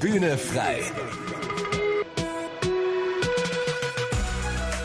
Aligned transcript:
Bühne 0.00 0.38
frei. 0.38 0.80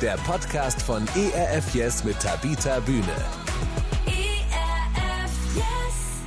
Der 0.01 0.17
Podcast 0.25 0.81
von 0.81 1.05
ERF 1.15 1.75
Yes 1.75 2.03
mit 2.03 2.19
Tabita 2.19 2.79
Bühne. 2.79 3.03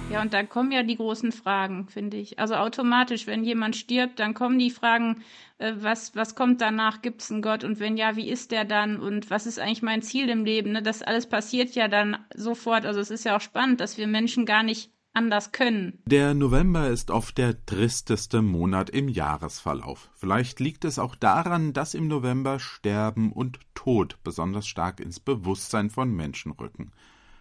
Ja, 0.09 0.23
und 0.23 0.33
dann 0.33 0.49
kommen 0.49 0.71
ja 0.71 0.85
die 0.85 0.97
großen 0.97 1.33
Fragen, 1.33 1.89
finde 1.89 2.17
ich. 2.17 2.39
Also 2.39 2.55
automatisch, 2.55 3.27
wenn 3.27 3.43
jemand 3.43 3.75
stirbt, 3.75 4.21
dann 4.21 4.35
kommen 4.35 4.59
die 4.59 4.71
Fragen, 4.71 5.25
äh, 5.59 5.73
was, 5.77 6.15
was 6.15 6.37
kommt 6.37 6.61
danach? 6.61 7.03
Gibt 7.03 7.23
es 7.23 7.31
einen 7.33 7.43
Gott? 7.43 7.65
Und 7.65 7.81
wenn 7.81 7.97
ja, 7.97 8.15
wie 8.15 8.31
ist 8.31 8.53
der 8.53 8.65
dann? 8.65 9.01
Und 9.01 9.31
was 9.31 9.47
ist 9.47 9.59
eigentlich 9.59 9.83
mein 9.83 10.03
Ziel 10.03 10.29
im 10.29 10.45
Leben? 10.45 10.73
Ne? 10.73 10.83
Das 10.83 11.03
alles 11.03 11.29
passiert 11.29 11.75
ja 11.75 11.89
dann 11.89 12.19
sofort. 12.35 12.87
Also 12.87 13.01
es 13.01 13.11
ist 13.11 13.25
ja 13.25 13.37
auch 13.37 13.41
spannend, 13.41 13.81
dass 13.81 13.99
wir 13.99 14.07
Menschen 14.07 14.47
gar 14.47 14.63
nicht 14.63 14.96
anders 15.17 15.51
können. 15.51 15.99
Der 16.05 16.35
November 16.35 16.89
ist 16.89 17.11
oft 17.11 17.39
der 17.39 17.65
tristeste 17.65 18.43
Monat 18.43 18.91
im 18.91 19.09
Jahresverlauf. 19.09 20.11
Vielleicht 20.15 20.61
liegt 20.61 20.85
es 20.85 20.99
auch 20.99 21.17
daran, 21.17 21.73
dass 21.73 21.95
im 21.95 22.07
November 22.07 22.61
Sterben 22.61 23.33
und 23.33 23.59
Tod 23.75 24.19
besonders 24.23 24.67
stark 24.67 25.01
ins 25.01 25.19
Bewusstsein 25.19 25.91
von 25.91 26.15
Menschen 26.15 26.53
rücken. 26.53 26.93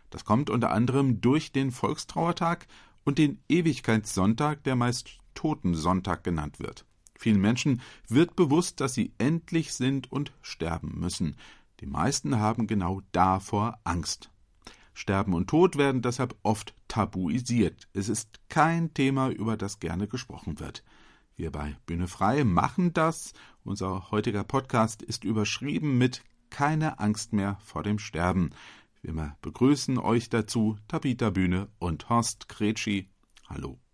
Das 0.09 0.23
kommt 0.23 0.49
unter 0.49 0.71
anderem 0.71 1.19
durch 1.19 1.51
den 1.51 1.71
Volkstrauertag 1.71 2.67
und 3.03 3.17
den 3.17 3.39
Ewigkeitssonntag, 3.49 4.63
der 4.63 4.75
meist 4.75 5.19
Totensonntag 5.33 6.23
genannt 6.23 6.59
wird. 6.59 6.85
Vielen 7.17 7.41
Menschen 7.41 7.81
wird 8.07 8.35
bewusst, 8.35 8.79
dass 8.81 8.93
sie 8.93 9.11
endlich 9.17 9.73
sind 9.73 10.11
und 10.11 10.31
sterben 10.41 10.99
müssen. 10.99 11.35
Die 11.81 11.85
meisten 11.85 12.39
haben 12.39 12.67
genau 12.67 13.01
davor 13.11 13.79
Angst. 13.83 14.29
Sterben 14.95 15.33
und 15.33 15.47
Tod 15.47 15.75
werden 15.77 16.01
deshalb 16.01 16.35
oft 16.41 16.73
tabuisiert. 16.87 17.87
Es 17.93 18.09
ist 18.09 18.39
kein 18.49 18.93
Thema, 18.93 19.29
über 19.29 19.57
das 19.57 19.79
gerne 19.79 20.07
gesprochen 20.07 20.59
wird. 20.59 20.83
Wir 21.35 21.51
bei 21.51 21.75
Bühne 21.85 22.07
Frei 22.07 22.45
machen 22.45 22.93
das. 22.93 23.33
Unser 23.63 24.09
heutiger 24.09 24.45
Podcast 24.45 25.03
ist 25.03 25.25
überschrieben 25.25 25.97
mit 25.97 26.23
Keine 26.49 26.99
Angst 26.99 27.33
mehr 27.33 27.57
vor 27.63 27.83
dem 27.83 27.99
Sterben. 27.99 28.51
Wir 29.01 29.35
begrüßen 29.41 29.99
euch 29.99 30.29
dazu 30.29 30.77
Tabita 30.87 31.29
Bühne 31.29 31.67
und 31.77 32.09
Horst 32.09 32.47
Kretschi. 32.47 33.09
Hallo. 33.49 33.84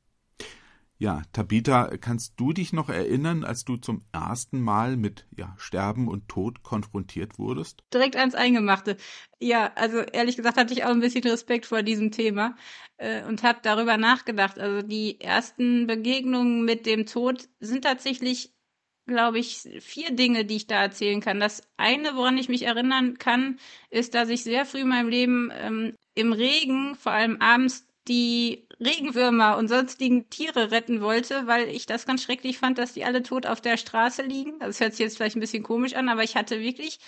Ja, 1.02 1.24
Tabita, 1.34 1.98
kannst 2.00 2.40
du 2.40 2.54
dich 2.54 2.74
noch 2.74 2.88
erinnern, 2.88 3.44
als 3.44 3.66
du 3.66 3.76
zum 3.76 4.06
ersten 4.12 4.62
Mal 4.62 4.98
mit 4.98 5.26
ja, 5.36 5.56
Sterben 5.58 6.08
und 6.08 6.30
Tod 6.30 6.62
konfrontiert 6.62 7.40
wurdest? 7.40 7.82
Direkt 7.92 8.16
ans 8.18 8.36
Eingemachte. 8.36 8.98
Ja, 9.40 9.72
also 9.74 9.98
ehrlich 9.98 10.38
gesagt 10.38 10.58
hatte 10.58 10.76
ich 10.76 10.84
auch 10.84 10.92
ein 10.92 11.00
bisschen 11.00 11.24
Respekt 11.24 11.66
vor 11.66 11.82
diesem 11.82 12.12
Thema 12.12 12.56
äh, 12.98 13.24
und 13.24 13.42
habe 13.42 13.62
darüber 13.64 13.98
nachgedacht. 13.98 14.60
Also 14.60 14.88
die 14.88 15.20
ersten 15.20 15.88
Begegnungen 15.88 16.66
mit 16.66 16.86
dem 16.86 17.08
Tod 17.08 17.50
sind 17.60 17.84
tatsächlich, 17.84 18.54
glaube 19.08 19.40
ich, 19.40 19.68
vier 19.80 20.12
Dinge, 20.12 20.46
die 20.46 20.58
ich 20.58 20.68
da 20.68 20.84
erzählen 20.84 21.20
kann. 21.20 21.40
Das 21.40 21.64
eine, 21.78 22.16
woran 22.16 22.38
ich 22.38 22.48
mich 22.48 22.68
erinnern 22.68 23.18
kann, 23.18 23.58
ist, 23.90 24.14
dass 24.14 24.30
ich 24.30 24.44
sehr 24.44 24.68
früh 24.68 24.82
in 24.82 24.90
meinem 24.90 25.10
Leben 25.10 25.50
ähm, 25.52 25.96
im 26.14 26.32
Regen, 26.32 26.94
vor 26.94 27.14
allem 27.14 27.42
abends, 27.42 27.88
die 28.12 28.67
Regenwürmer 28.80 29.58
und 29.58 29.70
sonstigen 29.70 30.30
Tiere 30.30 30.72
retten 30.72 31.02
wollte, 31.02 31.48
weil 31.48 31.70
ich 31.70 31.86
das 31.86 32.06
ganz 32.06 32.23
schrecklich 32.23 32.58
fand, 32.59 32.78
dass 32.78 32.94
die 32.94 33.06
alle 33.06 33.23
tot 33.23 33.45
auf 33.48 33.62
der 33.62 33.78
Straße 33.78 34.22
liegen. 34.23 34.59
Das 34.59 34.81
hört 34.81 34.94
sich 34.94 35.00
jetzt 35.00 35.17
vielleicht 35.17 35.38
ein 35.38 35.40
bisschen 35.40 35.64
komisch 35.64 35.94
an, 35.95 36.09
aber 36.09 36.23
ich 36.23 36.36
hatte 36.36 36.59
wirklich 36.59 37.00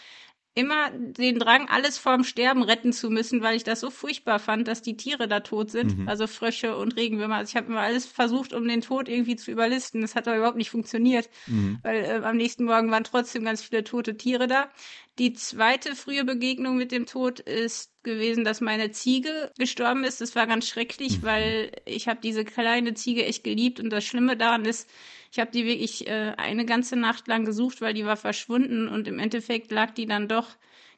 immer 0.56 0.92
den 0.92 1.40
Drang, 1.40 1.68
alles 1.68 1.98
vorm 1.98 2.24
Sterben 2.24 2.62
retten 2.62 2.94
zu 2.94 3.10
müssen, 3.10 3.42
weil 3.42 3.56
ich 3.56 3.64
das 3.64 3.80
so 3.80 3.90
furchtbar 3.90 4.38
fand, 4.38 4.68
dass 4.68 4.84
die 4.84 4.96
Tiere 4.96 5.28
da 5.28 5.40
tot 5.40 5.72
sind, 5.72 5.98
mhm. 5.98 6.08
also 6.08 6.28
Frösche 6.28 6.78
und 6.78 6.96
Regenwürmer. 6.96 7.38
Also 7.38 7.52
ich 7.52 7.56
habe 7.56 7.72
immer 7.72 7.82
alles 7.82 8.06
versucht, 8.06 8.54
um 8.54 8.68
den 8.68 8.82
Tod 8.82 9.10
irgendwie 9.10 9.36
zu 9.36 9.50
überlisten. 9.50 10.02
Das 10.02 10.16
hat 10.16 10.28
aber 10.28 10.38
überhaupt 10.38 10.58
nicht 10.58 10.70
funktioniert, 10.70 11.30
mhm. 11.48 11.80
weil 11.82 12.04
äh, 12.04 12.22
am 12.24 12.38
nächsten 12.38 12.66
Morgen 12.66 12.92
waren 12.92 13.04
trotzdem 13.04 13.44
ganz 13.44 13.64
viele 13.64 13.84
tote 13.84 14.16
Tiere 14.16 14.48
da. 14.48 14.70
Die 15.18 15.34
zweite 15.34 15.96
frühe 15.96 16.24
Begegnung 16.24 16.78
mit 16.78 16.92
dem 16.92 17.08
Tod 17.08 17.40
ist 17.40 17.92
gewesen, 18.04 18.44
dass 18.44 18.62
meine 18.62 18.92
Ziege 18.92 19.52
gestorben 19.58 20.04
ist. 20.04 20.22
Das 20.22 20.36
war 20.36 20.46
ganz 20.46 20.68
schrecklich, 20.68 21.20
mhm. 21.20 21.24
weil 21.24 21.72
ich 21.86 22.08
habe 22.08 22.20
diese 22.22 22.46
kleine 22.46 22.94
Ziege 22.94 23.26
echt 23.26 23.44
geliebt 23.44 23.80
und 23.80 23.90
das 23.90 24.04
Schlimme 24.04 24.38
daran 24.38 24.66
ist, 24.66 24.88
ich 25.34 25.40
habe 25.40 25.50
die 25.50 25.66
wirklich 25.66 26.08
äh, 26.08 26.36
eine 26.38 26.64
ganze 26.64 26.96
Nacht 26.96 27.28
lang 27.28 27.44
gesucht, 27.44 27.82
weil 27.82 27.96
die 27.96 28.06
war 28.06 28.18
verschwunden 28.18 28.88
und 28.88 29.08
im 29.08 29.18
Endeffekt 29.18 29.72
lag 29.72 29.90
die 29.90 30.06
dann 30.06 30.28
doch 30.28 30.48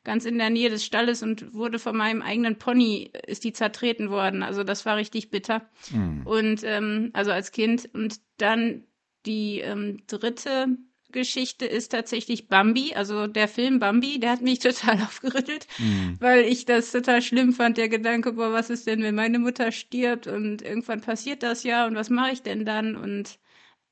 ganz 0.04 0.26
in 0.26 0.38
der 0.38 0.50
Nähe 0.50 0.70
des 0.70 0.84
Stalles 0.84 1.24
und 1.24 1.54
wurde 1.54 1.80
von 1.80 1.96
meinem 1.96 2.22
eigenen 2.22 2.58
Pony, 2.58 3.12
ist 3.28 3.46
die 3.46 3.54
zertreten 3.54 4.10
worden. 4.10 4.44
Also 4.44 4.66
das 4.66 4.86
war 4.86 4.98
richtig 4.98 5.32
bitter. 5.32 5.62
Mhm. 5.90 6.28
Und 6.28 6.64
ähm, 6.66 7.12
also 7.14 7.32
als 7.32 7.54
Kind. 7.54 7.90
Und 7.94 8.20
dann 8.36 8.84
die 9.26 9.62
ähm, 9.62 10.02
dritte 10.06 10.68
Geschichte 11.14 11.66
ist 11.66 11.94
tatsächlich 11.94 12.50
Bambi, 12.50 12.94
also 12.94 13.28
der 13.28 13.48
Film 13.48 13.80
Bambi, 13.80 14.20
der 14.20 14.32
hat 14.32 14.42
mich 14.42 14.60
total 14.60 14.98
aufgerüttelt, 14.98 15.66
mhm. 15.80 16.18
weil 16.20 16.42
ich 16.42 16.66
das 16.66 16.92
total 16.92 17.22
schlimm 17.22 17.54
fand, 17.54 17.78
der 17.78 17.88
Gedanke, 17.88 18.34
boah, 18.34 18.52
was 18.52 18.70
ist 18.70 18.86
denn, 18.86 19.02
wenn 19.02 19.16
meine 19.16 19.40
Mutter 19.40 19.72
stirbt 19.72 20.28
und 20.28 20.62
irgendwann 20.62 21.00
passiert 21.00 21.42
das 21.42 21.64
ja 21.64 21.88
und 21.88 21.96
was 21.96 22.10
mache 22.10 22.34
ich 22.34 22.42
denn 22.42 22.66
dann? 22.66 22.98
Und 22.98 23.40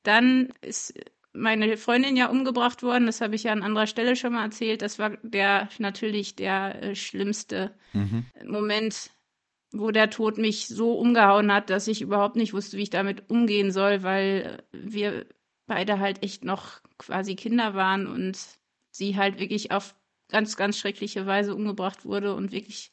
dann 0.04 0.52
ist 0.60 0.94
meine 1.32 1.76
Freundin 1.76 2.16
ja 2.16 2.28
umgebracht 2.28 2.82
worden, 2.82 3.06
das 3.06 3.20
habe 3.20 3.34
ich 3.34 3.42
ja 3.42 3.52
an 3.52 3.62
anderer 3.62 3.88
Stelle 3.88 4.14
schon 4.14 4.34
mal 4.34 4.44
erzählt. 4.44 4.82
Das 4.82 4.98
war 4.98 5.16
der 5.22 5.68
natürlich 5.78 6.36
der 6.36 6.80
äh, 6.82 6.94
schlimmste 6.94 7.74
mhm. 7.92 8.26
Moment, 8.46 9.10
wo 9.72 9.90
der 9.90 10.10
Tod 10.10 10.38
mich 10.38 10.68
so 10.68 10.92
umgehauen 10.92 11.52
hat, 11.52 11.70
dass 11.70 11.88
ich 11.88 12.00
überhaupt 12.00 12.36
nicht 12.36 12.52
wusste, 12.52 12.76
wie 12.76 12.82
ich 12.82 12.90
damit 12.90 13.28
umgehen 13.28 13.72
soll, 13.72 14.04
weil 14.04 14.62
wir 14.72 15.26
beide 15.66 15.98
halt 15.98 16.22
echt 16.22 16.44
noch 16.44 16.80
quasi 16.98 17.34
Kinder 17.34 17.74
waren 17.74 18.06
und 18.06 18.38
sie 18.90 19.16
halt 19.16 19.40
wirklich 19.40 19.72
auf 19.72 19.96
ganz, 20.28 20.56
ganz 20.56 20.78
schreckliche 20.78 21.26
Weise 21.26 21.54
umgebracht 21.54 22.04
wurde 22.04 22.34
und 22.34 22.52
wirklich 22.52 22.90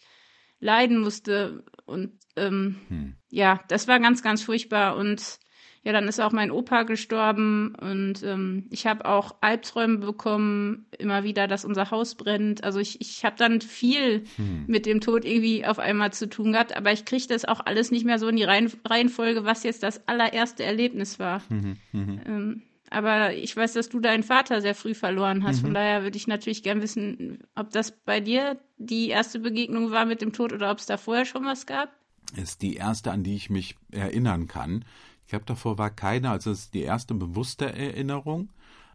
leiden 0.59 0.99
musste. 0.99 1.63
Und 1.85 2.17
ähm, 2.35 2.81
hm. 2.87 3.15
ja, 3.29 3.63
das 3.67 3.87
war 3.87 3.99
ganz, 3.99 4.23
ganz 4.23 4.41
furchtbar. 4.41 4.95
Und 4.95 5.39
ja, 5.83 5.93
dann 5.93 6.07
ist 6.07 6.19
auch 6.19 6.31
mein 6.31 6.51
Opa 6.51 6.83
gestorben 6.83 7.73
und 7.81 8.21
ähm, 8.23 8.67
ich 8.69 8.85
habe 8.85 9.05
auch 9.05 9.35
Albträume 9.41 9.97
bekommen, 9.97 10.85
immer 10.99 11.23
wieder, 11.23 11.47
dass 11.47 11.65
unser 11.65 11.89
Haus 11.89 12.13
brennt. 12.13 12.63
Also 12.63 12.79
ich, 12.79 13.01
ich 13.01 13.25
habe 13.25 13.35
dann 13.37 13.61
viel 13.61 14.25
hm. 14.35 14.65
mit 14.67 14.85
dem 14.85 15.01
Tod 15.01 15.25
irgendwie 15.25 15.65
auf 15.65 15.79
einmal 15.79 16.13
zu 16.13 16.29
tun 16.29 16.51
gehabt, 16.51 16.77
aber 16.77 16.91
ich 16.91 17.05
kriege 17.05 17.25
das 17.27 17.45
auch 17.45 17.61
alles 17.65 17.89
nicht 17.89 18.05
mehr 18.05 18.19
so 18.19 18.27
in 18.27 18.35
die 18.35 18.43
Reihen, 18.43 18.71
Reihenfolge, 18.87 19.43
was 19.43 19.63
jetzt 19.63 19.81
das 19.81 20.07
allererste 20.07 20.63
Erlebnis 20.63 21.17
war. 21.17 21.41
Mhm, 21.49 21.77
mhm. 21.91 22.21
Ähm, 22.27 22.61
aber 22.91 23.33
ich 23.33 23.55
weiß, 23.55 23.73
dass 23.73 23.89
du 23.89 23.99
deinen 24.01 24.21
Vater 24.21 24.61
sehr 24.61 24.75
früh 24.75 24.93
verloren 24.93 25.43
hast. 25.45 25.61
Mhm. 25.61 25.67
Von 25.67 25.73
daher 25.73 26.03
würde 26.03 26.17
ich 26.17 26.27
natürlich 26.27 26.61
gern 26.61 26.81
wissen, 26.81 27.39
ob 27.55 27.71
das 27.71 27.91
bei 27.91 28.19
dir 28.19 28.59
die 28.77 29.07
erste 29.07 29.39
Begegnung 29.39 29.91
war 29.91 30.05
mit 30.05 30.21
dem 30.21 30.33
Tod 30.33 30.53
oder 30.53 30.69
ob 30.69 30.77
es 30.77 30.85
da 30.85 30.97
vorher 30.97 31.25
schon 31.25 31.45
was 31.45 31.65
gab. 31.65 31.89
Ist 32.35 32.61
die 32.61 32.75
erste, 32.75 33.11
an 33.11 33.23
die 33.23 33.35
ich 33.35 33.49
mich 33.49 33.75
erinnern 33.91 34.47
kann. 34.47 34.85
Ich 35.31 35.33
habe 35.33 35.45
davor 35.45 35.77
war 35.77 35.89
keine, 35.89 36.29
also 36.29 36.51
es 36.51 36.63
ist 36.63 36.73
die 36.73 36.81
erste 36.81 37.13
bewusste 37.13 37.73
Erinnerung. 37.73 38.49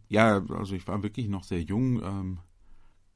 Ja, 0.07 0.43
also 0.51 0.75
ich 0.75 0.87
war 0.87 1.01
wirklich 1.01 1.29
noch 1.29 1.43
sehr 1.43 1.63
jung, 1.63 1.99
ähm, 2.03 2.37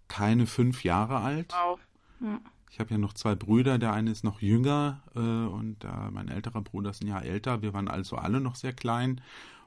keine 0.08 0.48
fünf 0.48 0.84
Jahre 0.84 1.20
alt. 1.20 1.54
Wow. 1.54 1.80
Ja. 2.20 2.40
Ich 2.72 2.80
habe 2.80 2.90
ja 2.90 2.98
noch 2.98 3.14
zwei 3.14 3.36
Brüder, 3.36 3.78
der 3.78 3.94
eine 3.94 4.10
ist 4.10 4.24
noch 4.24 4.42
jünger 4.42 5.04
äh, 5.14 5.20
und 5.20 5.84
äh, 5.84 6.10
mein 6.10 6.30
älterer 6.30 6.64
Bruder 6.64 6.90
ist 6.90 7.04
ein 7.04 7.10
Jahr 7.10 7.24
älter. 7.24 7.62
Wir 7.62 7.76
waren 7.76 7.88
also 7.88 8.16
alle 8.16 8.42
noch 8.42 8.56
sehr 8.56 8.74
klein 8.74 9.22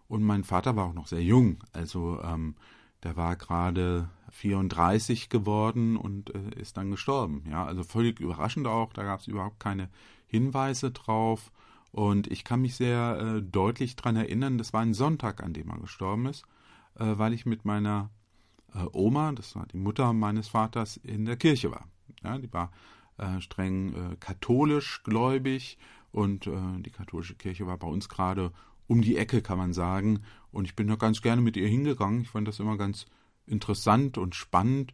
und 0.09 0.25
mein 0.25 0.43
Vater 0.43 0.75
war 0.75 0.87
auch 0.87 0.93
noch 0.93 1.06
sehr 1.06 1.22
jung. 1.22 1.59
Also 1.72 2.20
ähm, 2.25 2.56
der 3.04 3.14
war 3.14 3.37
gerade 3.37 4.09
34 4.32 5.28
geworden 5.28 5.97
und 5.97 6.34
äh, 6.34 6.60
ist 6.60 6.76
dann 6.76 6.91
gestorben. 6.91 7.44
Ja, 7.48 7.64
also 7.64 7.84
völlig 7.84 8.19
überraschend 8.19 8.66
auch. 8.66 8.93
Da 8.93 9.04
gab 9.04 9.20
es 9.20 9.28
überhaupt 9.28 9.60
keine 9.60 9.91
Hinweise 10.26 10.91
drauf. 10.91 11.53
Und 11.94 12.27
ich 12.27 12.43
kann 12.43 12.60
mich 12.60 12.75
sehr 12.75 13.21
äh, 13.21 13.41
deutlich 13.41 13.94
daran 13.94 14.16
erinnern, 14.16 14.59
das 14.59 14.72
war 14.72 14.81
ein 14.81 14.94
Sonntag, 14.94 15.44
an 15.44 15.52
dem 15.52 15.70
er 15.70 15.79
gestorben 15.79 16.26
ist, 16.26 16.43
äh, 16.99 17.05
weil 17.05 17.32
ich 17.32 17.46
mit 17.46 17.64
meiner 17.64 18.11
äh, 18.75 18.85
Oma, 18.93 19.31
das 19.31 19.55
war 19.55 19.64
die 19.67 19.76
Mutter 19.76 20.12
meines 20.12 20.49
Vaters, 20.49 20.96
in 20.96 21.25
der 21.25 21.37
Kirche 21.37 21.70
war. 21.70 21.87
Ja, 22.25 22.37
die 22.38 22.52
war 22.52 22.73
äh, 23.17 23.41
streng 23.41 23.94
äh, 23.94 24.17
katholisch 24.19 25.05
gläubig 25.05 25.79
und 26.11 26.49
äh, 26.49 26.81
die 26.81 26.91
katholische 26.91 27.37
Kirche 27.37 27.69
war 27.69 27.79
bei 27.79 27.87
uns 27.87 28.08
gerade 28.08 28.50
um 28.88 29.00
die 29.00 29.17
Ecke, 29.17 29.41
kann 29.41 29.58
man 29.58 29.73
sagen. 29.73 30.25
Und 30.50 30.64
ich 30.64 30.75
bin 30.75 30.88
da 30.88 30.96
ganz 30.96 31.23
gerne 31.23 31.43
mit 31.43 31.56
ihr 31.56 31.69
hingegangen. 31.69 32.23
Ich 32.23 32.31
fand 32.31 32.49
das 32.49 32.58
immer 32.58 32.76
ganz 32.76 33.06
interessant 33.46 34.19
und 34.19 34.35
spannend. 34.35 34.93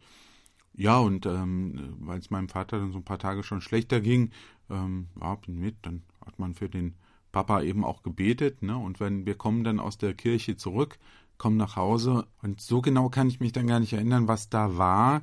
Ja, 0.75 0.99
und 0.99 1.25
ähm, 1.25 1.95
weil 1.97 2.19
es 2.19 2.29
meinem 2.29 2.47
Vater 2.47 2.77
dann 2.77 2.91
so 2.91 2.99
ein 2.99 3.05
paar 3.05 3.17
Tage 3.17 3.41
schon 3.41 3.61
schlechter 3.61 4.01
ging, 4.01 4.29
ähm, 4.69 5.07
ja, 5.19 5.33
bin 5.33 5.57
mit, 5.59 5.77
dann 5.81 6.03
hat 6.25 6.39
man 6.39 6.53
für 6.53 6.69
den 6.69 6.95
Papa 7.31 7.61
eben 7.61 7.85
auch 7.85 8.03
gebetet, 8.03 8.61
ne? 8.61 8.77
Und 8.77 8.99
wenn 8.99 9.25
wir 9.25 9.35
kommen 9.35 9.63
dann 9.63 9.79
aus 9.79 9.97
der 9.97 10.13
Kirche 10.13 10.57
zurück, 10.57 10.99
kommen 11.37 11.57
nach 11.57 11.75
Hause 11.75 12.27
und 12.41 12.61
so 12.61 12.81
genau 12.81 13.09
kann 13.09 13.27
ich 13.27 13.39
mich 13.39 13.51
dann 13.51 13.67
gar 13.67 13.79
nicht 13.79 13.93
erinnern, 13.93 14.27
was 14.27 14.49
da 14.49 14.77
war. 14.77 15.21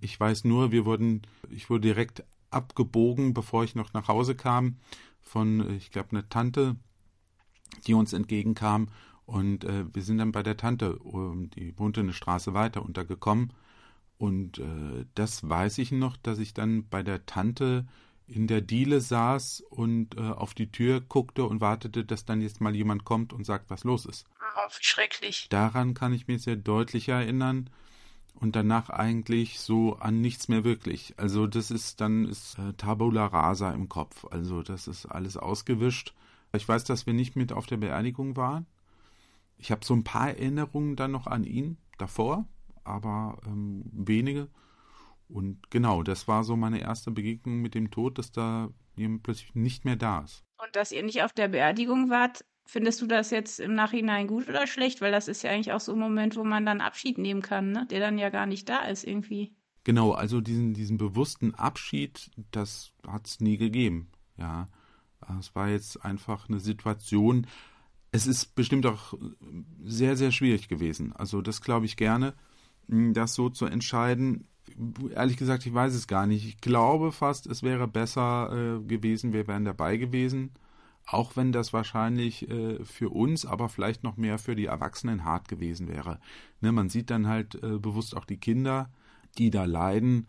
Ich 0.00 0.18
weiß 0.18 0.44
nur, 0.44 0.72
wir 0.72 0.84
wurden, 0.84 1.22
ich 1.50 1.68
wurde 1.68 1.82
direkt 1.82 2.24
abgebogen, 2.50 3.34
bevor 3.34 3.64
ich 3.64 3.74
noch 3.74 3.92
nach 3.92 4.08
Hause 4.08 4.34
kam, 4.34 4.76
von, 5.20 5.76
ich 5.76 5.90
glaube, 5.90 6.10
einer 6.12 6.28
Tante, 6.28 6.76
die 7.86 7.94
uns 7.94 8.12
entgegenkam 8.12 8.88
Und 9.28 9.64
äh, 9.64 9.84
wir 9.92 10.02
sind 10.02 10.16
dann 10.16 10.32
bei 10.32 10.42
der 10.42 10.56
Tante, 10.56 10.98
die 11.54 11.78
wohnte 11.78 12.00
eine 12.00 12.14
Straße 12.14 12.54
weiter, 12.54 12.82
untergekommen. 12.82 13.52
Und 14.16 14.58
äh, 14.58 15.04
das 15.14 15.46
weiß 15.46 15.76
ich 15.78 15.92
noch, 15.92 16.16
dass 16.16 16.38
ich 16.38 16.54
dann 16.54 16.88
bei 16.88 17.02
der 17.02 17.26
Tante 17.26 17.86
in 18.28 18.46
der 18.46 18.60
Diele 18.60 19.00
saß 19.00 19.62
und 19.70 20.16
äh, 20.16 20.20
auf 20.20 20.54
die 20.54 20.70
Tür 20.70 21.00
guckte 21.00 21.44
und 21.44 21.60
wartete, 21.60 22.04
dass 22.04 22.24
dann 22.24 22.42
jetzt 22.42 22.60
mal 22.60 22.76
jemand 22.76 23.04
kommt 23.04 23.32
und 23.32 23.44
sagt, 23.44 23.70
was 23.70 23.84
los 23.84 24.04
ist. 24.04 24.26
Oh, 24.40 24.68
schrecklich. 24.80 25.48
Daran 25.48 25.94
kann 25.94 26.12
ich 26.12 26.28
mich 26.28 26.42
sehr 26.42 26.56
deutlich 26.56 27.08
erinnern 27.08 27.70
und 28.34 28.54
danach 28.54 28.90
eigentlich 28.90 29.58
so 29.60 29.96
an 29.96 30.20
nichts 30.20 30.48
mehr 30.48 30.62
wirklich. 30.62 31.14
Also 31.16 31.46
das 31.46 31.70
ist 31.70 32.00
dann 32.00 32.26
ist 32.26 32.58
äh, 32.58 32.74
Tabula 32.74 33.26
rasa 33.26 33.70
im 33.72 33.88
Kopf. 33.88 34.26
Also 34.30 34.62
das 34.62 34.88
ist 34.88 35.06
alles 35.06 35.36
ausgewischt. 35.36 36.14
Ich 36.52 36.68
weiß, 36.68 36.84
dass 36.84 37.06
wir 37.06 37.14
nicht 37.14 37.34
mit 37.34 37.52
auf 37.52 37.66
der 37.66 37.78
Beerdigung 37.78 38.36
waren. 38.36 38.66
Ich 39.56 39.70
habe 39.70 39.84
so 39.84 39.94
ein 39.94 40.04
paar 40.04 40.28
Erinnerungen 40.28 40.96
dann 40.96 41.10
noch 41.10 41.26
an 41.26 41.44
ihn 41.44 41.78
davor, 41.98 42.46
aber 42.84 43.38
ähm, 43.46 43.82
wenige. 43.92 44.48
Und 45.28 45.70
genau, 45.70 46.02
das 46.02 46.26
war 46.26 46.44
so 46.44 46.56
meine 46.56 46.80
erste 46.80 47.10
Begegnung 47.10 47.60
mit 47.60 47.74
dem 47.74 47.90
Tod, 47.90 48.18
dass 48.18 48.32
da 48.32 48.70
jemand 48.96 49.22
plötzlich 49.22 49.54
nicht 49.54 49.84
mehr 49.84 49.96
da 49.96 50.20
ist. 50.20 50.44
Und 50.62 50.74
dass 50.74 50.92
ihr 50.92 51.02
nicht 51.02 51.22
auf 51.22 51.32
der 51.32 51.48
Beerdigung 51.48 52.10
wart, 52.10 52.44
findest 52.64 53.00
du 53.00 53.06
das 53.06 53.30
jetzt 53.30 53.60
im 53.60 53.74
Nachhinein 53.74 54.26
gut 54.26 54.48
oder 54.48 54.66
schlecht? 54.66 55.00
Weil 55.00 55.12
das 55.12 55.28
ist 55.28 55.42
ja 55.42 55.50
eigentlich 55.50 55.72
auch 55.72 55.80
so 55.80 55.92
ein 55.92 55.98
Moment, 55.98 56.36
wo 56.36 56.44
man 56.44 56.66
dann 56.66 56.80
Abschied 56.80 57.18
nehmen 57.18 57.42
kann, 57.42 57.72
ne? 57.72 57.86
der 57.90 58.00
dann 58.00 58.18
ja 58.18 58.30
gar 58.30 58.46
nicht 58.46 58.68
da 58.68 58.80
ist 58.80 59.04
irgendwie. 59.04 59.54
Genau, 59.84 60.12
also 60.12 60.40
diesen, 60.40 60.74
diesen 60.74 60.98
bewussten 60.98 61.54
Abschied, 61.54 62.30
das 62.50 62.92
hat 63.06 63.26
es 63.26 63.40
nie 63.40 63.56
gegeben. 63.56 64.10
Ja, 64.36 64.68
es 65.38 65.54
war 65.54 65.68
jetzt 65.68 66.04
einfach 66.04 66.48
eine 66.48 66.60
Situation. 66.60 67.46
Es 68.12 68.26
ist 68.26 68.54
bestimmt 68.54 68.86
auch 68.86 69.14
sehr, 69.84 70.16
sehr 70.16 70.32
schwierig 70.32 70.68
gewesen. 70.68 71.12
Also 71.14 71.42
das 71.42 71.62
glaube 71.62 71.86
ich 71.86 71.96
gerne, 71.96 72.34
das 72.88 73.34
so 73.34 73.50
zu 73.50 73.66
entscheiden 73.66 74.48
ehrlich 75.14 75.36
gesagt, 75.36 75.66
ich 75.66 75.74
weiß 75.74 75.94
es 75.94 76.06
gar 76.06 76.26
nicht. 76.26 76.44
Ich 76.46 76.60
glaube 76.60 77.12
fast, 77.12 77.46
es 77.46 77.62
wäre 77.62 77.88
besser 77.88 78.50
äh, 78.52 78.84
gewesen, 78.84 79.32
wir 79.32 79.46
wären 79.46 79.64
dabei 79.64 79.96
gewesen. 79.96 80.52
Auch 81.06 81.36
wenn 81.36 81.52
das 81.52 81.72
wahrscheinlich 81.72 82.50
äh, 82.50 82.84
für 82.84 83.08
uns, 83.10 83.46
aber 83.46 83.68
vielleicht 83.68 84.04
noch 84.04 84.16
mehr 84.16 84.38
für 84.38 84.54
die 84.54 84.66
Erwachsenen 84.66 85.24
hart 85.24 85.48
gewesen 85.48 85.88
wäre. 85.88 86.20
Ne, 86.60 86.70
man 86.70 86.90
sieht 86.90 87.10
dann 87.10 87.26
halt 87.26 87.54
äh, 87.62 87.78
bewusst 87.78 88.16
auch 88.16 88.26
die 88.26 88.36
Kinder, 88.36 88.90
die 89.38 89.50
da 89.50 89.64
leiden. 89.64 90.26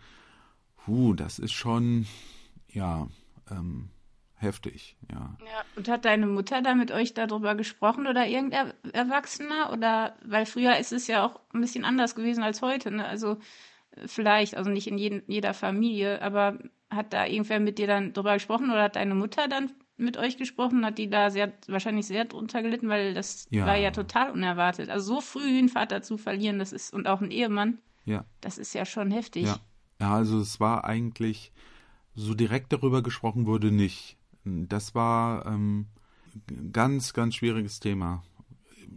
Puh, 0.77 1.13
das 1.13 1.37
ist 1.37 1.51
schon, 1.51 2.05
ja, 2.69 3.07
ähm, 3.51 3.89
heftig, 4.39 4.97
ja. 5.11 5.37
Ja, 5.39 5.63
und 5.75 5.87
hat 5.87 6.05
deine 6.05 6.27
Mutter 6.27 6.61
da 6.61 6.75
mit 6.75 6.91
euch 6.91 7.13
darüber 7.13 7.55
gesprochen 7.55 8.07
oder 8.07 8.25
irgendein 8.27 8.73
Erwachsener? 8.93 9.71
Oder, 9.71 10.15
weil 10.25 10.45
früher 10.45 10.77
ist 10.77 10.93
es 10.93 11.07
ja 11.07 11.25
auch 11.25 11.39
ein 11.53 11.61
bisschen 11.61 11.85
anders 11.85 12.15
gewesen 12.15 12.43
als 12.43 12.61
heute, 12.61 12.91
ne? 12.91 13.05
Also, 13.05 13.37
vielleicht, 14.05 14.55
also 14.55 14.69
nicht 14.69 14.87
in 14.87 14.97
jeden, 14.97 15.23
jeder 15.27 15.53
Familie, 15.53 16.21
aber 16.21 16.57
hat 16.89 17.13
da 17.13 17.25
irgendwer 17.25 17.59
mit 17.59 17.77
dir 17.77 17.87
dann 17.87 18.13
drüber 18.13 18.33
gesprochen 18.33 18.71
oder 18.71 18.83
hat 18.83 18.95
deine 18.95 19.15
Mutter 19.15 19.47
dann 19.47 19.71
mit 19.97 20.17
euch 20.17 20.37
gesprochen? 20.37 20.85
Hat 20.85 20.97
die 20.97 21.09
da 21.09 21.29
sehr, 21.29 21.53
wahrscheinlich 21.67 22.07
sehr 22.07 22.25
drunter 22.25 22.61
gelitten, 22.61 22.89
weil 22.89 23.13
das 23.13 23.47
ja. 23.49 23.65
war 23.65 23.77
ja 23.77 23.91
total 23.91 24.31
unerwartet. 24.31 24.89
Also 24.89 25.15
so 25.15 25.21
früh 25.21 25.59
einen 25.59 25.69
Vater 25.69 26.01
zu 26.01 26.17
verlieren, 26.17 26.59
das 26.59 26.73
ist, 26.73 26.93
und 26.93 27.07
auch 27.07 27.21
einen 27.21 27.31
Ehemann, 27.31 27.79
ja. 28.05 28.25
das 28.41 28.57
ist 28.57 28.73
ja 28.73 28.85
schon 28.85 29.11
heftig. 29.11 29.45
Ja. 29.45 29.59
ja, 29.99 30.13
also 30.13 30.39
es 30.39 30.59
war 30.59 30.85
eigentlich, 30.85 31.51
so 32.15 32.33
direkt 32.33 32.73
darüber 32.73 33.01
gesprochen 33.03 33.45
wurde 33.45 33.71
nicht. 33.71 34.17
Das 34.43 34.95
war 34.95 35.45
ähm, 35.45 35.87
ganz, 36.71 37.13
ganz 37.13 37.35
schwieriges 37.35 37.79
Thema. 37.79 38.23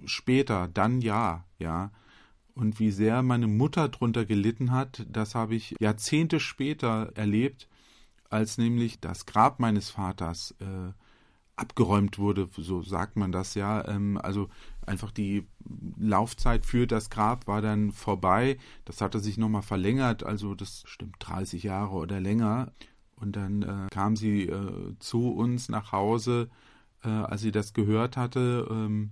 Später, 0.04 0.68
dann 0.68 1.00
ja, 1.00 1.44
ja. 1.58 1.90
Und 2.54 2.78
wie 2.80 2.90
sehr 2.90 3.22
meine 3.22 3.46
Mutter 3.46 3.88
drunter 3.88 4.24
gelitten 4.26 4.72
hat, 4.72 5.06
das 5.08 5.34
habe 5.34 5.54
ich 5.54 5.74
Jahrzehnte 5.80 6.38
später 6.38 7.12
erlebt, 7.14 7.68
als 8.28 8.58
nämlich 8.58 9.00
das 9.00 9.26
Grab 9.26 9.58
meines 9.58 9.90
Vaters 9.90 10.54
äh, 10.60 10.92
abgeräumt 11.56 12.18
wurde, 12.18 12.48
so 12.56 12.82
sagt 12.82 13.16
man 13.16 13.32
das 13.32 13.54
ja. 13.54 13.86
Ähm, 13.88 14.18
also 14.22 14.48
einfach 14.86 15.10
die 15.10 15.46
Laufzeit 15.98 16.66
für 16.66 16.86
das 16.86 17.10
Grab 17.10 17.46
war 17.46 17.62
dann 17.62 17.92
vorbei. 17.92 18.58
Das 18.84 19.00
hatte 19.00 19.20
sich 19.20 19.38
nochmal 19.38 19.62
verlängert, 19.62 20.24
also 20.24 20.54
das 20.54 20.82
stimmt 20.86 21.16
30 21.20 21.62
Jahre 21.62 21.94
oder 21.94 22.20
länger. 22.20 22.72
Und 23.17 23.37
dann 23.37 23.62
äh, 23.62 23.88
kam 23.91 24.17
sie 24.17 24.49
äh, 24.49 24.94
zu 24.99 25.32
uns 25.32 25.69
nach 25.69 25.93
Hause, 25.93 26.50
äh, 27.05 27.09
als 27.09 27.43
sie 27.43 27.53
das 27.53 27.73
gehört 27.73 28.17
hatte. 28.17 28.67
Ähm, 28.70 29.11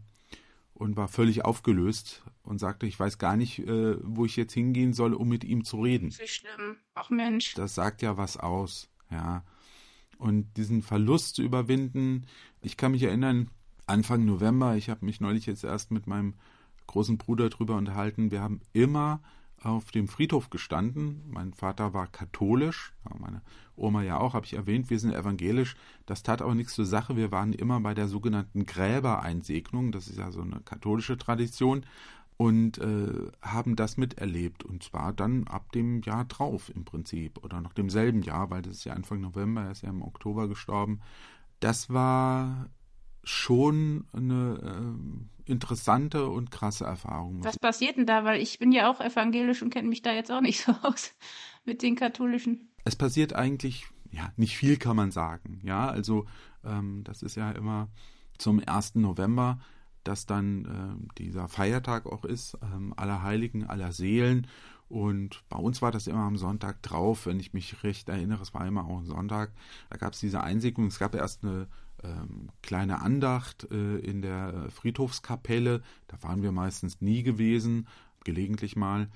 und 0.80 0.96
war 0.96 1.08
völlig 1.08 1.44
aufgelöst 1.44 2.22
und 2.42 2.58
sagte, 2.58 2.86
ich 2.86 2.98
weiß 2.98 3.18
gar 3.18 3.36
nicht, 3.36 3.58
äh, 3.58 3.96
wo 4.02 4.24
ich 4.24 4.36
jetzt 4.36 4.54
hingehen 4.54 4.94
soll, 4.94 5.12
um 5.12 5.28
mit 5.28 5.44
ihm 5.44 5.62
zu 5.62 5.82
reden. 5.82 6.10
Wie 6.18 6.26
schlimm. 6.26 6.76
Ach 6.94 7.10
Mensch. 7.10 7.52
Das 7.52 7.74
sagt 7.74 8.00
ja 8.00 8.16
was 8.16 8.38
aus, 8.38 8.88
ja. 9.10 9.44
Und 10.16 10.56
diesen 10.56 10.80
Verlust 10.80 11.34
zu 11.34 11.42
überwinden, 11.42 12.26
ich 12.62 12.78
kann 12.78 12.92
mich 12.92 13.02
erinnern, 13.02 13.50
Anfang 13.86 14.24
November, 14.24 14.74
ich 14.76 14.88
habe 14.88 15.04
mich 15.04 15.20
neulich 15.20 15.44
jetzt 15.44 15.64
erst 15.64 15.90
mit 15.90 16.06
meinem 16.06 16.34
großen 16.86 17.18
Bruder 17.18 17.50
drüber 17.50 17.76
unterhalten, 17.76 18.30
wir 18.30 18.40
haben 18.40 18.60
immer 18.72 19.20
auf 19.62 19.90
dem 19.90 20.08
Friedhof 20.08 20.50
gestanden. 20.50 21.22
Mein 21.28 21.52
Vater 21.52 21.92
war 21.92 22.06
katholisch, 22.06 22.92
meine 23.18 23.42
Oma 23.76 24.02
ja 24.02 24.18
auch, 24.18 24.34
habe 24.34 24.46
ich 24.46 24.54
erwähnt, 24.54 24.90
wir 24.90 24.98
sind 24.98 25.14
evangelisch. 25.14 25.76
Das 26.06 26.22
tat 26.22 26.42
aber 26.42 26.54
nichts 26.54 26.74
zur 26.74 26.86
Sache. 26.86 27.16
Wir 27.16 27.30
waren 27.30 27.52
immer 27.52 27.80
bei 27.80 27.94
der 27.94 28.08
sogenannten 28.08 28.66
Gräbereinsegnung, 28.66 29.92
das 29.92 30.08
ist 30.08 30.18
ja 30.18 30.30
so 30.32 30.42
eine 30.42 30.60
katholische 30.60 31.18
Tradition, 31.18 31.84
und 32.36 32.78
äh, 32.78 33.30
haben 33.42 33.76
das 33.76 33.98
miterlebt. 33.98 34.64
Und 34.64 34.82
zwar 34.82 35.12
dann 35.12 35.46
ab 35.46 35.72
dem 35.72 36.00
Jahr 36.00 36.24
drauf 36.24 36.72
im 36.74 36.86
Prinzip 36.86 37.44
oder 37.44 37.60
noch 37.60 37.74
demselben 37.74 38.22
Jahr, 38.22 38.50
weil 38.50 38.62
das 38.62 38.76
ist 38.76 38.84
ja 38.84 38.94
Anfang 38.94 39.20
November, 39.20 39.64
er 39.64 39.72
ist 39.72 39.82
ja 39.82 39.90
im 39.90 40.00
Oktober 40.00 40.48
gestorben. 40.48 41.00
Das 41.60 41.90
war 41.90 42.70
schon 43.24 44.06
eine 44.12 44.96
äh, 45.46 45.50
interessante 45.50 46.28
und 46.28 46.50
krasse 46.50 46.84
Erfahrung. 46.84 47.44
Was 47.44 47.58
passiert 47.58 47.96
denn 47.96 48.06
da? 48.06 48.24
Weil 48.24 48.40
ich 48.40 48.58
bin 48.58 48.72
ja 48.72 48.90
auch 48.90 49.00
evangelisch 49.00 49.62
und 49.62 49.70
kenne 49.70 49.88
mich 49.88 50.02
da 50.02 50.12
jetzt 50.12 50.30
auch 50.30 50.40
nicht 50.40 50.60
so 50.64 50.72
aus 50.82 51.12
mit 51.64 51.82
den 51.82 51.96
katholischen. 51.96 52.70
Es 52.84 52.96
passiert 52.96 53.34
eigentlich, 53.34 53.86
ja, 54.10 54.32
nicht 54.36 54.56
viel 54.56 54.76
kann 54.76 54.96
man 54.96 55.10
sagen. 55.10 55.60
Ja, 55.64 55.88
also 55.88 56.26
ähm, 56.64 57.02
das 57.04 57.22
ist 57.22 57.36
ja 57.36 57.50
immer 57.50 57.88
zum 58.38 58.62
1. 58.64 58.96
November, 58.96 59.60
dass 60.04 60.26
dann 60.26 60.64
äh, 60.64 61.18
dieser 61.18 61.48
Feiertag 61.48 62.06
auch 62.06 62.24
ist, 62.24 62.56
ähm, 62.62 62.94
aller 62.96 63.22
Heiligen, 63.22 63.66
aller 63.66 63.92
Seelen. 63.92 64.46
Und 64.88 65.44
bei 65.48 65.58
uns 65.58 65.82
war 65.82 65.92
das 65.92 66.06
immer 66.06 66.22
am 66.22 66.36
Sonntag 66.36 66.82
drauf, 66.82 67.26
wenn 67.26 67.38
ich 67.38 67.52
mich 67.52 67.84
recht 67.84 68.08
erinnere, 68.08 68.42
es 68.42 68.54
war 68.54 68.66
immer 68.66 68.86
auch 68.86 68.98
ein 68.98 69.06
Sonntag. 69.06 69.52
Da 69.88 69.98
gab 69.98 70.14
es 70.14 70.20
diese 70.20 70.42
Einsegnung. 70.42 70.88
Es 70.88 70.98
gab 70.98 71.14
erst 71.14 71.44
eine 71.44 71.68
ähm, 72.02 72.50
kleine 72.62 73.00
Andacht 73.00 73.68
äh, 73.70 73.98
in 73.98 74.22
der 74.22 74.70
Friedhofskapelle. 74.70 75.82
Da 76.08 76.22
waren 76.22 76.42
wir 76.42 76.52
meistens 76.52 77.00
nie 77.00 77.22
gewesen, 77.22 77.86
gelegentlich 78.24 78.76
mal. 78.76 79.08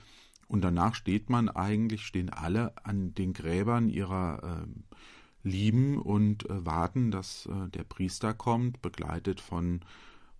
Und 0.48 0.62
danach 0.62 0.94
steht 0.94 1.30
man 1.30 1.48
eigentlich, 1.48 2.06
stehen 2.06 2.30
alle 2.30 2.74
an 2.84 3.14
den 3.14 3.32
Gräbern 3.32 3.88
ihrer 3.88 4.62
äh, 4.62 5.48
Lieben 5.48 5.98
und 5.98 6.48
äh, 6.48 6.64
warten, 6.64 7.10
dass 7.10 7.46
äh, 7.46 7.68
der 7.70 7.84
Priester 7.84 8.34
kommt, 8.34 8.80
begleitet 8.82 9.40
von 9.40 9.80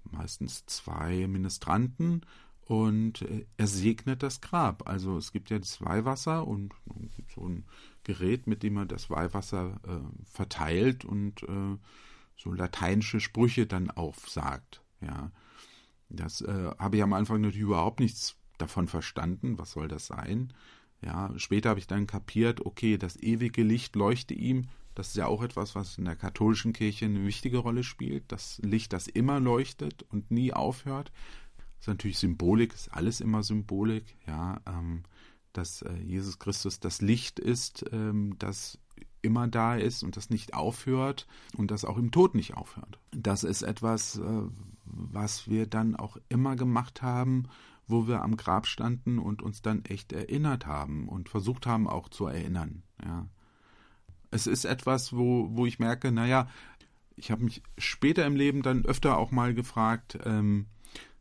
meistens 0.04 0.66
zwei 0.66 1.26
Ministranten 1.26 2.22
und 2.66 3.22
äh, 3.22 3.46
er 3.56 3.66
segnet 3.66 4.22
das 4.22 4.40
Grab. 4.40 4.88
Also 4.88 5.18
es 5.18 5.32
gibt 5.32 5.50
ja 5.50 5.58
das 5.58 5.80
Weihwasser 5.82 6.46
und 6.46 6.74
so 7.34 7.46
ein 7.46 7.64
Gerät, 8.04 8.46
mit 8.46 8.62
dem 8.62 8.74
man 8.74 8.88
das 8.88 9.10
Weihwasser 9.10 9.80
äh, 9.86 10.24
verteilt 10.30 11.04
und 11.04 11.42
äh, 11.42 11.76
so 12.36 12.52
lateinische 12.52 13.20
Sprüche 13.20 13.66
dann 13.66 13.90
aufsagt. 13.90 14.82
Ja, 15.00 15.30
das 16.08 16.40
äh, 16.40 16.70
habe 16.78 16.96
ich 16.96 17.02
am 17.02 17.12
Anfang 17.12 17.40
natürlich 17.40 17.60
überhaupt 17.60 18.00
nichts 18.00 18.36
davon 18.58 18.88
verstanden. 18.88 19.58
Was 19.58 19.72
soll 19.72 19.88
das 19.88 20.06
sein? 20.06 20.52
Ja, 21.02 21.32
später 21.36 21.70
habe 21.70 21.80
ich 21.80 21.86
dann 21.86 22.06
kapiert, 22.06 22.64
okay, 22.64 22.96
das 22.96 23.16
ewige 23.16 23.62
Licht 23.62 23.96
leuchte 23.96 24.34
ihm. 24.34 24.68
Das 24.94 25.08
ist 25.08 25.16
ja 25.16 25.26
auch 25.26 25.42
etwas, 25.42 25.74
was 25.74 25.98
in 25.98 26.04
der 26.04 26.16
katholischen 26.16 26.72
Kirche 26.72 27.04
eine 27.04 27.26
wichtige 27.26 27.58
Rolle 27.58 27.82
spielt. 27.82 28.30
Das 28.30 28.60
Licht, 28.62 28.92
das 28.92 29.08
immer 29.08 29.40
leuchtet 29.40 30.04
und 30.04 30.30
nie 30.30 30.52
aufhört. 30.52 31.10
Das 31.56 31.80
ist 31.80 31.88
natürlich 31.88 32.18
Symbolik, 32.18 32.72
ist 32.72 32.94
alles 32.94 33.20
immer 33.20 33.42
Symbolik. 33.42 34.16
Ja, 34.26 34.60
ähm, 34.66 35.02
dass 35.52 35.82
äh, 35.82 35.94
Jesus 35.96 36.38
Christus 36.38 36.80
das 36.80 37.00
Licht 37.00 37.38
ist, 37.38 37.84
ähm, 37.92 38.36
das 38.38 38.78
immer 39.24 39.48
da 39.48 39.76
ist 39.76 40.02
und 40.02 40.16
das 40.16 40.30
nicht 40.30 40.54
aufhört 40.54 41.26
und 41.56 41.70
das 41.70 41.84
auch 41.84 41.96
im 41.96 42.10
Tod 42.10 42.34
nicht 42.34 42.54
aufhört. 42.54 42.98
Das 43.10 43.44
ist 43.44 43.62
etwas, 43.62 44.18
äh, 44.18 44.42
was 44.84 45.48
wir 45.48 45.66
dann 45.66 45.96
auch 45.96 46.16
immer 46.28 46.56
gemacht 46.56 47.02
haben, 47.02 47.48
wo 47.86 48.06
wir 48.06 48.22
am 48.22 48.36
Grab 48.36 48.66
standen 48.66 49.18
und 49.18 49.42
uns 49.42 49.62
dann 49.62 49.84
echt 49.84 50.12
erinnert 50.12 50.66
haben 50.66 51.08
und 51.08 51.28
versucht 51.28 51.66
haben 51.66 51.88
auch 51.88 52.08
zu 52.08 52.26
erinnern. 52.26 52.82
Ja. 53.04 53.28
Es 54.30 54.46
ist 54.46 54.64
etwas, 54.64 55.14
wo, 55.14 55.48
wo 55.52 55.66
ich 55.66 55.78
merke, 55.78 56.10
naja, 56.10 56.48
ich 57.16 57.30
habe 57.30 57.44
mich 57.44 57.62
später 57.78 58.26
im 58.26 58.36
Leben 58.36 58.62
dann 58.62 58.84
öfter 58.84 59.18
auch 59.18 59.30
mal 59.30 59.54
gefragt, 59.54 60.18
ähm, 60.24 60.66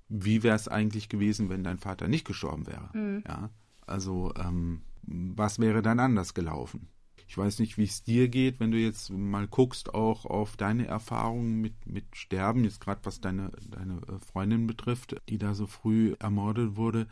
wie 0.10 0.44
wäre 0.44 0.56
es 0.56 0.68
eigentlich 0.68 1.10
gewesen, 1.10 1.50
wenn 1.50 1.64
dein 1.64 1.80
Vater 1.80 2.08
nicht 2.08 2.26
gestorben 2.26 2.68
wäre? 2.68 2.90
Mhm. 2.94 3.24
Ja, 3.28 3.50
also 3.86 4.34
ähm, 4.36 4.82
was 5.04 5.60
wäre 5.60 5.82
dann 5.82 6.00
anders 6.00 6.34
gelaufen? 6.34 6.88
Ich 7.28 7.38
weiß 7.38 7.60
nicht, 7.60 7.78
wie 7.78 7.84
es 7.84 8.04
dir 8.04 8.28
geht, 8.30 8.60
wenn 8.60 8.72
du 8.72 8.78
jetzt 8.78 9.10
mal 9.10 9.48
guckst, 9.48 9.94
auch 9.94 10.26
auf 10.26 10.58
deine 10.58 10.88
Erfahrungen 10.88 11.62
mit, 11.62 11.86
mit 11.86 12.06
Sterben, 12.16 12.64
jetzt 12.64 12.82
gerade 12.82 13.02
was 13.04 13.22
deine, 13.22 13.52
deine 13.70 14.02
äh, 14.02 14.20
Freundin 14.20 14.68
betrifft, 14.68 15.16
die 15.30 15.38
da 15.38 15.54
so 15.54 15.68
früh 15.68 16.16
ermordet 16.20 16.76
wurde, 16.76 17.08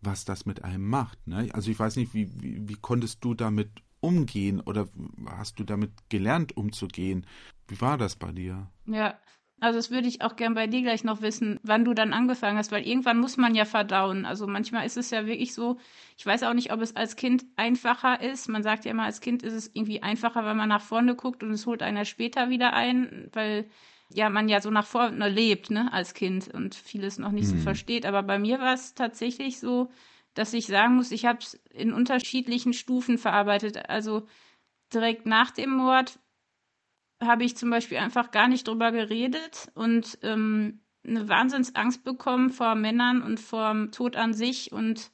was 0.00 0.24
das 0.24 0.46
mit 0.46 0.64
einem 0.64 0.88
macht. 0.88 1.26
Ne? 1.26 1.48
Also 1.52 1.70
ich 1.70 1.78
weiß 1.78 1.96
nicht, 1.96 2.14
wie, 2.14 2.30
wie, 2.42 2.68
wie 2.68 2.76
konntest 2.76 3.24
du 3.24 3.34
damit 3.34 3.70
umgehen 4.00 4.60
oder 4.60 4.88
hast 5.26 5.58
du 5.58 5.64
damit 5.64 5.90
gelernt 6.08 6.56
umzugehen? 6.56 7.26
Wie 7.68 7.80
war 7.80 7.98
das 7.98 8.16
bei 8.16 8.32
dir? 8.32 8.70
Ja, 8.86 9.18
also 9.58 9.78
das 9.78 9.90
würde 9.90 10.06
ich 10.06 10.20
auch 10.20 10.36
gern 10.36 10.54
bei 10.54 10.66
dir 10.66 10.82
gleich 10.82 11.02
noch 11.02 11.22
wissen, 11.22 11.58
wann 11.62 11.84
du 11.84 11.94
dann 11.94 12.12
angefangen 12.12 12.58
hast, 12.58 12.72
weil 12.72 12.86
irgendwann 12.86 13.18
muss 13.18 13.38
man 13.38 13.54
ja 13.54 13.64
verdauen. 13.64 14.26
Also 14.26 14.46
manchmal 14.46 14.84
ist 14.84 14.98
es 14.98 15.10
ja 15.10 15.26
wirklich 15.26 15.54
so, 15.54 15.78
ich 16.18 16.26
weiß 16.26 16.42
auch 16.42 16.52
nicht, 16.52 16.72
ob 16.72 16.82
es 16.82 16.94
als 16.94 17.16
Kind 17.16 17.46
einfacher 17.56 18.20
ist. 18.20 18.48
Man 18.50 18.62
sagt 18.62 18.84
ja 18.84 18.90
immer, 18.90 19.04
als 19.04 19.22
Kind 19.22 19.42
ist 19.42 19.54
es 19.54 19.70
irgendwie 19.72 20.02
einfacher, 20.02 20.44
weil 20.44 20.54
man 20.54 20.68
nach 20.68 20.82
vorne 20.82 21.14
guckt 21.14 21.42
und 21.42 21.52
es 21.52 21.66
holt 21.66 21.82
einer 21.82 22.04
später 22.04 22.50
wieder 22.50 22.74
ein, 22.74 23.30
weil 23.32 23.70
ja 24.10 24.28
man 24.28 24.48
ja 24.48 24.60
so 24.60 24.70
nach 24.70 24.86
vorne 24.86 25.28
lebt, 25.28 25.70
ne, 25.70 25.90
als 25.92 26.12
Kind 26.12 26.52
und 26.52 26.74
vieles 26.74 27.18
noch 27.18 27.32
nicht 27.32 27.50
mhm. 27.50 27.56
so 27.56 27.62
versteht. 27.62 28.04
Aber 28.04 28.22
bei 28.22 28.38
mir 28.38 28.60
war 28.60 28.74
es 28.74 28.94
tatsächlich 28.94 29.58
so, 29.58 29.90
dass 30.34 30.52
ich 30.52 30.66
sagen 30.66 30.96
muss, 30.96 31.12
ich 31.12 31.24
habe 31.24 31.38
es 31.38 31.54
in 31.70 31.94
unterschiedlichen 31.94 32.74
Stufen 32.74 33.16
verarbeitet. 33.16 33.88
Also 33.88 34.26
direkt 34.92 35.24
nach 35.24 35.50
dem 35.50 35.70
Mord 35.70 36.18
habe 37.22 37.44
ich 37.44 37.56
zum 37.56 37.70
Beispiel 37.70 37.98
einfach 37.98 38.30
gar 38.30 38.48
nicht 38.48 38.68
drüber 38.68 38.92
geredet 38.92 39.70
und 39.74 40.18
ähm, 40.22 40.80
eine 41.06 41.28
Wahnsinnsangst 41.28 42.04
bekommen 42.04 42.50
vor 42.50 42.74
Männern 42.74 43.22
und 43.22 43.40
vor 43.40 43.70
dem 43.72 43.92
Tod 43.92 44.16
an 44.16 44.34
sich 44.34 44.72
und 44.72 45.10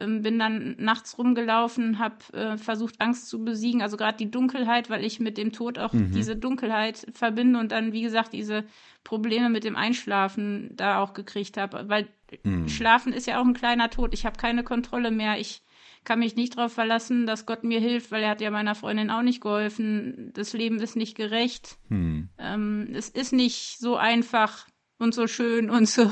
ähm, 0.00 0.22
bin 0.22 0.38
dann 0.38 0.76
nachts 0.78 1.18
rumgelaufen, 1.18 1.98
habe 1.98 2.16
äh, 2.32 2.56
versucht, 2.56 3.00
Angst 3.00 3.28
zu 3.28 3.44
besiegen, 3.44 3.82
also 3.82 3.96
gerade 3.96 4.16
die 4.16 4.30
Dunkelheit, 4.30 4.90
weil 4.90 5.04
ich 5.04 5.20
mit 5.20 5.38
dem 5.38 5.52
Tod 5.52 5.78
auch 5.78 5.92
mhm. 5.92 6.12
diese 6.12 6.36
Dunkelheit 6.36 7.06
verbinde 7.12 7.58
und 7.58 7.72
dann, 7.72 7.92
wie 7.92 8.02
gesagt, 8.02 8.32
diese 8.32 8.64
Probleme 9.04 9.50
mit 9.50 9.64
dem 9.64 9.76
Einschlafen 9.76 10.70
da 10.74 11.00
auch 11.00 11.14
gekriegt 11.14 11.56
habe, 11.56 11.88
weil 11.88 12.08
mhm. 12.42 12.68
Schlafen 12.68 13.12
ist 13.12 13.26
ja 13.26 13.40
auch 13.40 13.44
ein 13.44 13.54
kleiner 13.54 13.90
Tod. 13.90 14.14
Ich 14.14 14.26
habe 14.26 14.36
keine 14.36 14.64
Kontrolle 14.64 15.10
mehr. 15.10 15.38
Ich 15.38 15.62
kann 16.04 16.18
mich 16.18 16.36
nicht 16.36 16.56
darauf 16.56 16.72
verlassen, 16.72 17.26
dass 17.26 17.46
Gott 17.46 17.64
mir 17.64 17.80
hilft, 17.80 18.10
weil 18.10 18.22
er 18.22 18.30
hat 18.30 18.40
ja 18.40 18.50
meiner 18.50 18.74
Freundin 18.74 19.10
auch 19.10 19.22
nicht 19.22 19.40
geholfen. 19.40 20.30
Das 20.34 20.52
Leben 20.52 20.80
ist 20.80 20.96
nicht 20.96 21.16
gerecht. 21.16 21.78
Hm. 21.88 22.28
Ähm, 22.38 22.88
es 22.94 23.08
ist 23.08 23.32
nicht 23.32 23.78
so 23.78 23.96
einfach 23.96 24.66
und 24.98 25.14
so 25.14 25.26
schön 25.26 25.70
und 25.70 25.88
so 25.88 26.10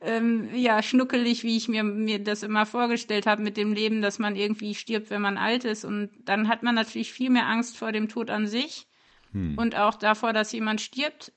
ähm, 0.00 0.48
ja 0.54 0.82
schnuckelig, 0.82 1.42
wie 1.42 1.56
ich 1.56 1.68
mir 1.68 1.84
mir 1.84 2.22
das 2.22 2.42
immer 2.42 2.64
vorgestellt 2.64 3.26
habe 3.26 3.42
mit 3.42 3.56
dem 3.56 3.72
Leben, 3.72 4.02
dass 4.02 4.18
man 4.18 4.36
irgendwie 4.36 4.74
stirbt, 4.74 5.10
wenn 5.10 5.22
man 5.22 5.36
alt 5.36 5.64
ist. 5.64 5.84
Und 5.84 6.10
dann 6.20 6.48
hat 6.48 6.62
man 6.62 6.74
natürlich 6.74 7.12
viel 7.12 7.30
mehr 7.30 7.46
Angst 7.46 7.76
vor 7.76 7.92
dem 7.92 8.08
Tod 8.08 8.30
an 8.30 8.46
sich 8.46 8.86
hm. 9.32 9.58
und 9.58 9.76
auch 9.76 9.94
davor, 9.94 10.32
dass 10.32 10.52
jemand 10.52 10.80
stirbt, 10.80 11.32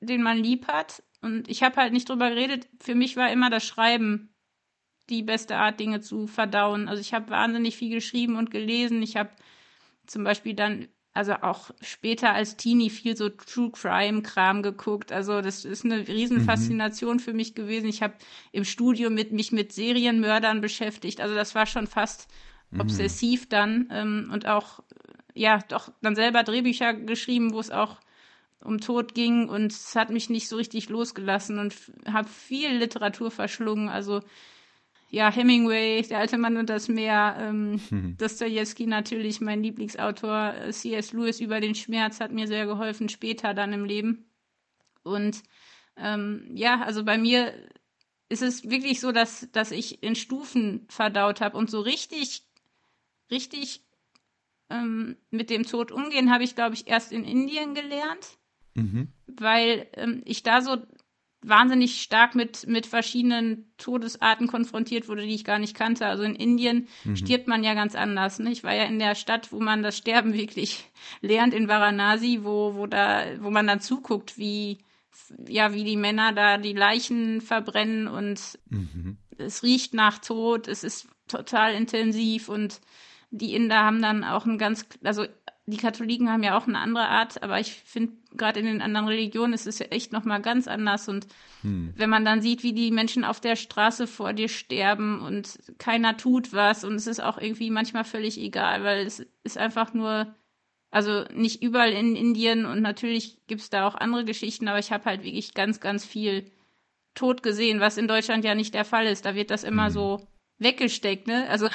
den 0.00 0.22
man 0.22 0.38
lieb 0.38 0.68
hat. 0.68 1.02
Und 1.22 1.48
ich 1.48 1.62
habe 1.62 1.76
halt 1.76 1.92
nicht 1.92 2.08
drüber 2.08 2.30
geredet. 2.30 2.68
Für 2.80 2.94
mich 2.94 3.16
war 3.16 3.30
immer 3.30 3.50
das 3.50 3.66
Schreiben 3.66 4.30
die 5.10 5.22
beste 5.22 5.56
Art, 5.56 5.80
Dinge 5.80 6.00
zu 6.00 6.26
verdauen. 6.26 6.88
Also 6.88 7.00
ich 7.00 7.12
habe 7.12 7.30
wahnsinnig 7.30 7.76
viel 7.76 7.90
geschrieben 7.90 8.36
und 8.36 8.50
gelesen. 8.50 9.02
Ich 9.02 9.16
habe 9.16 9.30
zum 10.06 10.24
Beispiel 10.24 10.54
dann, 10.54 10.88
also 11.12 11.34
auch 11.34 11.70
später 11.80 12.32
als 12.32 12.56
Teenie 12.56 12.90
viel 12.90 13.16
so 13.16 13.28
True 13.28 13.70
Crime 13.70 14.22
Kram 14.22 14.62
geguckt. 14.62 15.12
Also 15.12 15.40
das 15.40 15.64
ist 15.64 15.84
eine 15.84 16.06
Riesenfaszination 16.06 17.16
mhm. 17.16 17.20
für 17.20 17.32
mich 17.32 17.54
gewesen. 17.54 17.88
Ich 17.88 18.02
habe 18.02 18.14
im 18.52 18.64
Studio 18.64 19.10
mit 19.10 19.32
mich 19.32 19.52
mit 19.52 19.72
Serienmördern 19.72 20.60
beschäftigt. 20.60 21.20
Also 21.20 21.34
das 21.34 21.54
war 21.54 21.66
schon 21.66 21.86
fast 21.86 22.28
mhm. 22.70 22.80
obsessiv 22.80 23.48
dann 23.48 23.88
ähm, 23.90 24.30
und 24.32 24.46
auch 24.46 24.80
ja 25.34 25.58
doch 25.68 25.92
dann 26.02 26.14
selber 26.14 26.42
Drehbücher 26.42 26.94
geschrieben, 26.94 27.52
wo 27.52 27.60
es 27.60 27.70
auch 27.70 27.98
um 28.62 28.78
Tod 28.80 29.14
ging 29.14 29.48
und 29.48 29.72
es 29.72 29.96
hat 29.96 30.10
mich 30.10 30.28
nicht 30.28 30.48
so 30.48 30.56
richtig 30.56 30.88
losgelassen 30.88 31.58
und 31.58 31.74
habe 32.06 32.28
viel 32.28 32.76
Literatur 32.76 33.30
verschlungen. 33.30 33.88
Also 33.88 34.20
ja, 35.10 35.30
Hemingway, 35.30 36.02
Der 36.02 36.18
alte 36.18 36.38
Mann 36.38 36.56
und 36.56 36.70
das 36.70 36.88
Meer, 36.88 37.36
ähm, 37.40 37.80
mhm. 37.90 38.16
Dostoevsky 38.16 38.86
natürlich, 38.86 39.40
mein 39.40 39.62
Lieblingsautor, 39.62 40.54
äh, 40.54 40.72
C.S. 40.72 41.12
Lewis 41.12 41.40
über 41.40 41.60
den 41.60 41.74
Schmerz 41.74 42.20
hat 42.20 42.30
mir 42.32 42.46
sehr 42.46 42.66
geholfen, 42.66 43.08
später 43.08 43.52
dann 43.52 43.72
im 43.72 43.84
Leben. 43.84 44.30
Und 45.02 45.42
ähm, 45.96 46.48
ja, 46.54 46.82
also 46.82 47.04
bei 47.04 47.18
mir 47.18 47.52
ist 48.28 48.42
es 48.42 48.70
wirklich 48.70 49.00
so, 49.00 49.10
dass, 49.10 49.48
dass 49.50 49.72
ich 49.72 50.02
in 50.04 50.14
Stufen 50.14 50.86
verdaut 50.88 51.40
habe 51.40 51.58
und 51.58 51.68
so 51.68 51.80
richtig, 51.80 52.44
richtig 53.32 53.84
ähm, 54.70 55.16
mit 55.30 55.50
dem 55.50 55.64
Tod 55.64 55.90
umgehen 55.90 56.32
habe 56.32 56.44
ich, 56.44 56.54
glaube 56.54 56.76
ich, 56.76 56.86
erst 56.86 57.10
in 57.10 57.24
Indien 57.24 57.74
gelernt, 57.74 58.38
mhm. 58.74 59.08
weil 59.26 59.88
ähm, 59.94 60.22
ich 60.24 60.44
da 60.44 60.62
so 60.62 60.76
wahnsinnig 61.42 62.02
stark 62.02 62.34
mit, 62.34 62.66
mit 62.66 62.86
verschiedenen 62.86 63.72
Todesarten 63.78 64.46
konfrontiert 64.46 65.08
wurde, 65.08 65.22
die 65.22 65.34
ich 65.34 65.44
gar 65.44 65.58
nicht 65.58 65.74
kannte. 65.74 66.06
Also 66.06 66.22
in 66.22 66.34
Indien 66.34 66.88
mhm. 67.04 67.16
stirbt 67.16 67.48
man 67.48 67.64
ja 67.64 67.74
ganz 67.74 67.94
anders. 67.94 68.38
Ne? 68.38 68.50
Ich 68.52 68.62
war 68.62 68.74
ja 68.74 68.84
in 68.84 68.98
der 68.98 69.14
Stadt, 69.14 69.50
wo 69.52 69.60
man 69.60 69.82
das 69.82 69.96
Sterben 69.96 70.34
wirklich 70.34 70.90
lernt, 71.20 71.54
in 71.54 71.68
Varanasi, 71.68 72.40
wo, 72.42 72.74
wo, 72.74 72.86
da, 72.86 73.24
wo 73.40 73.50
man 73.50 73.66
dann 73.66 73.80
zuguckt, 73.80 74.36
wie, 74.36 74.78
ja, 75.48 75.72
wie 75.72 75.84
die 75.84 75.96
Männer 75.96 76.32
da 76.32 76.58
die 76.58 76.74
Leichen 76.74 77.40
verbrennen 77.40 78.06
und 78.06 78.58
mhm. 78.68 79.16
es 79.38 79.62
riecht 79.62 79.94
nach 79.94 80.18
Tod, 80.18 80.68
es 80.68 80.84
ist 80.84 81.08
total 81.26 81.74
intensiv 81.74 82.48
und 82.48 82.80
die 83.30 83.54
Inder 83.54 83.78
haben 83.78 84.02
dann 84.02 84.24
auch 84.24 84.44
ein 84.44 84.58
ganz, 84.58 84.86
also 85.04 85.24
die 85.70 85.76
Katholiken 85.76 86.30
haben 86.30 86.42
ja 86.42 86.58
auch 86.58 86.66
eine 86.66 86.78
andere 86.78 87.08
Art, 87.08 87.42
aber 87.42 87.58
ich 87.60 87.72
finde, 87.72 88.12
gerade 88.36 88.60
in 88.60 88.66
den 88.66 88.82
anderen 88.82 89.08
Religionen 89.08 89.52
ist 89.52 89.66
es 89.66 89.78
ja 89.78 89.86
echt 89.86 90.12
nochmal 90.12 90.42
ganz 90.42 90.68
anders. 90.68 91.08
Und 91.08 91.26
hm. 91.62 91.94
wenn 91.96 92.10
man 92.10 92.24
dann 92.24 92.42
sieht, 92.42 92.62
wie 92.62 92.72
die 92.72 92.90
Menschen 92.90 93.24
auf 93.24 93.40
der 93.40 93.56
Straße 93.56 94.06
vor 94.06 94.32
dir 94.32 94.48
sterben 94.48 95.20
und 95.20 95.58
keiner 95.78 96.16
tut 96.16 96.52
was 96.52 96.84
und 96.84 96.94
es 96.94 97.06
ist 97.06 97.22
auch 97.22 97.38
irgendwie 97.38 97.70
manchmal 97.70 98.04
völlig 98.04 98.38
egal, 98.38 98.84
weil 98.84 99.06
es 99.06 99.24
ist 99.44 99.58
einfach 99.58 99.94
nur, 99.94 100.34
also 100.90 101.24
nicht 101.34 101.62
überall 101.62 101.92
in 101.92 102.16
Indien 102.16 102.66
und 102.66 102.82
natürlich 102.82 103.38
gibt 103.46 103.62
es 103.62 103.70
da 103.70 103.86
auch 103.86 103.94
andere 103.94 104.24
Geschichten, 104.24 104.68
aber 104.68 104.78
ich 104.78 104.92
habe 104.92 105.04
halt 105.04 105.24
wirklich 105.24 105.54
ganz, 105.54 105.80
ganz 105.80 106.04
viel 106.04 106.50
Tod 107.14 107.42
gesehen, 107.42 107.80
was 107.80 107.96
in 107.96 108.08
Deutschland 108.08 108.44
ja 108.44 108.54
nicht 108.54 108.74
der 108.74 108.84
Fall 108.84 109.06
ist. 109.06 109.24
Da 109.24 109.34
wird 109.34 109.50
das 109.50 109.64
immer 109.64 109.86
hm. 109.86 109.92
so 109.92 110.26
weggesteckt, 110.60 111.26
ne? 111.26 111.48
Also 111.48 111.68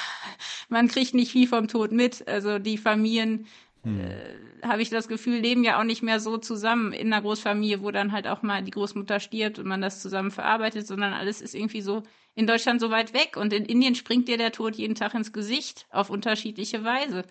man 0.68 0.88
kriegt 0.88 1.14
nicht 1.14 1.32
viel 1.32 1.46
vom 1.46 1.68
Tod 1.68 1.92
mit. 1.92 2.26
Also 2.26 2.58
die 2.58 2.78
Familien 2.78 3.46
hm. 3.86 4.00
äh, 4.00 4.66
habe 4.66 4.82
ich 4.82 4.90
das 4.90 5.06
Gefühl, 5.06 5.38
leben 5.38 5.62
ja 5.62 5.78
auch 5.78 5.84
nicht 5.84 6.02
mehr 6.02 6.18
so 6.18 6.38
zusammen 6.38 6.92
in 6.92 7.12
einer 7.12 7.22
Großfamilie, 7.22 7.82
wo 7.82 7.92
dann 7.92 8.10
halt 8.10 8.26
auch 8.26 8.42
mal 8.42 8.64
die 8.64 8.72
Großmutter 8.72 9.20
stirbt 9.20 9.60
und 9.60 9.66
man 9.66 9.80
das 9.80 10.02
zusammen 10.02 10.32
verarbeitet, 10.32 10.88
sondern 10.88 11.12
alles 11.12 11.40
ist 11.40 11.54
irgendwie 11.54 11.82
so 11.82 12.02
in 12.34 12.48
Deutschland 12.48 12.80
so 12.80 12.90
weit 12.90 13.14
weg 13.14 13.36
und 13.36 13.52
in 13.52 13.64
Indien 13.64 13.94
springt 13.94 14.26
dir 14.26 14.38
der 14.38 14.50
Tod 14.50 14.74
jeden 14.74 14.96
Tag 14.96 15.14
ins 15.14 15.32
Gesicht 15.32 15.86
auf 15.90 16.10
unterschiedliche 16.10 16.82
Weise. 16.82 17.24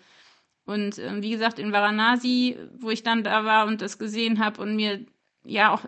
Und 0.64 0.98
äh, 0.98 1.22
wie 1.22 1.30
gesagt, 1.30 1.58
in 1.58 1.72
Varanasi, 1.72 2.56
wo 2.78 2.88
ich 2.88 3.02
dann 3.02 3.22
da 3.22 3.44
war 3.44 3.66
und 3.66 3.82
das 3.82 3.98
gesehen 3.98 4.38
habe 4.42 4.62
und 4.62 4.74
mir 4.74 5.04
ja 5.44 5.74
auch, 5.74 5.84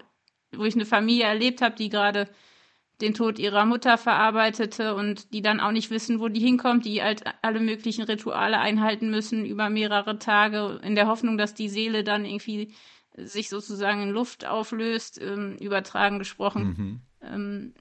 wo 0.54 0.64
ich 0.64 0.74
eine 0.74 0.86
Familie 0.86 1.24
erlebt 1.24 1.62
habe, 1.62 1.76
die 1.76 1.88
gerade 1.88 2.28
den 3.00 3.14
Tod 3.14 3.38
ihrer 3.38 3.64
Mutter 3.64 3.96
verarbeitete 3.96 4.94
und 4.94 5.32
die 5.32 5.42
dann 5.42 5.60
auch 5.60 5.70
nicht 5.70 5.90
wissen, 5.90 6.20
wo 6.20 6.28
die 6.28 6.40
hinkommt, 6.40 6.84
die 6.84 7.02
halt 7.02 7.22
alle 7.42 7.60
möglichen 7.60 8.02
Rituale 8.02 8.58
einhalten 8.58 9.10
müssen 9.10 9.44
über 9.44 9.70
mehrere 9.70 10.18
Tage, 10.18 10.80
in 10.82 10.94
der 10.94 11.06
Hoffnung, 11.06 11.38
dass 11.38 11.54
die 11.54 11.68
Seele 11.68 12.02
dann 12.02 12.24
irgendwie 12.24 12.74
sich 13.16 13.48
sozusagen 13.48 14.02
in 14.02 14.10
Luft 14.10 14.46
auflöst, 14.46 15.20
ähm, 15.20 15.56
übertragen 15.60 16.18
gesprochen, 16.18 16.64
mhm. 16.76 17.00
ähm, 17.22 17.74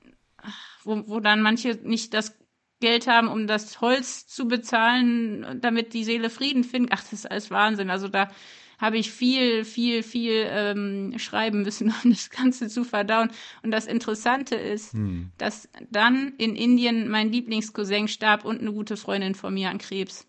wo, 0.83 1.03
wo 1.07 1.19
dann 1.19 1.41
manche 1.41 1.79
nicht 1.83 2.13
das 2.13 2.37
Geld 2.79 3.07
haben, 3.07 3.27
um 3.27 3.47
das 3.47 3.81
Holz 3.81 4.27
zu 4.27 4.47
bezahlen, 4.47 5.59
damit 5.61 5.93
die 5.93 6.03
Seele 6.03 6.29
Frieden 6.29 6.63
findet. 6.63 6.91
Ach, 6.93 7.01
das 7.01 7.13
ist 7.13 7.31
alles 7.31 7.49
Wahnsinn. 7.49 7.89
Also 7.89 8.07
da 8.07 8.29
habe 8.77 8.97
ich 8.97 9.11
viel, 9.11 9.65
viel, 9.65 10.03
viel 10.03 10.45
ähm, 10.49 11.13
schreiben 11.17 11.63
müssen, 11.63 11.93
um 12.03 12.11
das 12.11 12.29
Ganze 12.29 12.67
zu 12.67 12.83
verdauen. 12.83 13.29
Und 13.63 13.71
das 13.71 13.87
Interessante 13.87 14.55
ist, 14.55 14.93
hm. 14.93 15.31
dass 15.37 15.69
dann 15.89 16.33
in 16.37 16.55
Indien 16.55 17.09
mein 17.09 17.31
Lieblingscousin 17.31 18.07
starb 18.07 18.45
und 18.45 18.61
eine 18.61 18.71
gute 18.71 18.97
Freundin 18.97 19.35
von 19.35 19.53
mir 19.53 19.69
an 19.69 19.77
Krebs. 19.77 20.27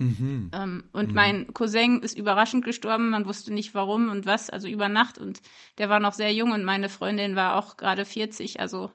Mhm. 0.00 0.50
Ähm, 0.54 0.84
und 0.92 1.08
mhm. 1.08 1.14
mein 1.14 1.52
Cousin 1.52 2.00
ist 2.00 2.16
überraschend 2.16 2.64
gestorben, 2.64 3.10
man 3.10 3.26
wusste 3.26 3.52
nicht 3.52 3.74
warum 3.74 4.08
und 4.08 4.24
was, 4.24 4.48
also 4.48 4.66
über 4.66 4.88
Nacht 4.88 5.18
und 5.18 5.42
der 5.76 5.90
war 5.90 6.00
noch 6.00 6.14
sehr 6.14 6.32
jung 6.32 6.52
und 6.52 6.64
meine 6.64 6.88
Freundin 6.88 7.36
war 7.36 7.56
auch 7.56 7.76
gerade 7.76 8.06
40, 8.06 8.60
also 8.60 8.90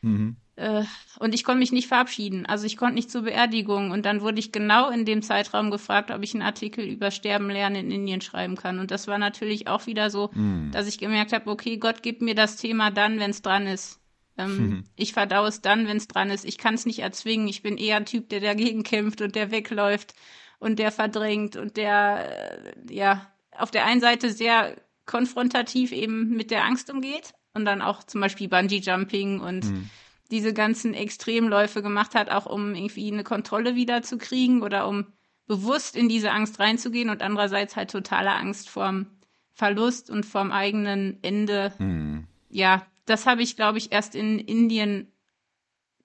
mhm. 0.00 0.36
Äh, 0.56 0.84
und 1.18 1.34
ich 1.34 1.44
konnte 1.44 1.58
mich 1.58 1.72
nicht 1.72 1.88
verabschieden. 1.88 2.46
Also 2.46 2.66
ich 2.66 2.76
konnte 2.76 2.94
nicht 2.94 3.10
zur 3.10 3.22
Beerdigung. 3.22 3.90
Und 3.90 4.04
dann 4.06 4.20
wurde 4.20 4.38
ich 4.38 4.52
genau 4.52 4.90
in 4.90 5.04
dem 5.04 5.22
Zeitraum 5.22 5.70
gefragt, 5.70 6.10
ob 6.10 6.22
ich 6.22 6.34
einen 6.34 6.42
Artikel 6.42 6.84
über 6.84 7.10
Sterben 7.10 7.50
lernen 7.50 7.76
in 7.76 7.90
Indien 7.90 8.20
schreiben 8.20 8.56
kann. 8.56 8.78
Und 8.78 8.90
das 8.90 9.06
war 9.06 9.18
natürlich 9.18 9.66
auch 9.68 9.86
wieder 9.86 10.10
so, 10.10 10.30
mm. 10.32 10.70
dass 10.72 10.86
ich 10.86 10.98
gemerkt 10.98 11.32
habe, 11.32 11.50
okay, 11.50 11.76
Gott 11.78 12.02
gibt 12.02 12.22
mir 12.22 12.34
das 12.34 12.56
Thema 12.56 12.90
dann, 12.90 13.18
wenn 13.18 13.30
es 13.30 13.42
dran 13.42 13.66
ist. 13.66 14.00
Ähm, 14.36 14.56
mhm. 14.56 14.84
Ich 14.96 15.12
verdau 15.12 15.46
es 15.46 15.60
dann, 15.60 15.86
wenn 15.86 15.96
es 15.96 16.08
dran 16.08 16.30
ist. 16.30 16.44
Ich 16.44 16.58
kann 16.58 16.74
es 16.74 16.86
nicht 16.86 16.98
erzwingen. 17.00 17.48
Ich 17.48 17.62
bin 17.62 17.76
eher 17.76 17.96
ein 17.96 18.06
Typ, 18.06 18.28
der 18.28 18.40
dagegen 18.40 18.82
kämpft 18.82 19.20
und 19.20 19.36
der 19.36 19.50
wegläuft 19.50 20.14
und 20.58 20.78
der 20.78 20.90
verdrängt 20.90 21.56
und 21.56 21.76
der, 21.76 22.64
äh, 22.66 22.94
ja, 22.94 23.30
auf 23.52 23.70
der 23.70 23.86
einen 23.86 24.00
Seite 24.00 24.32
sehr 24.32 24.76
konfrontativ 25.06 25.92
eben 25.92 26.30
mit 26.30 26.50
der 26.50 26.64
Angst 26.64 26.90
umgeht 26.90 27.34
und 27.52 27.64
dann 27.64 27.82
auch 27.82 28.02
zum 28.02 28.20
Beispiel 28.20 28.48
Bungee 28.48 28.78
Jumping 28.78 29.40
und 29.40 29.64
mhm. 29.64 29.90
Diese 30.30 30.52
ganzen 30.52 30.94
Extremläufe 30.94 31.82
gemacht 31.82 32.14
hat, 32.14 32.30
auch 32.30 32.46
um 32.46 32.74
irgendwie 32.74 33.12
eine 33.12 33.24
Kontrolle 33.24 33.74
wieder 33.74 34.02
zu 34.02 34.18
kriegen 34.18 34.62
oder 34.62 34.88
um 34.88 35.06
bewusst 35.46 35.96
in 35.96 36.08
diese 36.08 36.30
Angst 36.30 36.58
reinzugehen 36.58 37.10
und 37.10 37.22
andererseits 37.22 37.76
halt 37.76 37.90
totale 37.90 38.32
Angst 38.32 38.68
vorm 38.68 39.06
Verlust 39.52 40.10
und 40.10 40.26
vorm 40.26 40.50
eigenen 40.50 41.18
Ende. 41.22 41.72
Mhm. 41.78 42.26
Ja, 42.48 42.86
das 43.06 43.26
habe 43.26 43.42
ich, 43.42 43.56
glaube 43.56 43.78
ich, 43.78 43.92
erst 43.92 44.14
in 44.14 44.38
Indien 44.38 45.12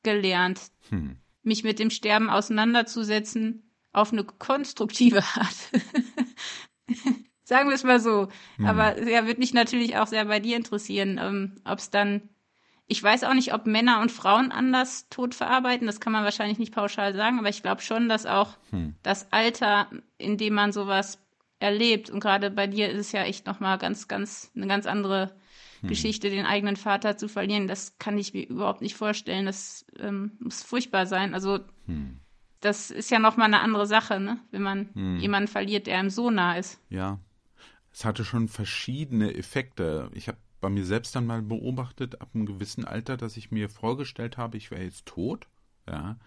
gelernt, 0.03 0.61
mhm. 0.91 1.17
mich 1.41 1.63
mit 1.63 1.79
dem 1.79 1.89
Sterben 1.89 2.29
auseinanderzusetzen 2.29 3.71
auf 3.91 4.11
eine 4.11 4.23
konstruktive 4.23 5.23
Art. 5.23 5.55
Sagen 7.43 7.69
wir 7.69 7.75
es 7.75 7.83
mal 7.83 7.99
so. 7.99 8.27
Mhm. 8.57 8.65
Aber 8.67 9.01
ja, 9.09 9.25
würde 9.25 9.39
mich 9.39 9.53
natürlich 9.53 9.97
auch 9.97 10.07
sehr 10.07 10.25
bei 10.25 10.39
dir 10.39 10.55
interessieren, 10.55 11.19
ähm, 11.21 11.61
ob 11.65 11.79
es 11.79 11.89
dann. 11.89 12.29
Ich 12.91 13.03
weiß 13.03 13.23
auch 13.23 13.35
nicht, 13.35 13.53
ob 13.53 13.67
Männer 13.67 14.01
und 14.01 14.11
Frauen 14.11 14.51
anders 14.51 15.07
Tod 15.09 15.35
verarbeiten. 15.35 15.85
Das 15.85 15.99
kann 15.99 16.11
man 16.11 16.23
wahrscheinlich 16.23 16.57
nicht 16.57 16.73
pauschal 16.73 17.13
sagen, 17.13 17.37
aber 17.37 17.47
ich 17.47 17.61
glaube 17.61 17.83
schon, 17.83 18.09
dass 18.09 18.25
auch 18.25 18.57
hm. 18.71 18.95
das 19.03 19.31
Alter, 19.31 19.87
in 20.17 20.37
dem 20.37 20.55
man 20.55 20.71
sowas 20.71 21.19
erlebt, 21.59 22.09
und 22.09 22.19
gerade 22.19 22.49
bei 22.49 22.65
dir 22.65 22.89
ist 22.89 22.97
es 22.97 23.11
ja 23.11 23.21
echt 23.23 23.45
nochmal 23.45 23.77
ganz, 23.77 24.07
ganz, 24.07 24.51
eine 24.55 24.65
ganz 24.65 24.87
andere 24.87 25.35
hm. 25.81 25.89
Geschichte, 25.89 26.31
den 26.31 26.47
eigenen 26.47 26.77
Vater 26.77 27.15
zu 27.15 27.27
verlieren. 27.27 27.67
Das 27.67 27.99
kann 27.99 28.17
ich 28.17 28.33
mir 28.33 28.47
überhaupt 28.47 28.81
nicht 28.81 28.95
vorstellen. 28.95 29.45
Das 29.45 29.85
ähm, 29.99 30.31
muss 30.39 30.63
furchtbar 30.63 31.05
sein. 31.05 31.35
Also 31.35 31.59
hm. 31.85 32.19
das 32.59 32.89
ist 32.89 33.11
ja 33.11 33.19
nochmal 33.19 33.47
eine 33.47 33.59
andere 33.59 33.85
Sache, 33.85 34.19
ne? 34.19 34.39
wenn 34.49 34.63
man 34.63 34.89
hm. 34.95 35.19
jemanden 35.19 35.47
verliert, 35.47 35.85
der 35.85 35.99
einem 35.99 36.09
so 36.09 36.31
nah 36.31 36.57
ist. 36.57 36.81
Ja, 36.89 37.19
es 37.93 38.03
hatte 38.03 38.25
schon 38.25 38.47
verschiedene 38.47 39.35
Effekte. 39.35 40.09
Ich 40.15 40.27
habe 40.27 40.39
bei 40.61 40.69
mir 40.69 40.85
selbst 40.85 41.15
dann 41.15 41.25
mal 41.25 41.41
beobachtet, 41.41 42.21
ab 42.21 42.29
einem 42.33 42.45
gewissen 42.45 42.85
Alter, 42.85 43.17
dass 43.17 43.37
ich 43.37 43.51
mir 43.51 43.69
vorgestellt 43.69 44.37
habe, 44.37 44.57
ich 44.57 44.71
wäre 44.71 44.83
jetzt 44.83 45.05
tot. 45.05 45.47
Ja. 45.87 46.17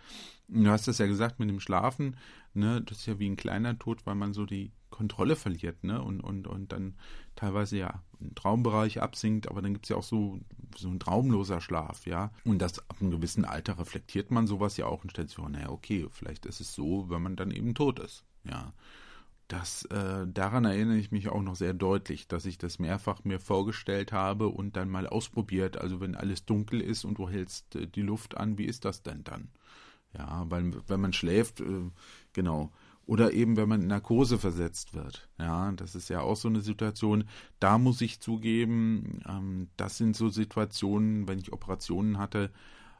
Du 0.48 0.68
hast 0.68 0.88
es 0.88 0.98
ja 0.98 1.06
gesagt 1.06 1.38
mit 1.38 1.48
dem 1.48 1.60
Schlafen, 1.60 2.16
ne, 2.52 2.82
das 2.82 2.98
ist 2.98 3.06
ja 3.06 3.18
wie 3.18 3.28
ein 3.28 3.36
kleiner 3.36 3.78
Tod, 3.78 4.04
weil 4.06 4.16
man 4.16 4.32
so 4.32 4.44
die 4.44 4.72
Kontrolle 4.90 5.36
verliert, 5.36 5.82
ne? 5.84 6.02
Und, 6.02 6.20
und, 6.20 6.46
und 6.46 6.72
dann 6.72 6.94
teilweise 7.34 7.78
ja 7.78 8.02
im 8.20 8.34
Traumbereich 8.34 9.00
absinkt, 9.00 9.48
aber 9.48 9.62
dann 9.62 9.72
gibt 9.72 9.86
es 9.86 9.88
ja 9.88 9.96
auch 9.96 10.02
so, 10.02 10.40
so 10.76 10.88
ein 10.88 11.00
traumloser 11.00 11.60
Schlaf, 11.60 12.06
ja. 12.06 12.32
Und 12.44 12.58
das 12.60 12.78
ab 12.90 12.96
einem 13.00 13.10
gewissen 13.10 13.44
Alter 13.44 13.78
reflektiert 13.78 14.30
man 14.30 14.46
sowas 14.46 14.76
ja 14.76 14.86
auch 14.86 15.02
und 15.02 15.10
stellt 15.10 15.28
sich 15.28 15.36
vor, 15.36 15.48
naja, 15.48 15.70
okay, 15.70 16.06
vielleicht 16.10 16.44
ist 16.44 16.60
es 16.60 16.74
so, 16.74 17.08
wenn 17.08 17.22
man 17.22 17.36
dann 17.36 17.50
eben 17.50 17.74
tot 17.74 17.98
ist, 17.98 18.24
ja. 18.44 18.72
Das, 19.52 19.84
äh, 19.84 20.26
daran 20.26 20.64
erinnere 20.64 20.96
ich 20.96 21.10
mich 21.12 21.28
auch 21.28 21.42
noch 21.42 21.56
sehr 21.56 21.74
deutlich, 21.74 22.26
dass 22.26 22.46
ich 22.46 22.56
das 22.56 22.78
mehrfach 22.78 23.22
mir 23.24 23.38
vorgestellt 23.38 24.10
habe 24.10 24.48
und 24.48 24.76
dann 24.76 24.88
mal 24.88 25.06
ausprobiert. 25.06 25.76
Also 25.76 26.00
wenn 26.00 26.14
alles 26.14 26.46
dunkel 26.46 26.80
ist 26.80 27.04
und 27.04 27.18
du 27.18 27.28
hältst 27.28 27.76
äh, 27.76 27.86
die 27.86 28.00
Luft 28.00 28.34
an, 28.34 28.56
wie 28.56 28.64
ist 28.64 28.86
das 28.86 29.02
denn 29.02 29.24
dann? 29.24 29.50
Ja, 30.16 30.46
weil 30.48 30.72
wenn 30.88 31.00
man 31.02 31.12
schläft, 31.12 31.60
äh, 31.60 31.90
genau. 32.32 32.72
Oder 33.04 33.34
eben, 33.34 33.58
wenn 33.58 33.68
man 33.68 33.82
in 33.82 33.88
Narkose 33.88 34.38
versetzt 34.38 34.94
wird. 34.94 35.28
Ja, 35.38 35.70
das 35.72 35.96
ist 35.96 36.08
ja 36.08 36.22
auch 36.22 36.36
so 36.36 36.48
eine 36.48 36.62
Situation. 36.62 37.24
Da 37.60 37.76
muss 37.76 38.00
ich 38.00 38.20
zugeben, 38.20 39.20
ähm, 39.28 39.68
das 39.76 39.98
sind 39.98 40.16
so 40.16 40.30
Situationen, 40.30 41.28
wenn 41.28 41.38
ich 41.38 41.52
Operationen 41.52 42.16
hatte, 42.16 42.50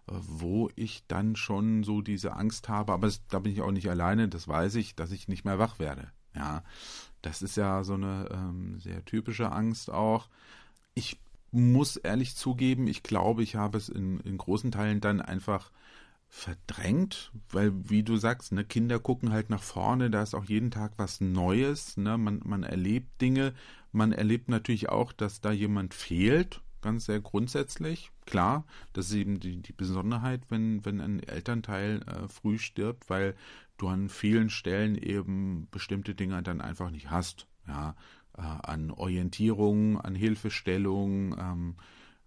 äh, 0.07 0.13
wo 0.21 0.69
ich 0.77 1.07
dann 1.09 1.35
schon 1.35 1.83
so 1.83 2.03
diese 2.03 2.37
Angst 2.37 2.69
habe. 2.69 2.93
Aber 2.93 3.07
es, 3.07 3.27
da 3.29 3.39
bin 3.39 3.53
ich 3.53 3.63
auch 3.63 3.73
nicht 3.73 3.89
alleine, 3.89 4.29
das 4.29 4.47
weiß 4.47 4.75
ich, 4.75 4.95
dass 4.95 5.13
ich 5.13 5.29
nicht 5.29 5.47
mehr 5.47 5.59
wach 5.59 5.79
werde. 5.79 6.13
Ja, 6.35 6.63
das 7.23 7.43
ist 7.43 7.57
ja 7.57 7.85
so 7.85 7.95
eine 7.95 8.29
ähm, 8.33 8.81
sehr 8.81 9.05
typische 9.05 9.53
Angst 9.53 9.91
auch. 9.91 10.29
Ich 10.95 11.21
muss 11.53 11.97
ehrlich 11.97 12.35
zugeben, 12.37 12.87
ich 12.87 13.03
glaube, 13.03 13.43
ich 13.43 13.57
habe 13.57 13.79
es 13.79 13.89
in, 13.89 14.21
in 14.21 14.39
großen 14.39 14.73
Teilen 14.73 15.01
dann 15.01 15.21
einfach 15.21 15.71
verdrängt, 16.29 17.31
weil 17.51 17.73
wie 17.91 18.03
du 18.03 18.17
sagst, 18.17 18.53
ne, 18.53 18.65
Kinder 18.65 18.99
gucken 18.99 19.33
halt 19.33 19.51
nach 19.51 19.63
vorne, 19.63 20.11
da 20.11 20.23
ist 20.23 20.35
auch 20.35 20.47
jeden 20.47 20.71
Tag 20.71 20.93
was 20.97 21.21
Neues, 21.21 21.99
ne, 21.99 22.17
man, 22.17 22.41
man 22.45 22.63
erlebt 22.63 23.21
Dinge, 23.21 23.53
man 23.93 24.13
erlebt 24.13 24.49
natürlich 24.49 24.89
auch, 24.89 25.13
dass 25.13 25.43
da 25.43 25.53
jemand 25.53 25.93
fehlt, 25.93 26.63
ganz 26.81 27.05
sehr 27.05 27.21
grundsätzlich, 27.21 28.11
klar, 28.25 28.65
das 28.95 29.11
ist 29.11 29.17
eben 29.17 29.41
die, 29.41 29.61
die 29.61 29.75
Besonderheit, 29.75 30.41
wenn, 30.49 30.83
wenn 30.87 31.03
ein 31.03 31.23
Elternteil 31.23 32.01
äh, 32.07 32.29
früh 32.29 32.59
stirbt, 32.59 33.11
weil 33.11 33.35
du 33.83 33.89
an 33.89 34.09
vielen 34.09 34.51
Stellen 34.51 34.97
eben 34.97 35.69
bestimmte 35.71 36.15
Dinge 36.15 36.43
dann 36.43 36.61
einfach 36.61 36.91
nicht 36.91 37.11
hast. 37.11 37.47
Ja, 37.67 37.95
äh, 38.37 38.43
an 38.43 38.91
Orientierung, 38.91 40.01
an 40.01 40.15
Hilfestellung. 40.15 41.37
Ähm, 41.39 41.77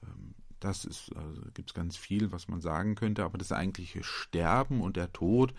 ähm, 0.04 0.36
das 0.60 0.86
ist, 0.86 1.16
also 1.16 1.42
gibt 1.54 1.70
es 1.70 1.74
ganz 1.74 1.98
viel, 1.98 2.32
was 2.32 2.48
man 2.48 2.62
sagen 2.62 2.96
könnte, 2.96 3.24
aber 3.24 3.38
das 3.38 3.52
eigentliche 3.52 4.04
Sterben 4.04 4.82
und 4.82 4.98
der 4.98 5.12
Tod, 5.12 5.54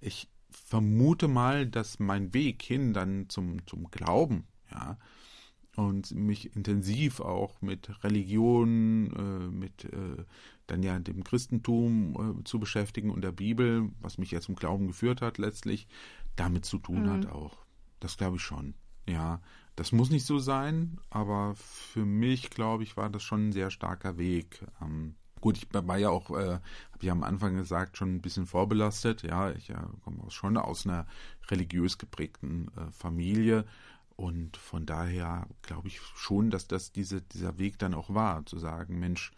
ich 0.00 0.28
vermute 0.50 1.28
mal, 1.28 1.66
dass 1.66 1.98
mein 1.98 2.34
Weg 2.34 2.62
hin 2.62 2.92
dann 2.92 3.28
zum, 3.28 3.66
zum 3.66 3.90
Glauben, 3.90 4.46
ja, 4.70 4.98
und 5.80 6.14
mich 6.14 6.54
intensiv 6.54 7.20
auch 7.20 7.60
mit 7.62 8.04
Religion, 8.04 9.12
äh, 9.12 9.48
mit 9.48 9.84
äh, 9.84 10.24
dann 10.66 10.82
ja 10.82 10.98
dem 10.98 11.24
Christentum 11.24 12.40
äh, 12.40 12.44
zu 12.44 12.60
beschäftigen 12.60 13.10
und 13.10 13.22
der 13.22 13.32
Bibel, 13.32 13.90
was 14.00 14.18
mich 14.18 14.30
ja 14.30 14.40
zum 14.40 14.56
Glauben 14.56 14.86
geführt 14.86 15.22
hat 15.22 15.38
letztlich, 15.38 15.88
damit 16.36 16.64
zu 16.64 16.78
tun 16.78 17.04
mhm. 17.04 17.10
hat 17.10 17.26
auch. 17.26 17.58
Das 17.98 18.16
glaube 18.16 18.36
ich 18.36 18.42
schon. 18.42 18.74
Ja, 19.08 19.40
das 19.76 19.92
muss 19.92 20.10
nicht 20.10 20.26
so 20.26 20.38
sein, 20.38 20.98
aber 21.08 21.54
für 21.54 22.04
mich, 22.04 22.50
glaube 22.50 22.82
ich, 22.82 22.96
war 22.96 23.08
das 23.08 23.22
schon 23.22 23.48
ein 23.48 23.52
sehr 23.52 23.70
starker 23.70 24.18
Weg. 24.18 24.64
Ähm, 24.82 25.14
gut, 25.40 25.56
ich 25.56 25.66
war 25.72 25.98
ja 25.98 26.10
auch, 26.10 26.30
äh, 26.30 26.58
habe 26.92 27.00
ich 27.00 27.10
am 27.10 27.22
Anfang 27.22 27.56
gesagt, 27.56 27.96
schon 27.96 28.16
ein 28.16 28.20
bisschen 28.20 28.46
vorbelastet. 28.46 29.22
Ja, 29.22 29.50
ich 29.50 29.70
äh, 29.70 29.76
komme 30.04 30.30
schon 30.30 30.56
aus 30.56 30.86
einer 30.86 31.06
religiös 31.50 31.98
geprägten 31.98 32.68
äh, 32.76 32.90
Familie. 32.92 33.64
Und 34.20 34.58
von 34.58 34.84
daher 34.84 35.46
glaube 35.62 35.88
ich 35.88 35.98
schon, 36.14 36.50
dass 36.50 36.68
das 36.68 36.92
diese, 36.92 37.22
dieser 37.22 37.58
Weg 37.58 37.78
dann 37.78 37.94
auch 37.94 38.12
war, 38.12 38.44
zu 38.44 38.58
sagen, 38.58 38.98
Mensch, 38.98 39.32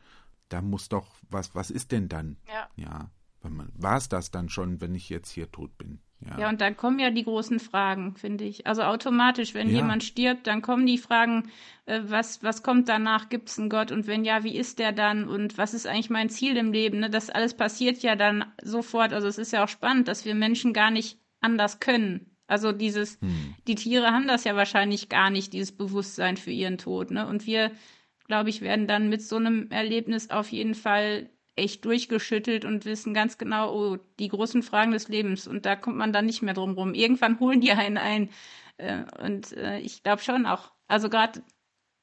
da 0.49 0.61
muss 0.61 0.89
doch, 0.89 1.07
was, 1.31 1.55
was 1.55 1.71
ist 1.71 1.93
denn 1.93 2.09
dann? 2.09 2.37
Ja. 2.49 2.69
Ja. 2.75 3.11
War 3.43 3.97
es 3.97 4.09
das 4.09 4.33
dann 4.33 4.49
schon, 4.49 4.81
wenn 4.81 4.97
ich 4.97 5.09
jetzt 5.09 5.31
hier 5.31 5.53
tot 5.53 5.79
bin? 5.79 6.01
Ja. 6.19 6.39
ja, 6.41 6.49
und 6.49 6.61
dann 6.61 6.77
kommen 6.77 6.99
ja 6.99 7.11
die 7.11 7.23
großen 7.23 7.61
Fragen, 7.61 8.17
finde 8.17 8.43
ich. 8.43 8.67
Also 8.67 8.83
automatisch, 8.83 9.55
wenn 9.55 9.69
ja. 9.69 9.77
jemand 9.77 10.03
stirbt, 10.03 10.49
dann 10.49 10.63
kommen 10.63 10.85
die 10.85 10.99
Fragen, 10.99 11.51
äh, 11.87 12.01
was, 12.03 12.43
was 12.43 12.65
kommt 12.65 12.89
danach? 12.89 13.29
Gibt 13.29 13.51
es 13.51 13.61
einen 13.61 13.71
Gott? 13.71 13.93
Und 13.93 14.09
wenn 14.09 14.25
ja, 14.25 14.43
wie 14.43 14.57
ist 14.57 14.81
der 14.81 14.91
dann? 14.91 15.29
Und 15.29 15.59
was 15.59 15.75
ist 15.75 15.87
eigentlich 15.87 16.11
mein 16.11 16.29
Ziel 16.29 16.57
im 16.57 16.73
Leben? 16.73 16.99
Ne? 16.99 17.11
Das 17.11 17.31
alles 17.31 17.57
passiert 17.57 17.99
ja 18.03 18.17
dann 18.17 18.45
sofort. 18.61 19.13
Also 19.13 19.29
es 19.29 19.39
ist 19.39 19.53
ja 19.53 19.63
auch 19.63 19.69
spannend, 19.69 20.09
dass 20.09 20.25
wir 20.25 20.35
Menschen 20.35 20.73
gar 20.73 20.91
nicht 20.91 21.21
anders 21.41 21.79
können. 21.79 22.32
Also 22.47 22.73
dieses, 22.73 23.21
hm. 23.21 23.55
die 23.67 23.75
Tiere 23.77 24.11
haben 24.11 24.27
das 24.27 24.45
ja 24.45 24.57
wahrscheinlich 24.57 25.09
gar 25.09 25.31
nicht, 25.31 25.53
dieses 25.53 25.73
Bewusstsein 25.73 26.37
für 26.37 26.51
ihren 26.51 26.79
Tod. 26.79 27.11
Ne? 27.11 27.27
Und 27.27 27.47
wir 27.47 27.73
glaube 28.27 28.51
ich, 28.51 28.61
werden 28.61 28.87
dann 28.87 29.09
mit 29.09 29.23
so 29.23 29.37
einem 29.37 29.71
Erlebnis 29.71 30.31
auf 30.31 30.49
jeden 30.53 30.75
Fall 30.75 31.29
echt 31.55 31.85
durchgeschüttelt 31.85 32.65
und 32.65 32.85
wissen 32.87 33.13
ganz 33.13 33.37
genau, 33.37 33.75
oh, 33.75 33.99
die 34.19 34.29
großen 34.29 34.63
Fragen 34.63 34.93
des 34.93 35.09
Lebens. 35.09 35.47
Und 35.47 35.67
da 35.67 35.77
kommt 35.77 35.99
man 35.99 36.13
dann 36.13 36.25
nicht 36.27 36.41
mehr 36.41 36.55
drum 36.55 36.73
rum. 36.73 36.95
Irgendwann 36.95 37.41
holen 37.41 37.61
die 37.61 37.73
einen 37.73 37.99
ein. 37.99 38.31
Äh, 38.79 39.05
und 39.23 39.53
äh, 39.53 39.81
ich 39.81 40.03
glaube 40.03 40.23
schon 40.23 40.47
auch, 40.47 40.73
also 40.89 41.11
gerade 41.11 41.43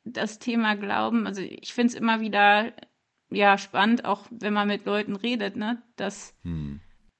das 0.04 0.38
Thema 0.38 0.76
Glauben, 0.76 1.26
also 1.26 1.42
ich 1.42 1.74
finde 1.74 1.94
es 1.94 2.00
immer 2.00 2.22
wieder 2.22 2.74
ja 3.32 3.58
spannend, 3.58 4.06
auch 4.06 4.28
wenn 4.30 4.54
man 4.54 4.68
mit 4.68 4.86
Leuten 4.86 5.16
redet, 5.16 5.56
ne, 5.56 5.82
dass 5.96 6.36
hm 6.44 6.80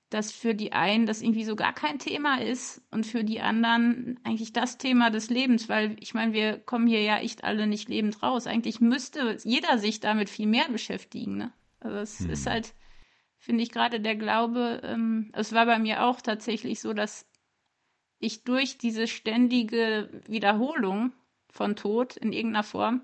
dass 0.10 0.32
für 0.32 0.56
die 0.56 0.74
einen 0.74 1.06
das 1.06 1.22
irgendwie 1.22 1.44
so 1.44 1.56
gar 1.56 1.74
kein 1.74 2.00
Thema 2.00 2.42
ist 2.42 2.82
und 2.90 3.06
für 3.06 3.24
die 3.24 3.42
anderen 3.42 4.20
eigentlich 4.24 4.54
das 4.54 4.78
Thema 4.78 5.12
des 5.12 5.30
Lebens, 5.30 5.70
weil 5.70 5.96
ich 6.00 6.14
meine, 6.14 6.34
wir 6.34 6.58
kommen 6.58 6.88
hier 6.88 7.02
ja 7.04 7.20
echt 7.20 7.44
alle 7.44 7.68
nicht 7.68 7.90
lebend 7.90 8.22
raus. 8.24 8.48
Eigentlich 8.48 8.82
müsste 8.82 9.38
jeder 9.44 9.78
sich 9.78 10.00
damit 10.00 10.30
viel 10.30 10.48
mehr 10.48 10.68
beschäftigen. 10.70 11.38
Ne? 11.38 11.54
Also 11.80 11.98
es 11.98 12.20
hm. 12.20 12.30
ist 12.32 12.48
halt, 12.48 12.74
finde 13.38 13.62
ich 13.62 13.72
gerade 13.72 14.00
der 14.00 14.16
Glaube, 14.16 14.82
ähm, 14.84 15.32
es 15.34 15.54
war 15.54 15.68
bei 15.68 15.78
mir 15.78 16.04
auch 16.04 16.22
tatsächlich 16.22 16.80
so, 16.80 16.94
dass 16.94 17.28
ich 18.18 18.44
durch 18.44 18.80
diese 18.80 19.08
ständige 19.08 20.10
Wiederholung 20.28 21.14
von 21.50 21.76
Tod 21.76 22.18
in 22.18 22.34
irgendeiner 22.34 22.64
Form 22.64 23.02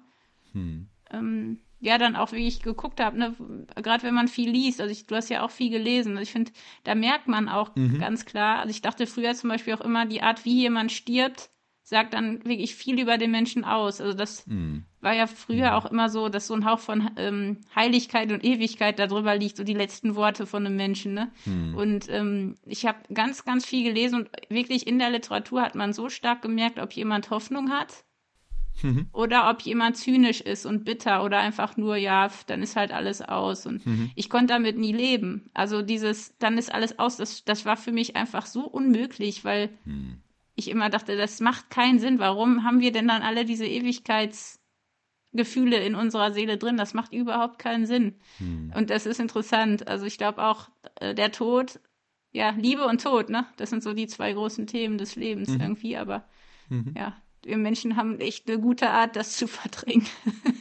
hm. 0.54 0.90
ähm, 1.12 1.60
ja 1.86 1.98
dann 1.98 2.16
auch 2.16 2.32
wie 2.32 2.48
ich 2.48 2.62
geguckt 2.62 3.00
habe, 3.00 3.18
ne, 3.18 3.36
gerade 3.76 4.04
wenn 4.04 4.14
man 4.14 4.28
viel 4.28 4.50
liest, 4.50 4.82
also 4.82 4.92
ich, 4.92 5.08
du 5.08 5.16
hast 5.16 5.30
ja 5.30 5.44
auch 5.44 5.52
viel 5.52 5.70
gelesen, 5.70 6.14
also 6.14 6.24
ich 6.24 6.32
finde, 6.32 6.52
da 6.84 6.96
merkt 6.96 7.28
man 7.28 7.48
auch 7.48 7.76
mhm. 7.76 8.00
ganz 8.00 8.26
klar, 8.26 8.60
also 8.60 8.72
ich 8.72 8.82
dachte 8.82 9.08
früher 9.08 9.34
zum 9.34 9.50
Beispiel 9.50 9.74
auch 9.74 9.82
immer, 9.82 10.06
die 10.06 10.22
Art, 10.22 10.46
wie 10.46 10.62
jemand 10.62 10.92
stirbt, 10.92 11.50
sagt 11.86 12.16
dann 12.16 12.44
wirklich 12.46 12.76
viel 12.76 13.00
über 13.00 13.20
den 13.20 13.30
Menschen 13.30 13.64
aus. 13.64 14.02
Also 14.02 14.18
das 14.18 14.48
mhm. 14.48 14.86
war 15.02 15.14
ja 15.14 15.28
früher 15.28 15.70
mhm. 15.70 15.76
auch 15.76 15.86
immer 15.86 16.10
so, 16.10 16.30
dass 16.30 16.48
so 16.48 16.56
ein 16.56 16.66
Hauch 16.66 16.80
von 16.80 17.12
ähm, 17.16 17.62
Heiligkeit 17.76 18.32
und 18.32 18.44
Ewigkeit 18.44 18.98
darüber 18.98 19.36
liegt, 19.36 19.58
so 19.58 19.64
die 19.64 19.76
letzten 19.76 20.16
Worte 20.16 20.48
von 20.48 20.66
einem 20.66 20.76
Menschen. 20.76 21.14
Ne? 21.14 21.32
Mhm. 21.46 21.76
Und 21.76 22.10
ähm, 22.10 22.56
ich 22.66 22.88
habe 22.88 22.98
ganz, 23.14 23.46
ganz 23.46 23.68
viel 23.68 23.84
gelesen 23.84 24.22
und 24.22 24.30
wirklich 24.50 24.88
in 24.88 24.98
der 24.98 25.12
Literatur 25.12 25.62
hat 25.62 25.76
man 25.76 25.94
so 25.94 26.10
stark 26.10 26.42
gemerkt, 26.42 26.80
ob 26.80 26.92
jemand 26.94 27.30
Hoffnung 27.30 27.70
hat 27.70 28.04
mhm. 28.84 29.08
oder 29.14 29.50
ob 29.50 29.62
jemand 29.62 29.98
zynisch 29.98 30.42
ist 30.42 30.66
und 30.66 30.86
bitter 30.86 31.24
oder 31.24 31.40
einfach 31.40 31.78
nur, 31.78 31.96
ja, 31.96 32.30
dann 32.48 32.62
ist 32.62 32.76
halt 32.76 32.92
alles 32.92 33.22
aus. 33.22 33.66
Und 33.66 33.86
mhm. 33.86 34.12
ich 34.16 34.30
konnte 34.30 34.54
damit 34.54 34.78
nie 34.78 34.94
leben. 34.94 35.50
Also 35.54 35.82
dieses, 35.82 36.38
dann 36.38 36.58
ist 36.58 36.74
alles 36.74 37.00
aus, 37.00 37.18
das, 37.18 37.44
das 37.46 37.66
war 37.66 37.78
für 37.78 37.92
mich 37.92 38.16
einfach 38.16 38.46
so 38.46 38.66
unmöglich, 38.66 39.44
weil 39.44 39.70
mhm 39.86 40.22
ich 40.56 40.70
immer 40.70 40.90
dachte, 40.90 41.18
das 41.18 41.42
macht 41.42 41.70
keinen 41.70 42.00
Sinn. 42.00 42.20
Warum 42.20 42.64
haben 42.64 42.80
wir 42.80 42.92
denn 42.92 43.08
dann 43.08 43.22
alle 43.22 43.46
diese 43.46 43.68
Ewigkeitsgefühle 43.68 45.78
in 45.78 45.94
unserer 45.96 46.32
Seele 46.32 46.58
drin? 46.58 46.78
Das 46.78 46.94
macht 46.94 47.14
überhaupt 47.14 47.60
keinen 47.60 47.86
Sinn. 47.86 48.16
Hm. 48.38 48.74
Und 48.76 48.90
das 48.90 49.06
ist 49.06 49.20
interessant. 49.20 49.88
Also 49.88 50.06
ich 50.06 50.18
glaube 50.18 50.44
auch, 50.44 50.70
äh, 50.96 51.14
der 51.14 51.32
Tod, 51.32 51.80
ja, 52.32 52.52
Liebe 52.52 52.86
und 52.86 53.04
Tod, 53.04 53.30
ne? 53.30 53.46
Das 53.58 53.70
sind 53.70 53.84
so 53.84 53.94
die 53.94 54.08
zwei 54.08 54.34
großen 54.34 54.68
Themen 54.68 54.98
des 54.98 55.16
Lebens 55.16 55.50
mhm. 55.50 55.62
irgendwie, 55.62 55.98
aber 55.98 56.26
mhm. 56.70 56.94
ja, 56.96 57.16
wir 57.46 57.58
Menschen 57.58 57.96
haben 57.96 58.20
echt 58.20 58.50
eine 58.50 58.60
gute 58.60 58.90
Art, 58.90 59.16
das 59.16 59.38
zu 59.38 59.48
verdrängen. 59.48 60.08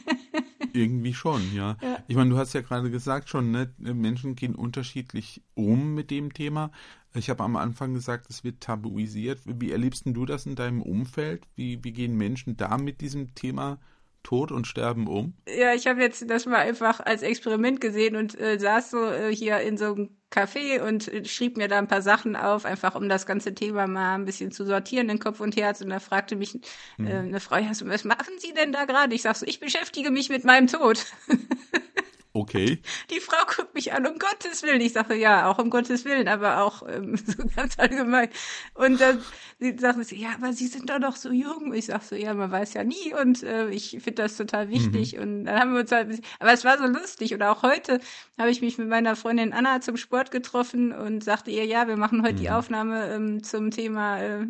Irgendwie 0.73 1.13
schon, 1.13 1.41
ja. 1.53 1.77
ja. 1.81 2.03
Ich 2.07 2.15
meine, 2.15 2.29
du 2.29 2.37
hast 2.37 2.53
ja 2.53 2.61
gerade 2.61 2.91
gesagt 2.91 3.29
schon, 3.29 3.51
ne, 3.51 3.73
Menschen 3.77 4.35
gehen 4.35 4.55
unterschiedlich 4.55 5.41
um 5.55 5.93
mit 5.93 6.11
dem 6.11 6.33
Thema. 6.33 6.71
Ich 7.13 7.29
habe 7.29 7.43
am 7.43 7.55
Anfang 7.55 7.93
gesagt, 7.93 8.29
es 8.29 8.43
wird 8.43 8.61
tabuisiert. 8.61 9.39
Wie 9.45 9.71
erlebst 9.71 10.03
du 10.05 10.25
das 10.25 10.45
in 10.45 10.55
deinem 10.55 10.81
Umfeld? 10.81 11.47
Wie, 11.55 11.83
wie 11.83 11.93
gehen 11.93 12.17
Menschen 12.17 12.57
da 12.57 12.77
mit 12.77 13.01
diesem 13.01 13.33
Thema 13.35 13.79
Tod 14.25 14.51
und 14.51 14.67
Sterben 14.67 15.07
um? 15.07 15.33
Ja, 15.47 15.73
ich 15.73 15.87
habe 15.87 16.01
jetzt 16.01 16.29
das 16.29 16.45
mal 16.45 16.57
einfach 16.57 16.99
als 16.99 17.21
Experiment 17.21 17.79
gesehen 17.79 18.15
und 18.15 18.37
äh, 18.39 18.59
saß 18.59 18.91
so 18.91 19.05
äh, 19.05 19.33
hier 19.33 19.59
in 19.59 19.77
so 19.77 19.93
einem 19.93 20.09
Café 20.31 20.81
und 20.81 21.07
äh, 21.07 21.23
schrieb 21.25 21.57
mir 21.57 21.67
da 21.67 21.77
ein 21.77 21.87
paar 21.87 22.01
Sachen 22.01 22.35
auf, 22.35 22.65
einfach 22.65 22.95
um 22.95 23.07
das 23.07 23.25
ganze 23.25 23.53
Thema 23.53 23.87
mal 23.87 24.15
ein 24.15 24.25
bisschen 24.25 24.51
zu 24.51 24.65
sortieren 24.65 25.09
in 25.09 25.19
Kopf 25.19 25.39
und 25.39 25.55
Herz. 25.55 25.81
Und 25.81 25.89
da 25.89 25.99
fragte 25.99 26.35
mich 26.35 26.55
äh, 26.97 27.03
eine 27.03 27.39
Frau, 27.39 27.57
ja, 27.57 27.69
was 27.83 28.03
machen 28.03 28.33
Sie 28.39 28.53
denn 28.53 28.71
da 28.71 28.85
gerade? 28.85 29.13
Ich 29.13 29.21
sag 29.21 29.35
so, 29.35 29.45
ich 29.45 29.59
beschäftige 29.59 30.11
mich 30.11 30.29
mit 30.29 30.43
meinem 30.43 30.67
Tod. 30.67 31.05
Okay. 32.35 32.81
Die 33.11 33.21
Frau 33.21 33.37
guckt 33.47 33.73
mich 33.75 33.93
an, 33.93 34.05
um 34.05 34.19
Gottes 34.19 34.61
Willen. 34.61 34.81
Ich 34.81 34.91
sage, 34.91 35.15
ja, 35.15 35.49
auch 35.49 35.57
um 35.57 35.69
Gottes 35.69 36.03
Willen, 36.03 36.27
aber 36.27 36.63
auch 36.63 36.83
ähm, 36.85 37.15
so 37.25 37.45
ganz 37.55 37.79
allgemein. 37.79 38.27
Und 38.73 38.99
dann 38.99 39.23
sie 39.57 39.77
sagt 39.77 40.03
sie, 40.03 40.19
ja, 40.19 40.33
aber 40.35 40.51
Sie 40.51 40.67
sind 40.67 40.89
doch 40.89 40.99
noch 40.99 41.15
so 41.15 41.31
jung. 41.31 41.73
Ich 41.73 41.85
sage 41.85 42.03
so, 42.03 42.15
ja, 42.15 42.33
man 42.33 42.51
weiß 42.51 42.73
ja 42.73 42.83
nie 42.83 43.13
und 43.13 43.41
äh, 43.43 43.69
ich 43.69 43.91
finde 43.91 44.23
das 44.23 44.35
total 44.35 44.69
wichtig. 44.69 45.15
Mhm. 45.15 45.21
Und 45.21 45.45
dann 45.45 45.57
haben 45.57 45.73
wir 45.73 45.79
uns 45.79 45.93
halt, 45.93 46.21
aber 46.39 46.51
es 46.51 46.65
war 46.65 46.77
so 46.77 46.85
lustig. 46.85 47.33
Und 47.33 47.41
auch 47.41 47.63
heute 47.63 48.01
habe 48.37 48.49
ich 48.49 48.61
mich 48.61 48.77
mit 48.77 48.89
meiner 48.89 49.15
Freundin 49.15 49.53
Anna 49.53 49.79
zum 49.79 49.95
Sport 49.95 50.31
getroffen 50.31 50.91
und 50.91 51.23
sagte 51.23 51.51
ihr, 51.51 51.63
ja, 51.63 51.87
wir 51.87 51.95
machen 51.95 52.21
heute 52.21 52.33
mhm. 52.33 52.39
die 52.39 52.49
Aufnahme 52.49 53.13
ähm, 53.13 53.43
zum 53.43 53.71
Thema 53.71 54.19
äh, 54.19 54.45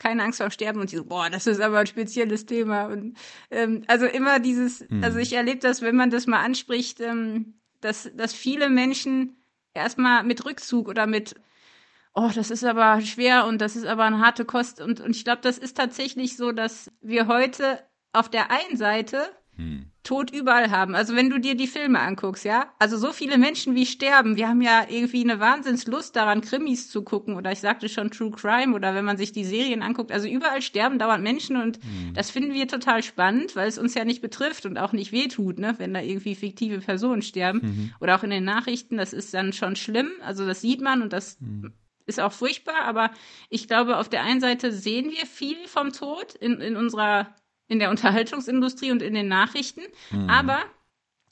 keine 0.00 0.24
Angst 0.24 0.40
vor 0.40 0.50
Sterben 0.50 0.80
und 0.80 0.90
sie 0.90 0.96
so, 0.96 1.04
boah, 1.04 1.30
das 1.30 1.46
ist 1.46 1.60
aber 1.60 1.78
ein 1.78 1.86
spezielles 1.86 2.46
Thema. 2.46 2.86
Und 2.86 3.16
ähm, 3.50 3.84
also 3.86 4.06
immer 4.06 4.40
dieses, 4.40 4.88
mhm. 4.88 5.04
also 5.04 5.18
ich 5.18 5.32
erlebe 5.32 5.60
das, 5.60 5.82
wenn 5.82 5.94
man 5.94 6.10
das 6.10 6.26
mal 6.26 6.42
anspricht, 6.42 7.00
ähm, 7.00 7.60
dass, 7.80 8.10
dass 8.14 8.32
viele 8.32 8.68
Menschen 8.68 9.36
erstmal 9.74 10.24
mit 10.24 10.44
Rückzug 10.44 10.88
oder 10.88 11.06
mit 11.06 11.36
oh, 12.14 12.30
das 12.34 12.50
ist 12.50 12.64
aber 12.64 13.00
schwer 13.02 13.46
und 13.46 13.60
das 13.60 13.76
ist 13.76 13.86
aber 13.86 14.04
eine 14.04 14.18
harte 14.18 14.44
Kost. 14.44 14.80
Und, 14.80 15.00
und 15.00 15.14
ich 15.14 15.24
glaube, 15.24 15.42
das 15.42 15.58
ist 15.58 15.76
tatsächlich 15.76 16.36
so, 16.36 16.52
dass 16.52 16.90
wir 17.00 17.28
heute 17.28 17.78
auf 18.12 18.28
der 18.28 18.50
einen 18.50 18.76
Seite 18.76 19.28
hm. 19.60 19.86
Tod 20.02 20.30
überall 20.30 20.70
haben. 20.70 20.94
Also 20.94 21.14
wenn 21.14 21.28
du 21.28 21.38
dir 21.38 21.54
die 21.54 21.66
Filme 21.66 22.00
anguckst, 22.00 22.44
ja, 22.44 22.72
also 22.78 22.96
so 22.96 23.12
viele 23.12 23.36
Menschen 23.36 23.74
wie 23.74 23.84
sterben, 23.84 24.36
wir 24.36 24.48
haben 24.48 24.62
ja 24.62 24.86
irgendwie 24.88 25.22
eine 25.22 25.40
Wahnsinnslust 25.40 26.16
daran, 26.16 26.40
Krimis 26.40 26.88
zu 26.88 27.02
gucken 27.02 27.36
oder 27.36 27.52
ich 27.52 27.60
sagte 27.60 27.88
schon 27.88 28.10
True 28.10 28.30
Crime 28.30 28.74
oder 28.74 28.94
wenn 28.94 29.04
man 29.04 29.18
sich 29.18 29.32
die 29.32 29.44
Serien 29.44 29.82
anguckt, 29.82 30.10
also 30.10 30.26
überall 30.26 30.62
sterben 30.62 30.98
dauernd 30.98 31.22
Menschen 31.22 31.56
und 31.56 31.84
mhm. 31.84 32.14
das 32.14 32.30
finden 32.30 32.54
wir 32.54 32.66
total 32.66 33.02
spannend, 33.02 33.54
weil 33.56 33.68
es 33.68 33.76
uns 33.76 33.94
ja 33.94 34.06
nicht 34.06 34.22
betrifft 34.22 34.64
und 34.64 34.78
auch 34.78 34.92
nicht 34.92 35.12
wehtut, 35.12 35.58
ne, 35.58 35.74
wenn 35.76 35.92
da 35.92 36.00
irgendwie 36.00 36.34
fiktive 36.34 36.78
Personen 36.78 37.20
sterben 37.20 37.60
mhm. 37.62 37.94
oder 38.00 38.16
auch 38.16 38.22
in 38.22 38.30
den 38.30 38.44
Nachrichten, 38.44 38.96
das 38.96 39.12
ist 39.12 39.34
dann 39.34 39.52
schon 39.52 39.76
schlimm, 39.76 40.08
also 40.24 40.46
das 40.46 40.62
sieht 40.62 40.80
man 40.80 41.02
und 41.02 41.12
das 41.12 41.38
mhm. 41.40 41.74
ist 42.06 42.20
auch 42.20 42.32
furchtbar, 42.32 42.84
aber 42.84 43.10
ich 43.50 43.68
glaube, 43.68 43.98
auf 43.98 44.08
der 44.08 44.22
einen 44.22 44.40
Seite 44.40 44.72
sehen 44.72 45.10
wir 45.10 45.26
viel 45.26 45.58
vom 45.66 45.92
Tod 45.92 46.34
in, 46.34 46.60
in 46.62 46.76
unserer 46.76 47.34
in 47.70 47.78
der 47.78 47.88
Unterhaltungsindustrie 47.88 48.90
und 48.90 49.00
in 49.00 49.14
den 49.14 49.28
Nachrichten. 49.28 49.82
Mhm. 50.10 50.28
Aber 50.28 50.58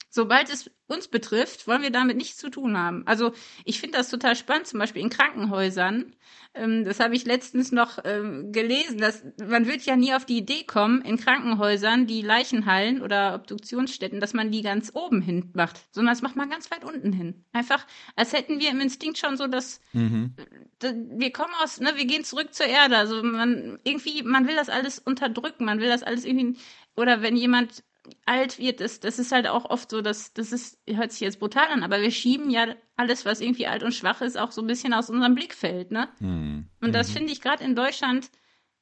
sobald 0.09 0.49
es 0.49 0.69
uns 0.87 1.07
betrifft, 1.07 1.67
wollen 1.67 1.83
wir 1.83 1.91
damit 1.91 2.17
nichts 2.17 2.37
zu 2.37 2.49
tun 2.49 2.77
haben. 2.77 3.03
Also 3.05 3.31
ich 3.63 3.79
finde 3.79 3.99
das 3.99 4.09
total 4.09 4.35
spannend, 4.35 4.67
zum 4.67 4.79
Beispiel 4.79 5.03
in 5.03 5.09
Krankenhäusern. 5.09 6.15
Ähm, 6.55 6.83
das 6.83 6.99
habe 6.99 7.15
ich 7.15 7.25
letztens 7.25 7.71
noch 7.71 7.99
ähm, 8.03 8.51
gelesen. 8.51 8.97
Dass, 8.97 9.23
man 9.45 9.67
wird 9.67 9.83
ja 9.83 9.95
nie 9.95 10.15
auf 10.15 10.25
die 10.25 10.37
Idee 10.37 10.63
kommen, 10.63 11.01
in 11.01 11.17
Krankenhäusern 11.17 12.07
die 12.07 12.23
Leichenhallen 12.23 13.03
oder 13.03 13.35
Obduktionsstätten, 13.35 14.19
dass 14.19 14.33
man 14.33 14.51
die 14.51 14.63
ganz 14.63 14.91
oben 14.95 15.21
hin 15.21 15.51
macht, 15.53 15.79
sondern 15.91 16.13
das 16.13 16.23
macht 16.23 16.35
man 16.35 16.49
ganz 16.49 16.71
weit 16.71 16.83
unten 16.83 17.13
hin. 17.13 17.45
Einfach, 17.53 17.85
als 18.15 18.33
hätten 18.33 18.59
wir 18.59 18.71
im 18.71 18.81
Instinkt 18.81 19.19
schon 19.19 19.37
so, 19.37 19.45
dass 19.45 19.79
mhm. 19.93 20.33
wir 20.81 21.31
kommen 21.31 21.53
aus, 21.61 21.79
ne, 21.79 21.91
wir 21.95 22.05
gehen 22.05 22.23
zurück 22.23 22.53
zur 22.55 22.65
Erde. 22.65 22.97
Also 22.97 23.21
man 23.21 23.77
irgendwie, 23.83 24.23
man 24.23 24.47
will 24.47 24.55
das 24.55 24.69
alles 24.69 24.97
unterdrücken, 24.97 25.65
man 25.65 25.79
will 25.79 25.87
das 25.87 26.01
alles 26.01 26.25
irgendwie 26.25 26.57
oder 26.95 27.21
wenn 27.21 27.37
jemand 27.37 27.83
alt 28.25 28.59
wird, 28.59 28.81
das, 28.81 28.99
das 28.99 29.19
ist 29.19 29.31
halt 29.31 29.47
auch 29.47 29.65
oft 29.65 29.89
so, 29.91 30.01
dass 30.01 30.33
das 30.33 30.51
ist, 30.51 30.79
hört 30.87 31.11
sich 31.11 31.21
jetzt 31.21 31.39
brutal 31.39 31.67
an, 31.67 31.83
aber 31.83 32.01
wir 32.01 32.11
schieben 32.11 32.49
ja 32.49 32.75
alles, 32.95 33.25
was 33.25 33.41
irgendwie 33.41 33.67
alt 33.67 33.83
und 33.83 33.93
schwach 33.93 34.21
ist, 34.21 34.37
auch 34.37 34.51
so 34.51 34.61
ein 34.61 34.67
bisschen 34.67 34.93
aus 34.93 35.09
unserem 35.09 35.35
Blickfeld, 35.35 35.91
ne? 35.91 36.09
Mhm. 36.19 36.67
Und 36.81 36.93
das 36.93 37.09
mhm. 37.09 37.13
finde 37.13 37.33
ich 37.33 37.41
gerade 37.41 37.63
in 37.63 37.75
Deutschland 37.75 38.29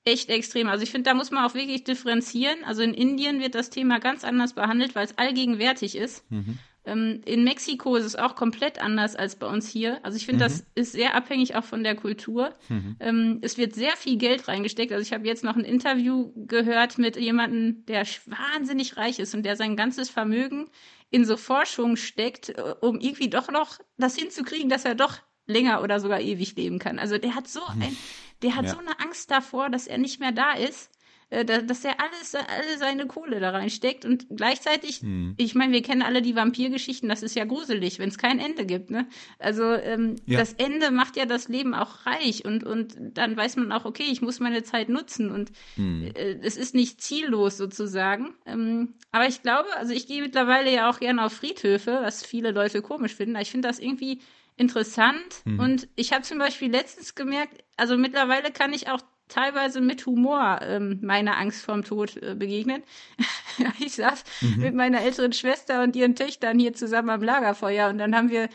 echt 0.07 0.29
extrem. 0.29 0.69
Also 0.69 0.83
ich 0.83 0.91
finde, 0.91 1.09
da 1.09 1.13
muss 1.13 1.31
man 1.31 1.45
auch 1.45 1.53
wirklich 1.53 1.83
differenzieren. 1.83 2.63
Also 2.63 2.81
in 2.81 2.93
Indien 2.93 3.41
wird 3.41 3.55
das 3.55 3.69
Thema 3.69 3.99
ganz 3.99 4.23
anders 4.23 4.53
behandelt, 4.53 4.95
weil 4.95 5.05
es 5.05 5.17
allgegenwärtig 5.17 5.95
ist. 5.95 6.29
Mhm. 6.31 6.59
Ähm, 6.87 7.21
in 7.25 7.43
Mexiko 7.43 7.97
ist 7.97 8.05
es 8.05 8.15
auch 8.15 8.35
komplett 8.35 8.81
anders 8.81 9.15
als 9.15 9.35
bei 9.35 9.45
uns 9.45 9.67
hier. 9.67 9.99
Also 10.03 10.15
ich 10.17 10.25
finde, 10.25 10.45
mhm. 10.45 10.49
das 10.49 10.65
ist 10.73 10.93
sehr 10.93 11.15
abhängig 11.15 11.55
auch 11.55 11.65
von 11.65 11.83
der 11.83 11.95
Kultur. 11.95 12.53
Mhm. 12.69 12.95
Ähm, 12.99 13.39
es 13.41 13.57
wird 13.57 13.75
sehr 13.75 13.95
viel 13.97 14.17
Geld 14.17 14.47
reingesteckt. 14.47 14.93
Also 14.93 15.01
ich 15.03 15.13
habe 15.13 15.27
jetzt 15.27 15.43
noch 15.43 15.57
ein 15.57 15.65
Interview 15.65 16.31
gehört 16.35 16.97
mit 16.97 17.17
jemandem, 17.17 17.85
der 17.85 18.05
wahnsinnig 18.25 18.95
reich 18.95 19.19
ist 19.19 19.35
und 19.35 19.43
der 19.43 19.57
sein 19.57 19.75
ganzes 19.75 20.09
Vermögen 20.09 20.69
in 21.09 21.25
so 21.25 21.35
Forschung 21.35 21.97
steckt, 21.97 22.49
äh, 22.49 22.75
um 22.79 22.99
irgendwie 22.99 23.29
doch 23.29 23.51
noch 23.51 23.79
das 23.97 24.15
hinzukriegen, 24.15 24.69
dass 24.69 24.85
er 24.85 24.95
doch 24.95 25.17
länger 25.45 25.81
oder 25.83 25.99
sogar 25.99 26.21
ewig 26.21 26.55
leben 26.55 26.79
kann. 26.79 26.99
Also 26.99 27.17
der 27.17 27.35
hat 27.35 27.49
so 27.49 27.61
mhm. 27.75 27.81
ein, 27.81 27.97
der 28.43 28.55
hat 28.55 28.65
ja. 28.65 28.71
so 28.71 28.79
eine 28.79 28.99
Angst 28.99 29.29
davor, 29.29 29.69
dass 29.69 29.87
er 29.87 29.97
nicht 29.97 30.19
mehr 30.19 30.31
da 30.31 30.53
ist 30.53 30.91
dass 31.29 31.83
er 31.83 31.99
alles, 31.99 32.35
alle 32.35 32.77
seine 32.77 33.05
Kohle 33.05 33.41
da 33.41 33.49
reinsteckt 33.49 34.05
und 34.05 34.27
gleichzeitig, 34.29 35.01
hm. 35.01 35.33
ich 35.37 35.55
meine, 35.55 35.73
wir 35.73 35.81
kennen 35.81 36.01
alle 36.01 36.21
die 36.21 36.37
Vampirgeschichten, 36.37 37.09
das 37.09 37.21
ist 37.21 37.35
ja 37.35 37.43
gruselig, 37.43 37.99
wenn 37.99 38.07
es 38.07 38.17
kein 38.17 38.39
Ende 38.39 38.65
gibt, 38.65 38.91
ne? 38.91 39.07
Also 39.37 39.63
ähm, 39.73 40.15
ja. 40.25 40.39
das 40.39 40.53
Ende 40.53 40.89
macht 40.89 41.17
ja 41.17 41.25
das 41.25 41.49
Leben 41.49 41.73
auch 41.73 42.05
reich 42.05 42.45
und 42.45 42.63
und 42.63 42.95
dann 42.99 43.35
weiß 43.35 43.57
man 43.57 43.73
auch, 43.73 43.83
okay, 43.83 44.05
ich 44.09 44.21
muss 44.21 44.39
meine 44.39 44.63
Zeit 44.63 44.87
nutzen 44.87 45.29
und 45.29 45.51
hm. 45.75 46.11
äh, 46.15 46.37
es 46.41 46.55
ist 46.55 46.73
nicht 46.73 47.01
ziellos 47.01 47.57
sozusagen. 47.57 48.33
Ähm, 48.45 48.93
aber 49.11 49.27
ich 49.27 49.41
glaube, 49.41 49.67
also 49.75 49.93
ich 49.93 50.07
gehe 50.07 50.21
mittlerweile 50.21 50.73
ja 50.73 50.89
auch 50.89 50.99
gerne 50.99 51.25
auf 51.25 51.33
Friedhöfe, 51.33 51.99
was 52.01 52.25
viele 52.25 52.51
Leute 52.51 52.81
komisch 52.81 53.15
finden. 53.15 53.35
Aber 53.35 53.41
ich 53.41 53.51
finde 53.51 53.67
das 53.67 53.79
irgendwie 53.79 54.21
interessant 54.55 55.43
hm. 55.43 55.59
und 55.59 55.87
ich 55.95 56.13
habe 56.13 56.23
zum 56.23 56.39
Beispiel 56.39 56.71
letztens 56.71 57.15
gemerkt, 57.15 57.63
also 57.75 57.97
mittlerweile 57.97 58.51
kann 58.51 58.73
ich 58.73 58.89
auch 58.89 59.01
teilweise 59.27 59.81
mit 59.81 60.05
Humor 60.05 60.59
ähm, 60.61 60.99
meiner 61.01 61.37
Angst 61.37 61.63
vorm 61.63 61.83
Tod 61.83 62.17
äh, 62.17 62.35
begegnet. 62.35 62.83
ich 63.79 63.95
saß 63.95 64.23
mhm. 64.41 64.61
mit 64.61 64.75
meiner 64.75 65.01
älteren 65.01 65.33
Schwester 65.33 65.83
und 65.83 65.95
ihren 65.95 66.15
Töchtern 66.15 66.59
hier 66.59 66.73
zusammen 66.73 67.09
am 67.09 67.23
Lagerfeuer 67.23 67.89
und 67.89 67.97
dann 67.97 68.15
haben 68.15 68.29
wir 68.29 68.49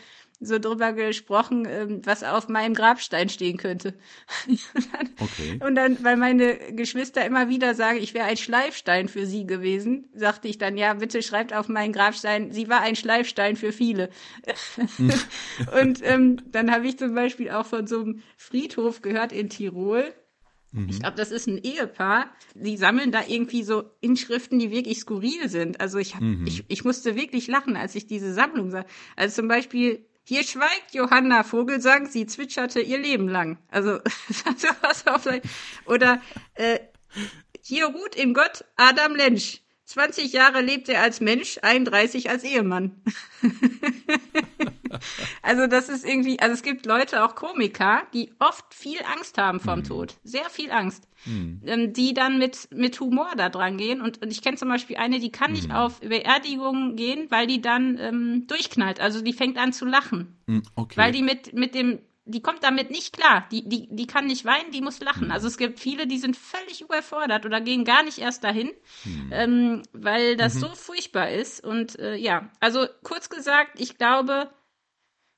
so 0.45 0.59
drüber 0.59 0.93
gesprochen, 0.93 1.65
ähm, 1.69 2.01
was 2.03 2.23
auf 2.23 2.49
meinem 2.49 2.73
Grabstein 2.73 3.29
stehen 3.29 3.57
könnte. 3.57 3.93
und, 4.47 4.59
dann, 4.93 5.09
okay. 5.19 5.59
und 5.65 5.75
dann, 5.75 6.03
weil 6.03 6.17
meine 6.17 6.57
Geschwister 6.73 7.25
immer 7.25 7.49
wieder 7.49 7.75
sagen, 7.75 7.99
ich 7.99 8.13
wäre 8.13 8.25
ein 8.25 8.37
Schleifstein 8.37 9.07
für 9.07 9.25
sie 9.25 9.45
gewesen, 9.45 10.09
sagte 10.13 10.47
ich 10.47 10.57
dann, 10.57 10.77
ja, 10.77 10.93
bitte 10.95 11.21
schreibt 11.21 11.53
auf 11.53 11.69
meinen 11.69 11.93
Grabstein, 11.93 12.51
sie 12.51 12.69
war 12.69 12.81
ein 12.81 12.95
Schleifstein 12.95 13.55
für 13.55 13.71
viele. 13.71 14.09
und 15.79 16.01
ähm, 16.03 16.41
dann 16.51 16.71
habe 16.71 16.87
ich 16.87 16.97
zum 16.97 17.15
Beispiel 17.15 17.51
auch 17.51 17.65
von 17.65 17.87
so 17.87 18.01
einem 18.01 18.23
Friedhof 18.37 19.01
gehört 19.01 19.31
in 19.31 19.49
Tirol, 19.49 20.13
Mhm. 20.73 20.89
Ich 20.89 20.99
glaube, 20.99 21.15
das 21.15 21.31
ist 21.31 21.47
ein 21.47 21.57
Ehepaar. 21.59 22.29
Die 22.55 22.75
sammeln 22.77 23.11
da 23.11 23.21
irgendwie 23.25 23.63
so 23.63 23.83
Inschriften, 24.01 24.59
die 24.59 24.71
wirklich 24.71 24.99
skurril 24.99 25.47
sind. 25.47 25.79
Also 25.79 25.99
ich, 25.99 26.15
hab, 26.15 26.21
mhm. 26.21 26.45
ich, 26.45 26.65
ich 26.67 26.83
musste 26.83 27.15
wirklich 27.15 27.47
lachen, 27.47 27.77
als 27.77 27.95
ich 27.95 28.07
diese 28.07 28.33
Sammlung 28.33 28.71
sah. 28.71 28.85
Also 29.15 29.35
zum 29.35 29.47
Beispiel, 29.47 30.05
hier 30.23 30.43
schweigt 30.43 30.93
Johanna 30.93 31.43
Vogelsang, 31.43 32.07
sie 32.07 32.25
zwitscherte 32.25 32.81
ihr 32.81 32.97
Leben 32.97 33.27
lang. 33.27 33.59
Also, 33.69 33.99
was 34.81 35.07
auf 35.07 35.23
sein, 35.23 35.41
oder, 35.85 36.21
äh, 36.55 36.79
Hier 37.61 37.85
ruht 37.85 38.15
in 38.15 38.33
Gott 38.33 38.65
Adam 38.75 39.15
Lensch. 39.15 39.61
20 39.85 40.33
Jahre 40.33 40.61
lebt 40.61 40.89
er 40.89 41.01
als 41.01 41.21
Mensch, 41.21 41.59
31 41.61 42.29
als 42.29 42.43
Ehemann. 42.43 43.01
also 45.41 45.67
das 45.67 45.89
ist 45.89 46.05
irgendwie, 46.05 46.39
also 46.39 46.53
es 46.53 46.63
gibt 46.63 46.85
Leute, 46.85 47.23
auch 47.23 47.35
Komiker, 47.35 48.03
die 48.13 48.31
oft 48.39 48.73
viel 48.73 48.99
Angst 49.15 49.37
haben 49.37 49.59
vorm 49.59 49.79
mhm. 49.79 49.83
Tod. 49.85 50.15
Sehr 50.23 50.49
viel 50.49 50.71
Angst. 50.71 51.07
Mhm. 51.25 51.93
die 51.93 52.13
dann 52.13 52.37
mit, 52.37 52.67
mit 52.73 52.99
Humor 52.99 53.29
da 53.37 53.47
dran 53.47 53.77
gehen. 53.77 54.01
Und, 54.01 54.21
und 54.21 54.29
ich 54.29 54.41
kenne 54.41 54.57
zum 54.57 54.67
Beispiel 54.67 54.97
eine, 54.97 55.21
die 55.21 55.31
kann 55.31 55.53
nicht 55.53 55.69
mhm. 55.69 55.75
auf 55.75 56.01
Beerdigungen 56.01 56.97
gehen, 56.97 57.27
weil 57.29 57.47
die 57.47 57.61
dann 57.61 57.97
ähm, 57.97 58.45
durchknallt. 58.47 58.99
Also 58.99 59.21
die 59.21 59.31
fängt 59.31 59.57
an 59.57 59.71
zu 59.71 59.85
lachen. 59.85 60.35
Hm, 60.47 60.63
okay. 60.75 60.97
Weil 60.97 61.13
die 61.13 61.23
mit, 61.23 61.53
mit 61.53 61.75
dem 61.75 61.99
die 62.25 62.41
kommt 62.41 62.63
damit 62.63 62.89
nicht 62.89 63.13
klar. 63.13 63.45
Die, 63.51 63.67
die, 63.67 63.87
die 63.89 64.07
kann 64.07 64.27
nicht 64.27 64.45
weinen, 64.45 64.71
die 64.71 64.81
muss 64.81 65.01
lachen. 65.01 65.25
Hm. 65.25 65.31
Also 65.31 65.47
es 65.47 65.57
gibt 65.57 65.79
viele, 65.79 66.07
die 66.07 66.17
sind 66.17 66.37
völlig 66.37 66.81
überfordert 66.81 67.45
oder 67.45 67.59
gehen 67.59 67.83
gar 67.83 68.03
nicht 68.03 68.19
erst 68.19 68.43
dahin, 68.43 68.71
hm. 69.03 69.29
ähm, 69.31 69.83
weil 69.91 70.37
das 70.37 70.55
mhm. 70.55 70.59
so 70.59 70.67
furchtbar 70.69 71.31
ist. 71.31 71.63
Und 71.63 71.99
äh, 71.99 72.15
ja, 72.15 72.49
also 72.59 72.85
kurz 73.03 73.29
gesagt, 73.29 73.79
ich 73.79 73.97
glaube, 73.97 74.49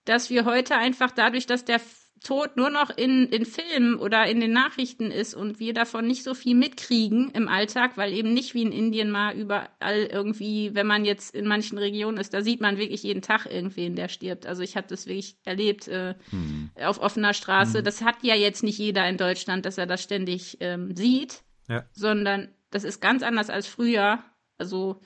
dass 0.05 0.29
wir 0.29 0.45
heute 0.45 0.75
einfach 0.75 1.11
dadurch, 1.11 1.45
dass 1.45 1.65
der 1.65 1.81
Tod 2.23 2.57
nur 2.57 2.71
noch 2.71 2.89
in, 2.89 3.27
in 3.27 3.45
Filmen 3.45 3.95
oder 3.95 4.25
in 4.25 4.39
den 4.39 4.51
Nachrichten 4.51 5.11
ist 5.11 5.35
und 5.35 5.59
wir 5.59 5.73
davon 5.73 6.07
nicht 6.07 6.23
so 6.23 6.33
viel 6.33 6.55
mitkriegen 6.55 7.29
im 7.31 7.47
Alltag, 7.47 7.97
weil 7.97 8.13
eben 8.13 8.33
nicht 8.33 8.55
wie 8.55 8.63
in 8.63 8.71
Indien 8.71 9.11
mal 9.11 9.35
überall 9.35 10.07
irgendwie, 10.11 10.73
wenn 10.73 10.87
man 10.87 11.05
jetzt 11.05 11.35
in 11.35 11.45
manchen 11.45 11.77
Regionen 11.77 12.17
ist, 12.17 12.33
da 12.33 12.41
sieht 12.41 12.61
man 12.61 12.77
wirklich 12.77 13.03
jeden 13.03 13.21
Tag 13.21 13.45
irgendwen, 13.45 13.95
der 13.95 14.07
stirbt. 14.07 14.47
Also 14.47 14.63
ich 14.63 14.75
habe 14.75 14.87
das 14.87 15.05
wirklich 15.05 15.37
erlebt 15.45 15.87
äh, 15.87 16.15
hm. 16.31 16.71
auf 16.81 16.99
offener 16.99 17.33
Straße. 17.33 17.79
Hm. 17.79 17.83
Das 17.83 18.01
hat 18.01 18.15
ja 18.23 18.33
jetzt 18.33 18.63
nicht 18.63 18.79
jeder 18.79 19.07
in 19.07 19.17
Deutschland, 19.17 19.65
dass 19.65 19.77
er 19.77 19.85
das 19.85 20.01
ständig 20.01 20.57
ähm, 20.61 20.95
sieht, 20.95 21.43
ja. 21.69 21.85
sondern 21.91 22.49
das 22.71 22.83
ist 22.85 23.01
ganz 23.01 23.21
anders 23.21 23.51
als 23.51 23.67
früher. 23.67 24.23
Also 24.57 24.99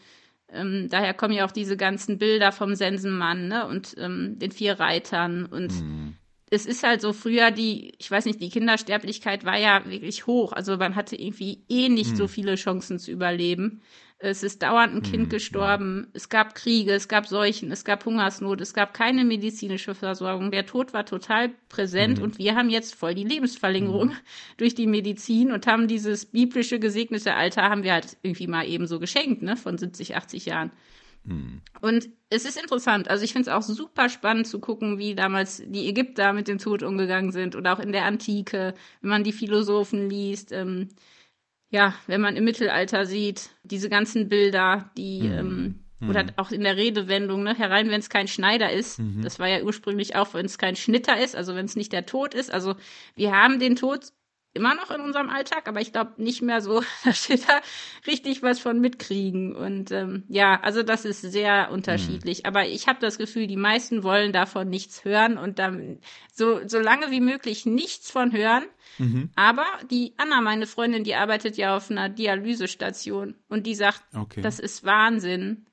ähm, 0.54 0.88
daher 0.90 1.14
kommen 1.14 1.34
ja 1.34 1.46
auch 1.46 1.52
diese 1.52 1.78
ganzen 1.78 2.18
Bilder 2.18 2.52
vom 2.52 2.76
Sensenmann 2.76 3.48
ne? 3.48 3.68
und 3.68 3.96
ähm, 3.98 4.38
den 4.40 4.52
vier 4.52 4.80
Reitern 4.80 5.46
und 5.46 5.72
hm 5.72 6.16
es 6.52 6.66
ist 6.66 6.84
halt 6.84 7.02
so 7.02 7.14
früher 7.14 7.52
die, 7.52 7.94
ich 8.00 8.10
weiß 8.10 8.26
nicht, 8.26 8.42
die 8.42 8.50
Kindersterblichkeit 8.50 9.46
war 9.46 9.58
ja 9.58 9.84
wirklich 9.86 10.26
hoch. 10.26 10.52
Also 10.52 10.78
man 10.78 10.96
hatte 10.96 11.16
irgendwie 11.16 11.64
eh 11.70 11.90
nicht 11.90 12.12
hm. 12.12 12.16
so 12.16 12.28
viele 12.28 12.56
Chancen 12.56 12.98
zu 13.00 13.12
überleben. 13.12 13.82
Es 14.22 14.44
ist 14.44 14.62
dauernd 14.64 14.94
ein 14.96 15.02
Kind 15.02 15.24
hm, 15.24 15.30
gestorben. 15.30 16.08
Es 16.12 16.28
gab 16.28 16.54
Kriege, 16.54 16.92
es 16.92 17.08
gab 17.08 17.26
Seuchen, 17.26 17.72
es 17.72 17.86
gab 17.86 18.06
Hungersnot, 18.06 18.60
es 18.60 18.74
gab 18.74 18.94
keine 18.94 19.24
medizinische 19.24 19.96
Versorgung. 19.96 20.52
Der 20.52 20.66
Tod 20.66 20.94
war 20.94 21.06
total 21.06 21.52
präsent 21.70 22.18
hm. 22.18 22.26
und 22.26 22.38
wir 22.38 22.56
haben 22.56 22.70
jetzt 22.70 22.96
voll 22.96 23.16
die 23.16 23.24
Lebensverlängerung 23.24 24.10
hm. 24.10 24.18
durch 24.58 24.76
die 24.76 24.88
Medizin 24.88 25.54
und 25.54 25.68
haben 25.68 25.88
dieses 25.88 26.26
biblische 26.26 26.80
gesegnete 26.80 27.34
Alter 27.34 27.64
haben 27.64 27.84
wir 27.84 27.94
halt 27.94 28.18
irgendwie 28.22 28.48
mal 28.48 28.68
eben 28.68 28.88
so 28.88 29.00
geschenkt, 29.00 29.42
ne, 29.42 29.56
von 29.56 29.78
70, 29.78 30.18
80 30.18 30.46
Jahren. 30.48 30.72
Hm. 31.26 31.62
Und 31.80 32.10
es 32.30 32.44
ist 32.44 32.62
interessant. 32.62 33.10
Also 33.10 33.24
ich 33.24 33.32
finde 33.32 33.50
es 33.50 33.56
auch 33.56 33.62
super 33.62 34.10
spannend 34.10 34.48
zu 34.48 34.60
gucken, 34.60 34.98
wie 34.98 35.16
damals 35.16 35.64
die 35.66 35.88
Ägypter 35.88 36.34
mit 36.34 36.50
dem 36.50 36.58
Tod 36.58 36.84
umgegangen 36.84 37.32
sind 37.32 37.56
oder 37.56 37.72
auch 37.72 37.80
in 37.80 37.94
der 37.94 38.04
Antike, 38.04 38.74
wenn 39.00 39.10
man 39.10 39.24
die 39.24 39.32
Philosophen 39.32 40.10
liest. 40.10 40.52
Ähm, 40.52 40.90
ja, 41.70 41.94
wenn 42.08 42.22
man 42.22 42.36
im 42.36 42.44
Mittelalter 42.44 43.06
sieht, 43.06 43.52
diese 43.64 43.90
ganzen 43.90 44.30
Bilder, 44.30 44.92
die 44.98 45.22
mhm. 45.22 45.34
ähm, 45.34 45.80
mhm. 46.00 46.10
oder 46.10 46.26
auch 46.38 46.52
in 46.52 46.62
der 46.62 46.78
Redewendung, 46.78 47.44
ne, 47.44 47.56
herein, 47.56 47.90
wenn 47.90 48.00
es 48.00 48.10
kein 48.10 48.28
Schneider 48.28 48.72
ist. 48.72 49.00
Mhm. 49.00 49.22
Das 49.22 49.40
war 49.40 49.48
ja 49.48 49.62
ursprünglich 49.62 50.16
auch, 50.16 50.34
wenn 50.34 50.46
es 50.46 50.58
kein 50.58 50.76
Schnitter 50.76 51.20
ist, 51.22 51.36
also 51.36 51.56
wenn 51.56 51.66
es 51.66 51.76
nicht 51.76 51.94
der 51.94 52.06
Tod 52.06 52.34
ist. 52.34 52.52
Also 52.52 52.76
wir 53.16 53.32
haben 53.32 53.60
den 53.60 53.76
Tod 53.76 54.12
immer 54.60 54.76
noch 54.76 54.92
in 54.92 55.02
unserem 55.02 55.30
Alltag, 55.30 55.68
aber 55.68 55.80
ich 55.80 55.94
glaube 55.94 56.22
nicht 56.22 56.42
mehr 56.42 56.62
so, 56.62 56.84
dass 57.06 57.30
wir 57.30 57.38
da 57.38 57.62
richtig 58.06 58.44
was 58.44 58.60
von 58.60 58.80
mitkriegen. 58.80 59.56
Und 59.56 59.92
ähm, 59.92 60.24
ja, 60.28 60.60
also 60.62 60.84
das 60.84 61.06
ist 61.06 61.22
sehr 61.22 61.72
unterschiedlich. 61.72 62.40
Mhm. 62.40 62.46
Aber 62.46 62.68
ich 62.68 62.88
habe 62.88 63.00
das 63.00 63.18
Gefühl, 63.18 63.48
die 63.48 63.58
meisten 63.58 64.04
wollen 64.04 64.34
davon 64.34 64.70
nichts 64.70 65.06
hören 65.06 65.38
und 65.38 65.58
dann 65.60 66.00
so, 66.34 66.60
so 66.68 66.80
lange 66.80 67.10
wie 67.10 67.22
möglich 67.22 67.66
nichts 67.66 68.12
von 68.12 68.34
hören. 68.34 68.66
Mhm. 68.98 69.30
Aber 69.36 69.66
die 69.90 70.14
Anna, 70.18 70.42
meine 70.42 70.68
Freundin, 70.68 71.04
die 71.04 71.16
arbeitet 71.16 71.58
ja 71.58 71.76
auf 71.76 71.90
einer 71.90 72.10
Dialysestation 72.10 73.36
und 73.48 73.66
die 73.66 73.76
sagt, 73.76 74.04
okay. 74.14 74.42
das 74.42 74.60
ist 74.60 74.84
Wahnsinn. 74.84 75.66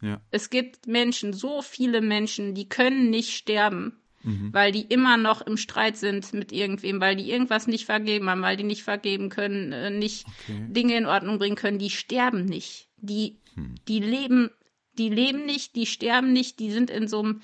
Ja. 0.00 0.20
Es 0.30 0.50
gibt 0.50 0.86
Menschen, 0.86 1.32
so 1.32 1.60
viele 1.60 2.00
Menschen, 2.00 2.54
die 2.54 2.68
können 2.68 3.10
nicht 3.10 3.34
sterben 3.34 3.97
mhm. 4.22 4.52
weil 4.52 4.72
die 4.72 4.82
immer 4.82 5.16
noch 5.16 5.42
im 5.42 5.56
Streit 5.56 5.96
sind 5.96 6.32
mit 6.32 6.52
irgendwem, 6.52 7.00
weil 7.00 7.16
die 7.16 7.30
irgendwas 7.30 7.66
nicht 7.66 7.86
vergeben 7.86 8.28
haben, 8.28 8.42
weil 8.42 8.56
die 8.56 8.64
nicht 8.64 8.82
vergeben 8.82 9.28
können, 9.28 9.72
äh, 9.72 9.90
nicht 9.90 10.26
okay. 10.26 10.66
Dinge 10.68 10.96
in 10.96 11.06
Ordnung 11.06 11.38
bringen 11.38 11.56
können, 11.56 11.78
die 11.78 11.90
sterben 11.90 12.44
nicht. 12.44 12.88
Die, 12.96 13.38
hm. 13.54 13.76
die 13.86 14.00
leben, 14.00 14.50
die 14.98 15.08
leben 15.08 15.46
nicht, 15.46 15.76
die 15.76 15.86
sterben 15.86 16.32
nicht, 16.32 16.58
die 16.58 16.70
sind 16.70 16.90
in 16.90 17.06
so 17.08 17.20
einem, 17.20 17.42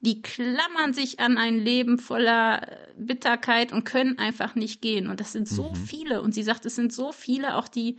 die 0.00 0.20
klammern 0.20 0.92
sich 0.92 1.20
an 1.20 1.38
ein 1.38 1.58
Leben 1.58 1.98
voller 1.98 2.68
äh, 2.68 2.76
Bitterkeit 2.96 3.72
und 3.72 3.84
können 3.84 4.18
einfach 4.18 4.54
nicht 4.54 4.82
gehen. 4.82 5.06
Und 5.06 5.20
das 5.20 5.32
sind 5.32 5.48
so 5.48 5.70
mhm. 5.70 5.76
viele. 5.76 6.22
Und 6.22 6.34
sie 6.34 6.42
sagt, 6.42 6.66
es 6.66 6.74
sind 6.74 6.92
so 6.92 7.12
viele, 7.12 7.56
auch 7.56 7.68
die 7.68 7.98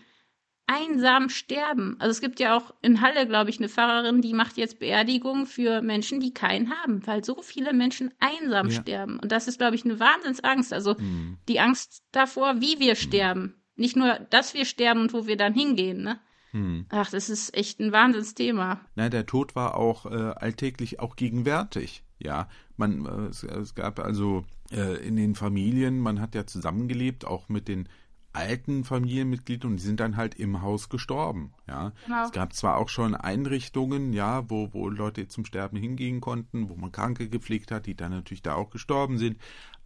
einsam 0.67 1.29
sterben. 1.29 1.97
Also 1.99 2.11
es 2.11 2.21
gibt 2.21 2.39
ja 2.39 2.57
auch 2.57 2.73
in 2.81 3.01
Halle, 3.01 3.27
glaube 3.27 3.49
ich, 3.49 3.57
eine 3.59 3.69
Pfarrerin, 3.69 4.21
die 4.21 4.33
macht 4.33 4.57
jetzt 4.57 4.79
Beerdigungen 4.79 5.45
für 5.45 5.81
Menschen, 5.81 6.19
die 6.19 6.33
keinen 6.33 6.71
haben, 6.71 7.05
weil 7.05 7.23
so 7.23 7.41
viele 7.41 7.73
Menschen 7.73 8.13
einsam 8.19 8.69
ja. 8.69 8.81
sterben. 8.81 9.19
Und 9.19 9.31
das 9.31 9.47
ist, 9.47 9.57
glaube 9.57 9.75
ich, 9.75 9.85
eine 9.85 9.99
Wahnsinnsangst. 9.99 10.73
Also 10.73 10.95
mhm. 10.97 11.37
die 11.47 11.59
Angst 11.59 12.03
davor, 12.11 12.61
wie 12.61 12.79
wir 12.79 12.93
mhm. 12.93 12.97
sterben. 12.97 13.55
Nicht 13.75 13.95
nur, 13.95 14.19
dass 14.29 14.53
wir 14.53 14.65
sterben 14.65 15.01
und 15.01 15.13
wo 15.13 15.27
wir 15.27 15.37
dann 15.37 15.53
hingehen, 15.53 16.03
ne? 16.03 16.19
Mhm. 16.53 16.85
Ach, 16.89 17.09
das 17.09 17.29
ist 17.29 17.55
echt 17.57 17.79
ein 17.79 17.91
Wahnsinnsthema. 17.91 18.79
Na, 18.95 19.09
der 19.09 19.25
Tod 19.25 19.55
war 19.55 19.75
auch 19.75 20.05
äh, 20.05 20.33
alltäglich 20.35 20.99
auch 20.99 21.15
gegenwärtig. 21.15 22.03
Ja, 22.19 22.47
man, 22.77 23.05
äh, 23.05 23.29
es, 23.29 23.43
es, 23.43 23.73
gab 23.73 23.99
also 23.99 24.45
äh, 24.71 25.05
in 25.05 25.15
den 25.15 25.33
Familien, 25.33 25.99
man 25.99 26.21
hat 26.21 26.35
ja 26.35 26.45
zusammengelebt, 26.45 27.25
auch 27.25 27.49
mit 27.49 27.67
den 27.67 27.89
alten 28.33 28.83
Familienmitglieder 28.83 29.67
und 29.67 29.77
die 29.77 29.83
sind 29.83 29.99
dann 29.99 30.17
halt 30.17 30.35
im 30.35 30.61
Haus 30.61 30.89
gestorben. 30.89 31.53
Ja, 31.67 31.93
genau. 32.05 32.25
es 32.25 32.31
gab 32.31 32.53
zwar 32.53 32.77
auch 32.77 32.89
schon 32.89 33.15
Einrichtungen, 33.15 34.11
ja, 34.11 34.49
wo, 34.49 34.73
wo 34.73 34.89
Leute 34.89 35.27
zum 35.27 35.45
Sterben 35.45 35.77
hingehen 35.77 36.19
konnten, 36.19 36.69
wo 36.69 36.75
man 36.75 36.91
Kranke 36.91 37.29
gepflegt 37.29 37.71
hat, 37.71 37.85
die 37.85 37.95
dann 37.95 38.11
natürlich 38.11 38.41
da 38.41 38.55
auch 38.55 38.71
gestorben 38.71 39.17
sind, 39.17 39.37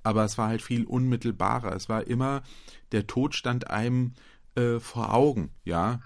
aber 0.03 0.23
es 0.23 0.37
war 0.37 0.47
halt 0.47 0.61
viel 0.61 0.85
unmittelbarer. 0.85 1.75
Es 1.75 1.89
war 1.89 2.07
immer 2.07 2.41
der 2.93 3.07
Tod 3.07 3.35
stand 3.35 3.69
einem 3.69 4.13
äh, 4.55 4.79
vor 4.79 5.13
Augen. 5.13 5.51
Ja, 5.65 5.99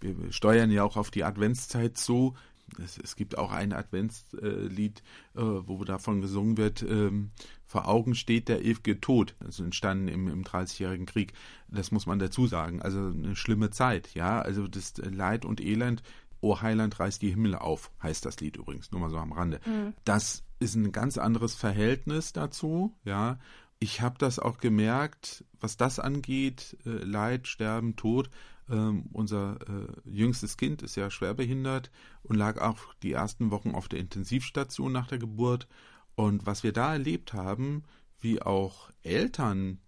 mhm. 0.00 0.16
wir 0.18 0.32
steuern 0.32 0.70
ja 0.70 0.82
auch 0.82 0.96
auf 0.96 1.10
die 1.10 1.24
Adventszeit 1.24 1.96
zu. 1.96 2.34
Es, 2.82 2.98
es 2.98 3.16
gibt 3.16 3.38
auch 3.38 3.52
ein 3.52 3.72
Adventslied, 3.72 5.02
äh, 5.34 5.40
wo 5.40 5.84
davon 5.84 6.20
gesungen 6.20 6.56
wird. 6.56 6.82
Ähm, 6.82 7.30
vor 7.64 7.88
Augen 7.88 8.14
steht 8.14 8.48
der 8.48 8.64
ewige 8.64 9.00
Tod. 9.00 9.34
Also 9.40 9.64
entstanden 9.64 10.08
im, 10.08 10.28
im 10.28 10.44
30-jährigen 10.44 11.06
Krieg. 11.06 11.32
Das 11.68 11.90
muss 11.90 12.06
man 12.06 12.18
dazu 12.18 12.46
sagen. 12.46 12.82
Also 12.82 12.98
eine 12.98 13.36
schlimme 13.36 13.70
Zeit, 13.70 14.14
ja. 14.14 14.40
Also 14.40 14.68
das 14.68 14.94
Leid 14.98 15.44
und 15.44 15.60
Elend. 15.60 16.02
O 16.40 16.60
Heiland 16.60 17.00
reißt 17.00 17.22
die 17.22 17.30
Himmel 17.30 17.54
auf, 17.54 17.90
heißt 18.02 18.24
das 18.24 18.38
Lied 18.40 18.56
übrigens, 18.56 18.92
nur 18.92 19.00
mal 19.00 19.10
so 19.10 19.16
am 19.16 19.32
Rande. 19.32 19.58
Mhm. 19.64 19.94
Das 20.04 20.44
ist 20.58 20.74
ein 20.74 20.92
ganz 20.92 21.18
anderes 21.18 21.54
Verhältnis 21.54 22.32
dazu, 22.32 22.94
ja. 23.04 23.38
Ich 23.78 24.00
habe 24.00 24.16
das 24.18 24.38
auch 24.38 24.58
gemerkt, 24.58 25.44
was 25.60 25.76
das 25.76 25.98
angeht, 25.98 26.76
äh, 26.86 27.04
Leid, 27.04 27.46
Sterben, 27.46 27.96
Tod. 27.96 28.30
Ähm, 28.68 29.06
unser 29.12 29.58
äh, 29.68 30.10
jüngstes 30.10 30.56
Kind 30.56 30.82
ist 30.82 30.96
ja 30.96 31.10
schwerbehindert 31.10 31.90
und 32.22 32.36
lag 32.36 32.60
auch 32.60 32.94
die 33.02 33.12
ersten 33.12 33.50
Wochen 33.50 33.72
auf 33.72 33.88
der 33.88 34.00
Intensivstation 34.00 34.92
nach 34.92 35.06
der 35.06 35.18
Geburt. 35.18 35.68
Und 36.16 36.46
was 36.46 36.62
wir 36.62 36.72
da 36.72 36.92
erlebt 36.92 37.32
haben, 37.32 37.84
wie 38.20 38.42
auch 38.42 38.90
Eltern 39.02 39.78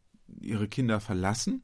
ihre 0.41 0.69
Kinder 0.69 1.01
verlassen, 1.01 1.63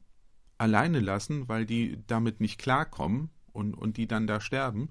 alleine 0.57 0.99
lassen, 0.99 1.47
weil 1.47 1.65
die 1.65 1.99
damit 2.07 2.39
nicht 2.39 2.59
klarkommen 2.59 3.29
und, 3.53 3.75
und 3.75 3.97
die 3.97 4.07
dann 4.07 4.27
da 4.27 4.41
sterben, 4.41 4.89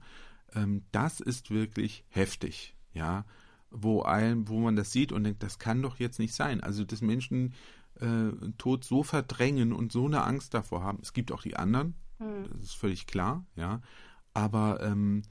ähm, 0.54 0.84
das 0.92 1.20
ist 1.20 1.50
wirklich 1.50 2.04
heftig, 2.08 2.76
ja, 2.92 3.24
wo 3.70 4.02
ein, 4.02 4.48
wo 4.48 4.60
man 4.60 4.76
das 4.76 4.92
sieht 4.92 5.12
und 5.12 5.24
denkt, 5.24 5.42
das 5.42 5.58
kann 5.58 5.82
doch 5.82 5.98
jetzt 5.98 6.18
nicht 6.18 6.34
sein. 6.34 6.60
Also 6.62 6.84
dass 6.84 7.00
Menschen 7.00 7.54
äh, 8.00 8.30
Tod 8.56 8.84
so 8.84 9.02
verdrängen 9.02 9.72
und 9.72 9.92
so 9.92 10.06
eine 10.06 10.24
Angst 10.24 10.54
davor 10.54 10.82
haben. 10.82 10.98
Es 11.02 11.12
gibt 11.12 11.32
auch 11.32 11.42
die 11.42 11.56
anderen, 11.56 11.94
hm. 12.18 12.44
das 12.52 12.62
ist 12.62 12.74
völlig 12.74 13.06
klar, 13.06 13.44
ja. 13.56 13.80
Aber 14.32 14.82
ähm, 14.82 15.22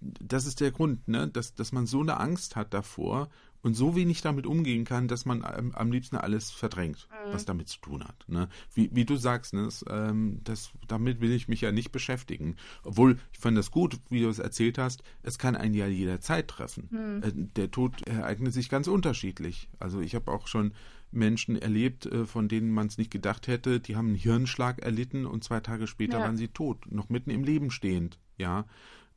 das 0.00 0.46
ist 0.46 0.60
der 0.60 0.70
Grund, 0.70 1.08
ne? 1.08 1.28
dass, 1.28 1.54
dass 1.54 1.72
man 1.72 1.86
so 1.86 2.00
eine 2.00 2.18
Angst 2.18 2.56
hat 2.56 2.72
davor 2.72 3.28
und 3.62 3.74
so 3.74 3.94
wenig 3.94 4.22
damit 4.22 4.46
umgehen 4.46 4.84
kann, 4.84 5.08
dass 5.08 5.26
man 5.26 5.44
am, 5.44 5.72
am 5.72 5.92
liebsten 5.92 6.16
alles 6.16 6.50
verdrängt, 6.50 7.08
mhm. 7.10 7.32
was 7.32 7.44
damit 7.44 7.68
zu 7.68 7.78
tun 7.80 8.04
hat. 8.04 8.24
Ne? 8.26 8.48
Wie, 8.72 8.88
wie 8.92 9.04
du 9.04 9.16
sagst, 9.16 9.52
ne? 9.52 9.64
das, 9.64 9.84
ähm, 9.88 10.40
das, 10.44 10.70
damit 10.88 11.20
will 11.20 11.32
ich 11.32 11.48
mich 11.48 11.60
ja 11.60 11.70
nicht 11.70 11.92
beschäftigen. 11.92 12.56
Obwohl, 12.82 13.18
ich 13.32 13.38
fand 13.38 13.58
das 13.58 13.70
gut, 13.70 13.98
wie 14.08 14.22
du 14.22 14.28
es 14.30 14.38
erzählt 14.38 14.78
hast, 14.78 15.02
es 15.22 15.38
kann 15.38 15.56
einen 15.56 15.74
ja 15.74 15.86
jederzeit 15.86 16.48
treffen. 16.48 16.88
Mhm. 16.90 17.22
Äh, 17.22 17.32
der 17.34 17.70
Tod 17.70 18.00
ereignet 18.06 18.54
sich 18.54 18.70
ganz 18.70 18.86
unterschiedlich. 18.86 19.68
Also 19.78 20.00
ich 20.00 20.14
habe 20.14 20.32
auch 20.32 20.46
schon 20.46 20.72
Menschen 21.12 21.60
erlebt, 21.60 22.06
äh, 22.06 22.26
von 22.26 22.48
denen 22.48 22.70
man 22.70 22.86
es 22.86 22.98
nicht 22.98 23.10
gedacht 23.10 23.48
hätte, 23.48 23.80
die 23.80 23.96
haben 23.96 24.08
einen 24.08 24.16
Hirnschlag 24.16 24.80
erlitten 24.80 25.26
und 25.26 25.44
zwei 25.44 25.60
Tage 25.60 25.86
später 25.86 26.18
ja. 26.18 26.24
waren 26.24 26.36
sie 26.36 26.48
tot, 26.48 26.90
noch 26.90 27.08
mitten 27.08 27.30
im 27.30 27.44
Leben 27.44 27.70
stehend. 27.70 28.18
Ja, 28.38 28.64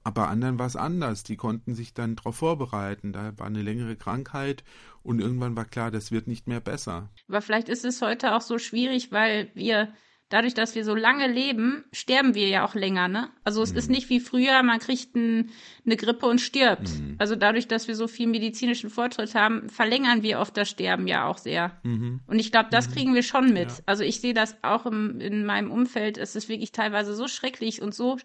aber 0.04 0.28
anderen 0.28 0.60
war 0.60 0.68
es 0.68 0.76
anders. 0.76 1.24
Die 1.24 1.38
konnten 1.38 1.76
sich 1.76 1.94
dann 1.94 2.16
darauf 2.16 2.36
vorbereiten. 2.36 3.14
Da 3.14 3.38
war 3.38 3.48
eine 3.48 3.62
längere 3.62 3.96
Krankheit 3.96 4.64
und 5.02 5.20
irgendwann 5.20 5.56
war 5.56 5.66
klar, 5.66 5.92
das 5.92 6.12
wird 6.12 6.28
nicht 6.28 6.48
mehr 6.48 6.60
besser. 6.60 7.10
Aber 7.28 7.42
vielleicht 7.42 7.70
ist 7.70 7.86
es 7.86 8.02
heute 8.02 8.36
auch 8.36 8.42
so 8.42 8.58
schwierig, 8.58 9.12
weil 9.12 9.50
wir 9.54 9.94
dadurch, 10.30 10.54
dass 10.54 10.74
wir 10.76 10.84
so 10.84 10.96
lange 10.96 11.28
leben, 11.28 11.86
sterben 11.92 12.34
wir 12.34 12.48
ja 12.48 12.66
auch 12.66 12.76
länger, 12.76 13.08
ne? 13.08 13.30
Also 13.44 13.62
es 13.62 13.72
mhm. 13.72 13.78
ist 13.78 13.90
nicht 13.90 14.10
wie 14.10 14.20
früher, 14.20 14.64
man 14.64 14.80
kriegt 14.80 15.16
ein, 15.16 15.52
eine 15.86 15.96
Grippe 15.96 16.26
und 16.26 16.42
stirbt. 16.42 16.90
Mhm. 16.90 17.16
Also 17.20 17.36
dadurch, 17.36 17.68
dass 17.68 17.88
wir 17.88 17.96
so 17.96 18.08
viel 18.08 18.28
medizinischen 18.28 18.90
Fortschritt 18.90 19.36
haben, 19.36 19.70
verlängern 19.70 20.24
wir 20.24 20.40
oft 20.40 20.58
das 20.58 20.70
Sterben 20.70 21.08
ja 21.08 21.28
auch 21.28 21.38
sehr. 21.38 21.80
Mhm. 21.84 22.22
Und 22.26 22.40
ich 22.40 22.52
glaube, 22.52 22.70
das 22.72 22.90
mhm. 22.90 22.94
kriegen 22.94 23.16
wir 23.16 23.24
schon 23.24 23.54
mit. 23.54 23.70
Ja. 23.70 23.78
Also 23.86 24.04
ich 24.04 24.22
sehe 24.22 24.34
das 24.34 24.56
auch 24.64 24.86
im, 24.86 25.20
in 25.20 25.46
meinem 25.46 25.72
Umfeld. 25.72 26.18
Es 26.18 26.36
ist 26.36 26.50
wirklich 26.50 26.72
teilweise 26.72 27.14
so 27.16 27.28
schrecklich 27.28 27.82
und 27.82 27.94
so, 27.94 28.18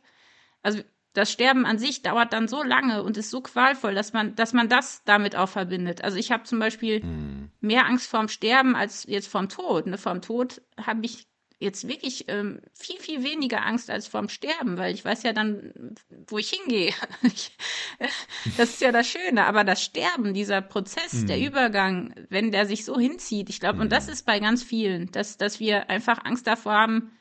also 0.63 0.81
das 1.15 1.33
Sterben 1.33 1.67
an 1.67 1.79
sich 1.79 2.03
dauert 2.03 2.33
dann 2.33 2.49
so 2.49 2.63
lange 2.63 3.03
und 3.03 3.17
ist 3.17 3.31
so 3.31 3.41
qualvoll, 3.41 3.95
dass 3.95 4.13
man, 4.13 4.35
dass 4.37 4.53
man 4.53 4.69
das 4.69 5.03
damit 5.05 5.37
auch 5.37 5.49
verbindet. 5.49 6.05
Also 6.05 6.17
ich 6.17 6.31
habe 6.31 6.45
zum 6.45 6.59
Beispiel 6.59 7.03
mhm. 7.03 7.51
mehr 7.61 7.87
Angst 7.87 8.09
vorm 8.09 8.29
Sterben 8.29 8.77
als 8.77 9.05
jetzt 9.07 9.29
vorm 9.29 9.49
Tod. 9.49 9.87
Ne? 9.87 9.99
Vorm 9.99 10.23
Tod 10.23 10.63
habe 10.81 11.01
ich 11.03 11.27
jetzt 11.59 11.89
wirklich 11.89 12.27
ähm, 12.29 12.61
viel, 12.73 12.99
viel 12.99 13.25
weniger 13.25 13.67
Angst 13.67 13.91
als 13.91 14.07
vorm 14.07 14.29
Sterben, 14.29 14.79
weil 14.79 14.95
ich 14.95 15.05
weiß 15.05 15.25
ja 15.25 15.33
dann, 15.33 15.97
wo 16.29 16.39
ich 16.39 16.51
hingehe. 16.51 16.93
das 18.57 18.71
ist 18.71 18.81
ja 18.81 18.93
das 18.93 19.09
Schöne. 19.09 19.45
Aber 19.45 19.65
das 19.65 19.83
Sterben, 19.83 20.35
dieser 20.35 20.61
Prozess, 20.61 21.15
mhm. 21.15 21.27
der 21.27 21.41
Übergang, 21.41 22.15
wenn 22.29 22.53
der 22.53 22.67
sich 22.67 22.85
so 22.85 22.99
hinzieht, 22.99 23.51
ich 23.51 23.59
glaube, 23.59 23.77
mhm. 23.77 23.83
und 23.83 23.93
das 23.93 24.09
ist 24.09 24.25
bei 24.25 24.39
ganz 24.39 24.63
vielen, 24.63 25.11
dass, 25.11 25.37
dass 25.37 25.59
wir 25.59 25.91
einfach 25.91 26.25
Angst 26.25 26.47
davor 26.47 26.75
haben, 26.75 27.13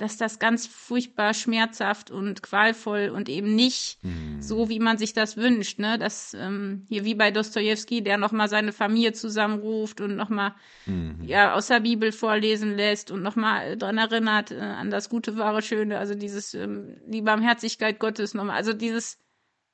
dass 0.00 0.16
das 0.16 0.38
ganz 0.38 0.66
furchtbar 0.66 1.34
schmerzhaft 1.34 2.10
und 2.10 2.42
qualvoll 2.42 3.10
und 3.10 3.28
eben 3.28 3.54
nicht 3.54 4.02
mhm. 4.02 4.40
so, 4.40 4.70
wie 4.70 4.78
man 4.78 4.96
sich 4.96 5.12
das 5.12 5.36
wünscht, 5.36 5.78
ne? 5.78 5.98
Das 5.98 6.34
ähm, 6.34 6.86
hier 6.88 7.04
wie 7.04 7.14
bei 7.14 7.30
Dostoevsky, 7.30 8.02
der 8.02 8.16
nochmal 8.16 8.48
seine 8.48 8.72
Familie 8.72 9.12
zusammenruft 9.12 10.00
und 10.00 10.16
nochmal 10.16 10.54
mhm. 10.86 11.18
ja 11.22 11.54
aus 11.54 11.66
der 11.66 11.80
Bibel 11.80 12.12
vorlesen 12.12 12.76
lässt 12.76 13.10
und 13.10 13.22
nochmal 13.22 13.76
dran 13.76 13.98
erinnert 13.98 14.50
äh, 14.52 14.60
an 14.60 14.90
das 14.90 15.10
Gute, 15.10 15.36
wahre, 15.36 15.60
Schöne, 15.60 15.98
also 15.98 16.14
dieses 16.14 16.54
ähm, 16.54 16.96
die 17.06 17.22
Barmherzigkeit 17.22 17.98
Gottes 17.98 18.32
nochmal, 18.32 18.56
also 18.56 18.72
dieses 18.72 19.18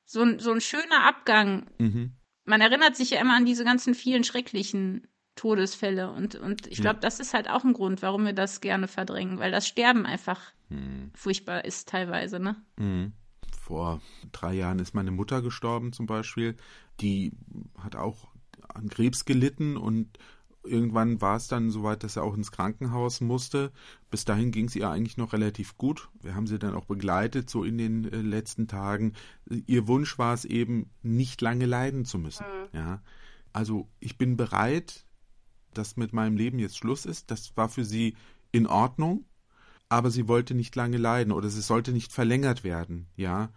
so 0.05 0.23
ein 0.23 0.41
so 0.41 0.51
ein 0.53 0.61
schöner 0.61 1.05
Abgang. 1.07 1.67
Mhm. 1.79 2.13
Man 2.45 2.61
erinnert 2.61 2.97
sich 2.97 3.11
ja 3.11 3.21
immer 3.21 3.37
an 3.37 3.45
diese 3.45 3.65
ganzen 3.65 3.95
vielen 3.95 4.25
schrecklichen 4.25 5.07
Todesfälle. 5.37 6.11
Und, 6.11 6.35
und 6.35 6.67
ich 6.67 6.81
glaube, 6.81 6.99
das 7.01 7.21
ist 7.21 7.35
halt 7.35 7.49
auch 7.49 7.65
ein 7.65 7.75
Grund, 7.75 8.03
warum 8.03 8.25
wir 8.25 8.33
das 8.33 8.61
gerne 8.61 8.89
verdrängen, 8.89 9.39
weil 9.39 9.53
das 9.53 9.69
Sterben 9.69 10.07
einfach 10.07 10.41
hm. 10.69 11.11
furchtbar 11.15 11.65
ist 11.65 11.89
teilweise, 11.89 12.41
ne? 12.41 12.57
Hm. 12.79 13.13
Vor 13.61 14.01
drei 14.33 14.55
Jahren 14.55 14.79
ist 14.79 14.95
meine 14.95 15.11
Mutter 15.11 15.43
gestorben 15.43 15.93
zum 15.93 16.07
Beispiel. 16.07 16.57
Die 17.01 17.33
hat 17.79 17.97
auch 17.97 18.29
an 18.69 18.89
Krebs 18.89 19.25
gelitten 19.25 19.77
und 19.77 20.19
irgendwann 20.67 21.21
war 21.21 21.37
es 21.37 21.49
dann 21.49 21.71
soweit, 21.71 22.03
dass 22.03 22.17
er 22.17 22.25
auch 22.25 22.35
ins 22.35 22.51
Krankenhaus 22.51 23.21
musste. 23.21 23.73
Bis 24.11 24.25
dahin 24.25 24.51
ging 24.51 24.67
es 24.67 24.77
ihr 24.77 24.91
eigentlich 24.91 25.17
noch 25.17 25.33
relativ 25.33 25.77
gut. 25.77 26.09
Wir 26.21 26.35
haben 26.35 26.47
sie 26.47 26.59
dann 26.59 26.75
auch 26.75 26.87
begleitet, 26.87 27.49
so 27.49 27.65
in 27.65 27.79
den 27.79 28.11
äh, 28.13 28.17
letzten 28.17 28.69
Tagen. 28.69 29.15
Ihr 29.67 29.87
Wunsch 29.89 30.19
war 30.19 30.35
es 30.35 30.45
eben, 30.45 30.91
nicht 31.03 31.41
lange 31.41 31.67
leiden 31.67 32.05
zu 32.05 32.19
müssen. 32.19 32.45
Mhm. 32.45 32.79
Ja. 32.79 33.03
Also 33.53 33.89
ich 34.01 34.19
bin 34.19 34.37
bereit, 34.37 35.06
dass 35.79 35.97
mit 35.97 36.13
meinem 36.13 36.37
Leben 36.37 36.59
jetzt 36.59 36.79
Schluss 36.79 37.05
ist. 37.07 37.31
Das 37.31 37.57
war 37.57 37.69
für 37.69 37.85
sie 37.85 38.17
in 38.53 38.67
Ordnung, 38.67 39.25
aber 39.89 40.11
sie 40.11 40.29
wollte 40.29 40.55
nicht 40.55 40.75
lange 40.77 40.97
leiden 40.97 41.33
oder 41.33 41.49
es 41.49 41.67
sollte 41.67 41.93
nicht 41.93 42.13
verlängert 42.13 42.65
werden, 42.65 43.07
ja. 43.17 43.51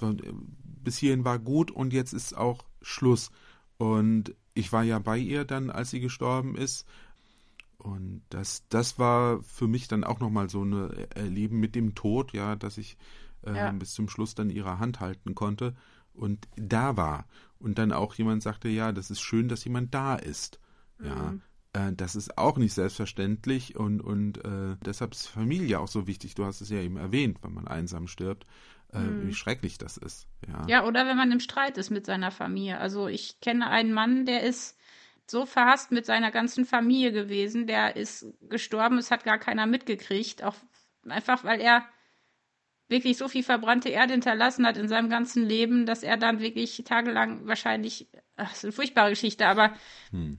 Äh, 0.00 0.14
bis 0.62 0.98
hierhin 0.98 1.24
war 1.24 1.38
gut 1.38 1.70
und 1.70 1.92
jetzt 1.92 2.12
ist 2.12 2.36
auch 2.36 2.64
Schluss. 2.82 3.30
Und 3.78 4.34
ich 4.54 4.72
war 4.72 4.84
ja 4.84 4.98
bei 4.98 5.18
ihr 5.18 5.44
dann, 5.44 5.70
als 5.70 5.90
sie 5.90 6.00
gestorben 6.00 6.56
ist. 6.56 6.86
Und 7.78 8.22
das, 8.30 8.64
das 8.68 8.98
war 8.98 9.42
für 9.42 9.68
mich 9.68 9.88
dann 9.88 10.04
auch 10.04 10.20
nochmal 10.20 10.48
so 10.48 10.64
ein 10.64 10.90
Erleben 11.14 11.60
mit 11.60 11.74
dem 11.74 11.94
Tod, 11.94 12.32
ja, 12.32 12.56
dass 12.56 12.78
ich 12.78 12.96
äh, 13.42 13.54
ja. 13.54 13.70
bis 13.72 13.92
zum 13.92 14.08
Schluss 14.08 14.34
dann 14.34 14.50
ihre 14.50 14.78
Hand 14.78 15.00
halten 15.00 15.34
konnte 15.34 15.74
und 16.14 16.48
da 16.56 16.96
war. 16.96 17.26
Und 17.58 17.78
dann 17.78 17.92
auch 17.92 18.14
jemand 18.14 18.42
sagte, 18.42 18.68
ja, 18.68 18.92
das 18.92 19.10
ist 19.10 19.20
schön, 19.20 19.48
dass 19.48 19.64
jemand 19.64 19.94
da 19.94 20.16
ist. 20.16 20.60
Ja, 21.02 21.32
mhm. 21.32 21.42
Äh, 21.76 21.92
das 21.92 22.16
ist 22.16 22.38
auch 22.38 22.56
nicht 22.56 22.72
selbstverständlich 22.72 23.76
und, 23.76 24.00
und 24.00 24.38
äh, 24.44 24.76
deshalb 24.84 25.12
ist 25.12 25.26
Familie 25.26 25.78
auch 25.80 25.88
so 25.88 26.06
wichtig. 26.06 26.34
Du 26.34 26.44
hast 26.44 26.60
es 26.60 26.70
ja 26.70 26.78
eben 26.78 26.96
erwähnt, 26.96 27.38
wenn 27.42 27.52
man 27.52 27.68
einsam 27.68 28.08
stirbt, 28.08 28.46
äh, 28.92 28.98
hm. 28.98 29.28
wie 29.28 29.34
schrecklich 29.34 29.78
das 29.78 29.96
ist. 29.96 30.26
Ja. 30.48 30.66
ja, 30.68 30.84
oder 30.86 31.06
wenn 31.06 31.16
man 31.16 31.30
im 31.32 31.40
Streit 31.40 31.76
ist 31.76 31.90
mit 31.90 32.06
seiner 32.06 32.30
Familie. 32.30 32.78
Also 32.78 33.08
ich 33.08 33.40
kenne 33.40 33.68
einen 33.68 33.92
Mann, 33.92 34.24
der 34.24 34.42
ist 34.42 34.78
so 35.28 35.44
verhasst 35.44 35.90
mit 35.92 36.06
seiner 36.06 36.30
ganzen 36.30 36.64
Familie 36.64 37.12
gewesen, 37.12 37.66
der 37.66 37.96
ist 37.96 38.26
gestorben, 38.48 38.96
es 38.96 39.10
hat 39.10 39.24
gar 39.24 39.38
keiner 39.38 39.66
mitgekriegt, 39.66 40.44
auch 40.44 40.54
einfach 41.08 41.42
weil 41.44 41.60
er 41.60 41.84
wirklich 42.88 43.16
so 43.16 43.26
viel 43.26 43.42
verbrannte 43.42 43.88
Erde 43.88 44.12
hinterlassen 44.12 44.64
hat 44.64 44.76
in 44.76 44.86
seinem 44.86 45.10
ganzen 45.10 45.44
Leben, 45.44 45.84
dass 45.84 46.04
er 46.04 46.16
dann 46.16 46.38
wirklich 46.38 46.80
tagelang 46.84 47.44
wahrscheinlich, 47.48 48.08
ach, 48.36 48.50
das 48.50 48.58
ist 48.58 48.64
eine 48.66 48.72
furchtbare 48.72 49.10
Geschichte, 49.10 49.46
aber 49.48 49.74
hm 50.10 50.38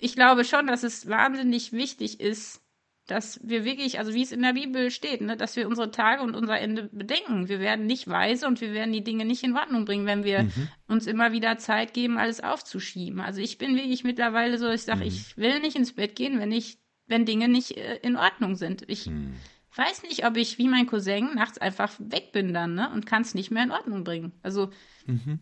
ich 0.00 0.14
glaube 0.14 0.44
schon, 0.44 0.66
dass 0.66 0.82
es 0.82 1.08
wahnsinnig 1.08 1.72
wichtig 1.72 2.20
ist, 2.20 2.62
dass 3.08 3.40
wir 3.42 3.64
wirklich, 3.64 3.98
also 3.98 4.12
wie 4.12 4.22
es 4.22 4.32
in 4.32 4.42
der 4.42 4.52
Bibel 4.52 4.90
steht, 4.90 5.22
ne, 5.22 5.36
dass 5.36 5.56
wir 5.56 5.66
unsere 5.66 5.90
Tage 5.90 6.22
und 6.22 6.36
unser 6.36 6.58
Ende 6.60 6.90
bedenken. 6.92 7.48
Wir 7.48 7.58
werden 7.58 7.86
nicht 7.86 8.06
weise 8.06 8.46
und 8.46 8.60
wir 8.60 8.74
werden 8.74 8.92
die 8.92 9.02
Dinge 9.02 9.24
nicht 9.24 9.42
in 9.42 9.56
Ordnung 9.56 9.86
bringen, 9.86 10.04
wenn 10.04 10.24
wir 10.24 10.44
mhm. 10.44 10.68
uns 10.88 11.06
immer 11.06 11.32
wieder 11.32 11.56
Zeit 11.56 11.94
geben, 11.94 12.18
alles 12.18 12.40
aufzuschieben. 12.40 13.20
Also 13.20 13.40
ich 13.40 13.56
bin 13.56 13.74
wirklich 13.76 14.04
mittlerweile 14.04 14.58
so, 14.58 14.70
ich 14.70 14.82
sage, 14.82 15.00
mhm. 15.00 15.06
ich 15.06 15.36
will 15.38 15.60
nicht 15.60 15.76
ins 15.76 15.94
Bett 15.94 16.16
gehen, 16.16 16.38
wenn 16.38 16.52
ich, 16.52 16.78
wenn 17.06 17.24
Dinge 17.24 17.48
nicht 17.48 17.78
äh, 17.78 17.96
in 18.02 18.16
Ordnung 18.16 18.56
sind. 18.56 18.84
Ich 18.88 19.06
mhm. 19.06 19.36
weiß 19.74 20.02
nicht, 20.02 20.26
ob 20.26 20.36
ich 20.36 20.58
wie 20.58 20.68
mein 20.68 20.86
Cousin 20.86 21.34
nachts 21.34 21.56
einfach 21.56 21.94
weg 21.98 22.32
bin 22.32 22.52
dann, 22.52 22.74
ne, 22.74 22.90
und 22.92 23.06
kann 23.06 23.22
es 23.22 23.34
nicht 23.34 23.50
mehr 23.50 23.64
in 23.64 23.72
Ordnung 23.72 24.04
bringen. 24.04 24.32
Also 24.42 24.70
mhm. 25.06 25.40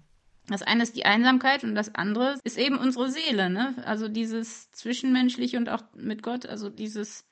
Das 0.49 0.63
eine 0.63 0.83
ist 0.85 0.97
die 0.97 1.05
Einsamkeit 1.05 1.65
und 1.65 1.75
das 1.75 1.95
andere 1.95 2.39
ist 2.45 2.59
eben 2.59 2.79
unsere 2.79 3.11
Seele, 3.11 3.51
ne? 3.51 3.75
Also 3.85 4.09
dieses 4.09 4.71
Zwischenmenschliche 4.71 5.57
und 5.57 5.69
auch 5.69 5.83
mit 5.95 6.23
Gott, 6.23 6.47
also 6.47 6.71
dieses, 6.71 7.29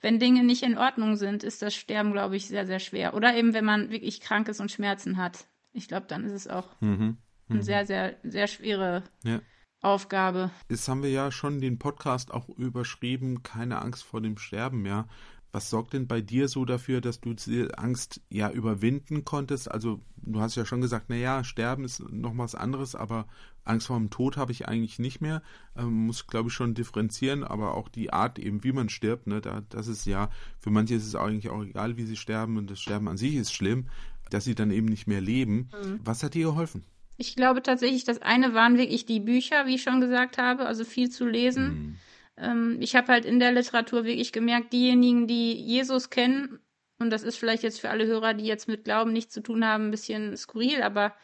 wenn 0.00 0.20
Dinge 0.20 0.44
nicht 0.44 0.62
in 0.62 0.78
Ordnung 0.78 1.16
sind, 1.16 1.42
ist 1.42 1.62
das 1.62 1.74
Sterben, 1.74 2.12
glaube 2.12 2.36
ich, 2.36 2.46
sehr, 2.46 2.66
sehr 2.66 2.78
schwer. 2.78 3.14
Oder 3.14 3.36
eben, 3.36 3.52
wenn 3.52 3.64
man 3.64 3.90
wirklich 3.90 4.20
krank 4.20 4.48
ist 4.48 4.60
und 4.60 4.70
Schmerzen 4.70 5.16
hat. 5.16 5.46
Ich 5.72 5.88
glaube, 5.88 6.06
dann 6.06 6.24
ist 6.24 6.32
es 6.32 6.46
auch 6.46 6.80
mhm. 6.80 6.88
Mhm. 6.98 7.18
eine 7.48 7.62
sehr, 7.62 7.86
sehr, 7.86 8.16
sehr 8.22 8.46
schwere 8.46 9.02
ja. 9.24 9.40
Aufgabe. 9.80 10.50
Jetzt 10.70 10.88
haben 10.88 11.02
wir 11.02 11.10
ja 11.10 11.32
schon 11.32 11.60
den 11.60 11.78
Podcast 11.78 12.30
auch 12.30 12.48
überschrieben, 12.48 13.42
keine 13.42 13.82
Angst 13.82 14.04
vor 14.04 14.20
dem 14.20 14.38
Sterben, 14.38 14.86
ja. 14.86 15.08
Was 15.52 15.68
sorgt 15.68 15.92
denn 15.92 16.06
bei 16.06 16.22
dir 16.22 16.48
so 16.48 16.64
dafür, 16.64 17.02
dass 17.02 17.20
du 17.20 17.34
diese 17.34 17.78
Angst 17.78 18.22
ja 18.30 18.50
überwinden 18.50 19.26
konntest? 19.26 19.70
Also 19.70 20.00
du 20.16 20.40
hast 20.40 20.56
ja 20.56 20.64
schon 20.64 20.80
gesagt, 20.80 21.06
na 21.08 21.16
ja, 21.16 21.44
Sterben 21.44 21.84
ist 21.84 22.00
noch 22.10 22.36
was 22.38 22.54
anderes, 22.54 22.94
aber 22.94 23.26
Angst 23.62 23.88
vor 23.88 23.98
dem 23.98 24.08
Tod 24.08 24.38
habe 24.38 24.50
ich 24.50 24.66
eigentlich 24.66 24.98
nicht 24.98 25.20
mehr. 25.20 25.42
Ähm, 25.76 26.06
muss, 26.06 26.26
glaube 26.26 26.48
ich, 26.48 26.54
schon 26.54 26.72
differenzieren, 26.72 27.44
aber 27.44 27.74
auch 27.74 27.90
die 27.90 28.14
Art 28.14 28.38
eben, 28.38 28.64
wie 28.64 28.72
man 28.72 28.88
stirbt, 28.88 29.26
ne, 29.26 29.42
da, 29.42 29.62
das 29.68 29.88
ist 29.88 30.06
ja, 30.06 30.30
für 30.58 30.70
manche 30.70 30.94
ist 30.94 31.06
es 31.06 31.14
eigentlich 31.14 31.50
auch 31.50 31.62
egal, 31.62 31.98
wie 31.98 32.04
sie 32.04 32.16
sterben 32.16 32.56
und 32.56 32.70
das 32.70 32.80
Sterben 32.80 33.06
an 33.08 33.18
sich 33.18 33.34
ist 33.34 33.52
schlimm, 33.52 33.88
dass 34.30 34.44
sie 34.44 34.54
dann 34.54 34.70
eben 34.70 34.86
nicht 34.86 35.06
mehr 35.06 35.20
leben. 35.20 35.68
Mhm. 35.84 36.00
Was 36.02 36.22
hat 36.22 36.32
dir 36.32 36.46
geholfen? 36.46 36.82
Ich 37.18 37.36
glaube 37.36 37.62
tatsächlich, 37.62 38.04
das 38.04 38.22
eine 38.22 38.54
waren 38.54 38.78
wirklich 38.78 39.04
die 39.04 39.20
Bücher, 39.20 39.66
wie 39.66 39.74
ich 39.74 39.82
schon 39.82 40.00
gesagt 40.00 40.38
habe, 40.38 40.64
also 40.64 40.84
viel 40.84 41.10
zu 41.10 41.26
lesen. 41.26 41.64
Mhm 41.64 41.96
ähm, 42.36 42.78
ich 42.80 42.96
habe 42.96 43.08
halt 43.08 43.24
in 43.24 43.38
der 43.38 43.52
Literatur 43.52 44.04
wirklich 44.04 44.32
gemerkt, 44.32 44.72
diejenigen, 44.72 45.26
die 45.26 45.52
Jesus 45.52 46.10
kennen, 46.10 46.58
und 46.98 47.10
das 47.10 47.22
ist 47.22 47.36
vielleicht 47.36 47.62
jetzt 47.62 47.80
für 47.80 47.90
alle 47.90 48.06
Hörer, 48.06 48.34
die 48.34 48.44
jetzt 48.46 48.68
mit 48.68 48.84
Glauben 48.84 49.12
nichts 49.12 49.34
zu 49.34 49.42
tun 49.42 49.66
haben, 49.66 49.88
ein 49.88 49.90
bisschen 49.90 50.36
skurril, 50.36 50.82
aber 50.82 51.14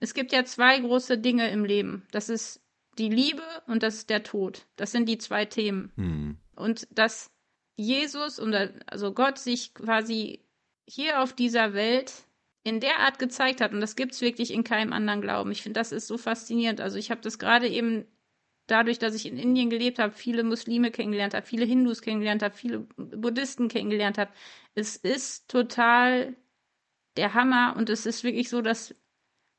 es 0.00 0.14
gibt 0.14 0.32
ja 0.32 0.44
zwei 0.44 0.78
große 0.78 1.18
Dinge 1.18 1.50
im 1.50 1.64
Leben. 1.64 2.06
Das 2.10 2.28
ist 2.30 2.62
die 2.98 3.10
Liebe 3.10 3.42
und 3.66 3.82
das 3.82 3.96
ist 3.96 4.10
der 4.10 4.22
Tod. 4.22 4.66
Das 4.76 4.92
sind 4.92 5.08
die 5.08 5.18
zwei 5.18 5.44
Themen. 5.44 5.92
Mhm. 5.96 6.38
Und 6.56 6.88
dass 6.90 7.30
Jesus 7.76 8.38
und 8.38 8.54
also 8.86 9.12
Gott 9.12 9.38
sich 9.38 9.74
quasi 9.74 10.40
hier 10.86 11.22
auf 11.22 11.34
dieser 11.34 11.74
Welt 11.74 12.12
in 12.62 12.80
der 12.80 12.98
Art 13.00 13.18
gezeigt 13.18 13.60
hat, 13.60 13.72
und 13.72 13.80
das 13.80 13.96
gibt 13.96 14.12
es 14.12 14.20
wirklich 14.20 14.52
in 14.52 14.64
keinem 14.64 14.92
anderen 14.92 15.22
Glauben. 15.22 15.52
Ich 15.52 15.62
finde, 15.62 15.80
das 15.80 15.92
ist 15.92 16.06
so 16.06 16.18
faszinierend. 16.18 16.80
Also 16.80 16.98
ich 16.98 17.10
habe 17.10 17.20
das 17.20 17.38
gerade 17.38 17.68
eben 17.68 18.06
dadurch, 18.70 18.98
dass 18.98 19.14
ich 19.14 19.26
in 19.26 19.36
Indien 19.36 19.70
gelebt 19.70 19.98
habe, 19.98 20.12
viele 20.12 20.44
Muslime 20.44 20.90
kennengelernt 20.90 21.34
habe, 21.34 21.46
viele 21.46 21.64
Hindus 21.64 22.02
kennengelernt 22.02 22.42
habe, 22.42 22.54
viele 22.54 22.80
Buddhisten 22.96 23.68
kennengelernt 23.68 24.18
habe. 24.18 24.30
Es 24.74 24.96
ist 24.96 25.50
total 25.50 26.36
der 27.16 27.34
Hammer 27.34 27.74
und 27.76 27.90
es 27.90 28.06
ist 28.06 28.24
wirklich 28.24 28.48
so, 28.48 28.62
dass 28.62 28.94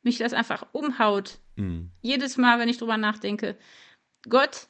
mich 0.03 0.17
das 0.17 0.33
einfach 0.33 0.67
umhaut. 0.71 1.39
Mhm. 1.55 1.91
Jedes 2.01 2.37
Mal, 2.37 2.59
wenn 2.59 2.69
ich 2.69 2.77
drüber 2.77 2.97
nachdenke. 2.97 3.57
Gott 4.29 4.67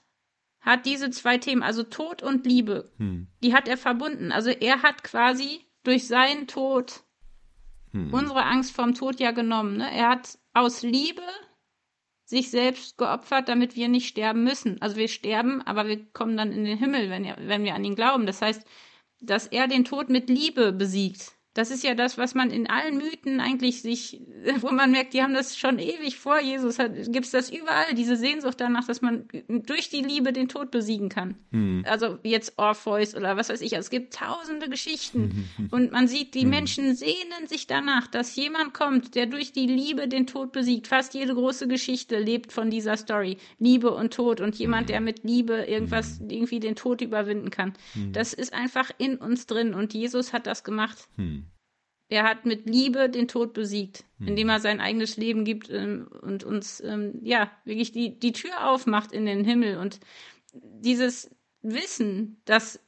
hat 0.60 0.86
diese 0.86 1.10
zwei 1.10 1.38
Themen, 1.38 1.64
also 1.64 1.84
Tod 1.84 2.22
und 2.22 2.46
Liebe, 2.46 2.92
mhm. 2.98 3.28
die 3.44 3.54
hat 3.54 3.68
er 3.68 3.78
verbunden. 3.78 4.32
Also 4.32 4.50
er 4.50 4.84
hat 4.84 5.04
quasi 5.04 5.66
durch 5.84 6.08
seinen 6.08 6.48
Tod 6.48 7.04
mhm. 7.92 8.14
unsere 8.14 8.44
Angst 8.44 8.76
vorm 8.76 8.94
Tod 8.94 9.20
ja 9.20 9.32
genommen. 9.32 9.78
Ne? 9.78 9.92
Er 9.92 10.10
hat 10.10 10.38
aus 10.54 10.84
Liebe 10.84 11.24
sich 12.32 12.49
selbst 12.49 12.97
geopfert, 12.97 13.49
damit 13.49 13.75
wir 13.75 13.89
nicht 13.89 14.07
sterben 14.07 14.45
müssen. 14.45 14.82
Also 14.82 14.95
wir 14.95 15.09
sterben, 15.09 15.61
aber 15.63 15.88
wir 15.88 16.05
kommen 16.13 16.38
dann 16.38 16.53
in 16.53 16.63
den 16.63 16.77
Himmel, 16.77 17.09
wenn, 17.09 17.25
wenn 17.47 17.65
wir 17.65 17.75
an 17.75 17.84
ihn 17.84 17.95
glauben. 17.95 18.25
Das 18.25 18.41
heißt, 18.41 18.65
dass 19.19 19.47
er 19.47 19.67
den 19.67 19.84
Tod 19.84 20.09
mit 20.09 20.29
Liebe 20.29 20.71
besiegt. 20.71 21.34
Das 21.54 21.70
ist 21.70 21.84
ja 21.84 21.95
das, 21.95 22.18
was 22.18 22.34
man 22.34 22.49
in 22.49 22.70
allen 22.70 22.97
Mythen 22.97 23.41
eigentlich 23.41 23.82
sich, 23.82 24.22
wo 24.62 24.72
man 24.72 24.91
merkt, 24.91 25.14
die 25.14 25.22
haben 25.22 25.34
das 25.34 25.58
schon 25.58 25.80
ewig 25.80 26.18
vor 26.18 26.39
Jesus, 26.39 26.78
gibt 26.78 27.26
es 27.26 27.32
das 27.32 27.49
überall, 27.49 27.93
diese 27.93 28.16
Sehnsucht 28.16 28.62
danach, 28.62 28.88
dass 28.88 29.02
man 29.02 29.28
durch 29.47 29.89
die 29.89 30.02
Liebe 30.02 30.32
den 30.32 30.47
Tod 30.47 30.72
besiegen 30.72 31.10
kann. 31.10 31.36
Hm. 31.52 31.84
Also 31.86 32.20
jetzt 32.24 32.54
Orpheus 32.58 33.16
oder 33.16 33.36
was 33.36 33.49
weiß 33.49 33.60
ich, 33.60 33.76
also 33.76 33.86
es 33.86 33.89
gibt 33.89 34.14
tausende 34.14 34.70
Geschichten 34.70 35.49
und 35.72 35.91
man 35.91 36.08
sieht, 36.08 36.36
die 36.36 36.43
hm. 36.43 36.49
Menschen 36.49 36.95
sehnen 36.95 37.47
sich 37.47 37.68
danach, 37.68 38.08
dass 38.08 38.34
jemand 38.38 38.74
kommt, 38.74 39.16
der 39.16 39.26
durch 39.26 39.52
die 39.52 39.68
Liebe 39.68 40.08
den 40.08 40.28
Tod 40.28 40.54
besiegt. 40.54 40.88
Fast 40.88 41.14
jede 41.14 41.34
große 41.34 41.68
Geschichte 41.68 42.18
lebt 42.18 42.54
von 42.54 42.70
dieser 42.70 42.95
Story. 42.95 43.38
Liebe 43.60 43.91
und 43.91 44.14
Tod 44.14 44.39
und 44.39 44.56
jemand, 44.56 44.88
der 44.88 45.02
mit 45.02 45.26
Liebe 45.26 45.66
irgendwas, 45.66 46.20
hm. 46.20 46.30
irgendwie 46.30 46.62
den 46.62 46.78
Tod 46.78 47.02
überwinden 47.02 47.49
kann. 47.49 47.74
Hm. 47.91 48.14
Das 48.14 48.32
ist 48.32 48.54
einfach 48.54 48.89
in 48.97 49.18
uns 49.18 49.47
drin 49.47 49.74
und 49.74 49.93
Jesus 49.93 50.32
hat 50.32 50.47
das 50.47 50.64
gemacht. 50.64 50.97
Hm. 51.18 51.41
Er 52.12 52.24
hat 52.24 52.45
mit 52.45 52.70
Liebe 52.70 53.09
den 53.09 53.30
Tod 53.30 53.53
besiegt, 53.53 54.03
mhm. 54.18 54.28
indem 54.28 54.49
er 54.49 54.59
sein 54.59 54.82
eigenes 54.82 55.16
Leben 55.16 55.45
gibt 55.45 55.70
ähm, 55.70 56.09
und 56.22 56.43
uns, 56.43 56.82
ähm, 56.82 57.18
ja, 57.24 57.49
wirklich 57.64 57.93
die, 57.93 58.20
die 58.20 58.34
Tür 58.34 58.68
aufmacht 58.68 59.14
in 59.14 59.26
den 59.26 59.45
Himmel. 59.45 59.78
Und 59.78 60.01
dieses 60.53 61.30
Wissen, 61.62 62.41
dass, 62.43 62.82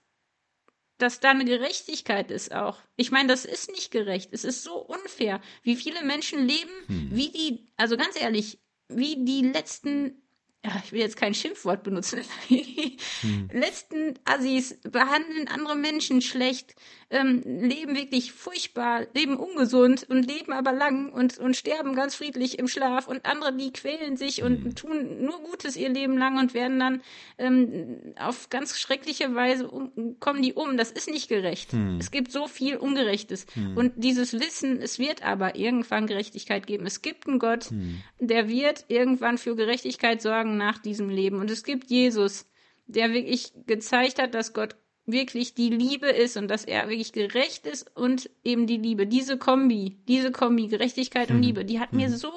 dass 0.97 1.21
da 1.21 1.30
eine 1.30 1.45
Gerechtigkeit 1.45 2.32
ist 2.32 2.53
auch. 2.53 2.80
Ich 2.97 3.11
meine, 3.11 3.30
das 3.30 3.45
ist 3.45 3.71
nicht 3.71 3.91
gerecht. 3.91 4.34
Es 4.34 4.43
ist 4.43 4.61
so 4.61 4.76
unfair, 4.76 5.39
wie 5.61 5.78
viele 5.78 6.03
Menschen 6.03 6.45
leben, 6.45 6.71
mhm. 6.89 7.09
wie 7.13 7.30
die, 7.30 7.67
also 7.78 7.95
ganz 7.95 8.19
ehrlich, 8.19 8.59
wie 8.89 9.24
die 9.24 9.43
letzten 9.47 10.21
ja, 10.65 10.82
ich 10.84 10.93
will 10.93 11.01
jetzt 11.01 11.17
kein 11.17 11.34
Schimpfwort 11.34 11.84
benutzen, 11.84 12.21
hm. 12.47 13.49
letzten 13.51 14.17
Assis 14.24 14.80
behandeln 14.82 15.49
andere 15.49 15.76
Menschen 15.76 16.21
schlecht, 16.21 16.76
ähm, 17.14 17.43
leben 17.45 17.95
wirklich 17.95 18.34
furchtbar, 18.34 19.05
leben 19.14 19.38
ungesund 19.38 20.07
und 20.09 20.26
leben 20.26 20.51
aber 20.51 20.74
lang 20.74 21.14
und, 21.14 21.38
und 21.38 21.55
sterben 21.55 21.93
ganz 21.93 22.16
friedlich 22.16 22.57
im 22.57 22.68
Schlaf 22.68 23.07
und 23.07 23.26
andere, 23.26 23.55
die 23.55 23.72
quälen 23.72 24.18
sich 24.18 24.41
und 24.41 24.64
hm. 24.64 24.76
tun 24.76 25.24
nur 25.24 25.39
Gutes 25.43 25.78
ihr 25.78 25.89
Leben 25.89 26.18
lang 26.18 26.39
und 26.39 26.55
werden 26.55 26.80
dann 26.80 27.01
ähm, 27.38 28.14
auf 28.20 28.49
ganz 28.49 28.80
schreckliche 28.80 29.36
Weise 29.36 29.70
um, 29.70 30.20
kommen 30.20 30.41
die 30.41 30.53
um. 30.53 30.76
Das 30.76 30.91
ist 30.91 31.07
nicht 31.07 31.30
gerecht. 31.30 31.72
Hm. 31.74 31.97
Es 31.99 32.09
gibt 32.09 32.32
so 32.32 32.47
viel 32.47 32.78
Ungerechtes. 32.78 33.45
Hm. 33.53 33.78
Und 33.78 33.93
dieses 33.95 34.34
Wissen, 34.34 34.82
es 34.82 34.97
wird 34.97 35.24
aber 35.24 35.55
irgendwann 35.55 36.07
Gerechtigkeit 36.07 36.66
geben. 36.66 36.88
Es 36.88 37.03
gibt 37.03 37.28
einen 37.28 37.38
Gott, 37.38 37.66
hm. 37.66 38.01
der 38.20 38.49
wird 38.49 38.86
irgendwann 38.88 39.38
für 39.38 39.55
Gerechtigkeit 39.55 40.20
sorgen 40.20 40.57
nach 40.57 40.80
diesem 40.80 41.09
Leben. 41.09 41.39
Und 41.39 41.51
es 41.51 41.64
gibt 41.64 41.91
Jesus, 41.91 42.49
der 42.88 43.14
wirklich 43.14 43.53
gezeigt 43.68 44.20
hat, 44.20 44.34
dass 44.34 44.53
Gott 44.53 44.76
wirklich 45.06 45.54
die 45.54 45.70
Liebe 45.70 46.08
ist 46.08 46.38
und 46.38 46.47
dass 46.47 46.64
er 46.64 46.88
wirklich 46.88 47.12
gerecht 47.12 47.68
ist 47.68 47.95
und 47.95 48.30
eben 48.43 48.68
die 48.68 48.78
Liebe. 48.78 49.06
Diese 49.06 49.38
Kombi, 49.38 49.97
diese 50.08 50.32
Kombi, 50.32 50.68
Gerechtigkeit 50.68 51.30
und 51.30 51.38
mhm. 51.38 51.43
Liebe, 51.43 51.66
die 51.66 51.80
hat 51.80 51.91
mhm. 51.91 51.99
mir 51.99 52.10
so 52.10 52.32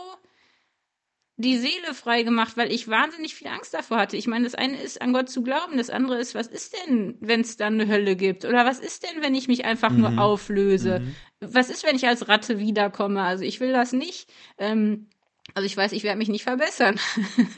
die 1.38 1.58
Seele 1.58 1.92
frei 1.92 2.22
gemacht, 2.22 2.56
weil 2.56 2.72
ich 2.72 2.88
wahnsinnig 2.88 3.34
viel 3.34 3.48
Angst 3.48 3.74
davor 3.74 3.98
hatte. 3.98 4.16
Ich 4.16 4.26
meine, 4.26 4.44
das 4.44 4.54
eine 4.54 4.80
ist, 4.80 5.02
an 5.02 5.12
Gott 5.12 5.28
zu 5.28 5.42
glauben, 5.42 5.76
das 5.76 5.90
andere 5.90 6.18
ist, 6.18 6.34
was 6.34 6.46
ist 6.46 6.74
denn, 6.74 7.16
wenn 7.20 7.42
es 7.42 7.58
dann 7.58 7.74
eine 7.74 7.88
Hölle 7.90 8.16
gibt? 8.16 8.46
Oder 8.46 8.64
was 8.64 8.78
ist 8.78 9.02
denn, 9.02 9.22
wenn 9.22 9.34
ich 9.34 9.46
mich 9.46 9.64
einfach 9.64 9.90
mhm. 9.90 10.00
nur 10.00 10.18
auflöse? 10.18 11.00
Mhm. 11.00 11.14
Was 11.40 11.68
ist, 11.68 11.84
wenn 11.84 11.96
ich 11.96 12.08
als 12.08 12.28
Ratte 12.28 12.58
wiederkomme? 12.58 13.22
Also 13.22 13.44
ich 13.44 13.60
will 13.60 13.72
das 13.72 13.92
nicht. 13.92 14.32
Ähm, 14.56 15.08
also 15.54 15.66
ich 15.66 15.76
weiß, 15.76 15.92
ich 15.92 16.04
werde 16.04 16.18
mich 16.18 16.28
nicht 16.28 16.44
verbessern. 16.44 16.98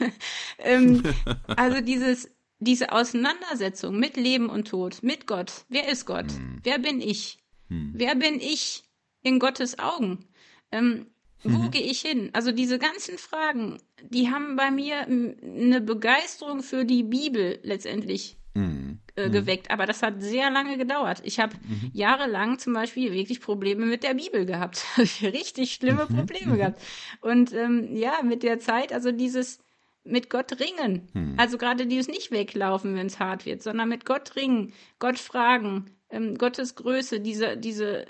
ähm, 0.59 1.01
also 1.47 1.79
dieses, 1.79 2.29
diese 2.59 2.91
Auseinandersetzung 2.91 3.97
mit 3.97 4.17
Leben 4.17 4.49
und 4.49 4.67
Tod, 4.67 5.01
mit 5.01 5.27
Gott. 5.27 5.65
Wer 5.69 5.89
ist 5.89 6.05
Gott? 6.05 6.31
Hm. 6.31 6.59
Wer 6.63 6.79
bin 6.79 7.01
ich? 7.01 7.39
Hm. 7.69 7.93
Wer 7.95 8.15
bin 8.15 8.39
ich 8.39 8.83
in 9.23 9.39
Gottes 9.39 9.79
Augen? 9.79 10.25
Ähm, 10.71 11.07
wo 11.43 11.57
mhm. 11.57 11.71
gehe 11.71 11.83
ich 11.83 12.01
hin? 12.01 12.29
Also 12.33 12.51
diese 12.51 12.79
ganzen 12.79 13.17
Fragen, 13.17 13.77
die 14.03 14.29
haben 14.29 14.57
bei 14.57 14.71
mir 14.71 15.07
eine 15.07 15.79
Begeisterung 15.79 16.61
für 16.61 16.83
die 16.83 17.03
Bibel 17.03 17.59
letztendlich 17.63 18.37
mhm. 18.53 18.99
äh, 19.15 19.27
mhm. 19.27 19.31
geweckt. 19.31 19.71
Aber 19.71 19.85
das 19.85 20.03
hat 20.03 20.21
sehr 20.21 20.49
lange 20.49 20.77
gedauert. 20.77 21.21
Ich 21.23 21.39
habe 21.39 21.55
mhm. 21.55 21.91
jahrelang 21.93 22.59
zum 22.59 22.73
Beispiel 22.73 23.13
wirklich 23.13 23.39
Probleme 23.39 23.85
mit 23.85 24.03
der 24.03 24.15
Bibel 24.15 24.45
gehabt. 24.45 24.85
Richtig 25.21 25.73
schlimme 25.73 26.07
mhm. 26.09 26.15
Probleme 26.17 26.53
mhm. 26.53 26.57
gehabt. 26.57 26.81
Und 27.21 27.53
ähm, 27.53 27.95
ja, 27.95 28.21
mit 28.21 28.43
der 28.43 28.59
Zeit, 28.59 28.91
also 28.91 29.13
dieses 29.13 29.59
mit 30.03 30.29
Gott 30.29 30.59
ringen. 30.59 31.07
Mhm. 31.13 31.35
Also 31.37 31.57
gerade 31.57 31.87
dieses 31.87 32.07
nicht 32.07 32.31
weglaufen, 32.31 32.95
wenn 32.95 33.07
es 33.07 33.19
hart 33.19 33.45
wird, 33.45 33.61
sondern 33.61 33.89
mit 33.89 34.05
Gott 34.05 34.35
ringen, 34.35 34.73
Gott 34.99 35.19
fragen, 35.19 35.91
ähm, 36.09 36.37
Gottes 36.37 36.75
Größe, 36.75 37.19
diese, 37.19 37.57
diese 37.57 38.05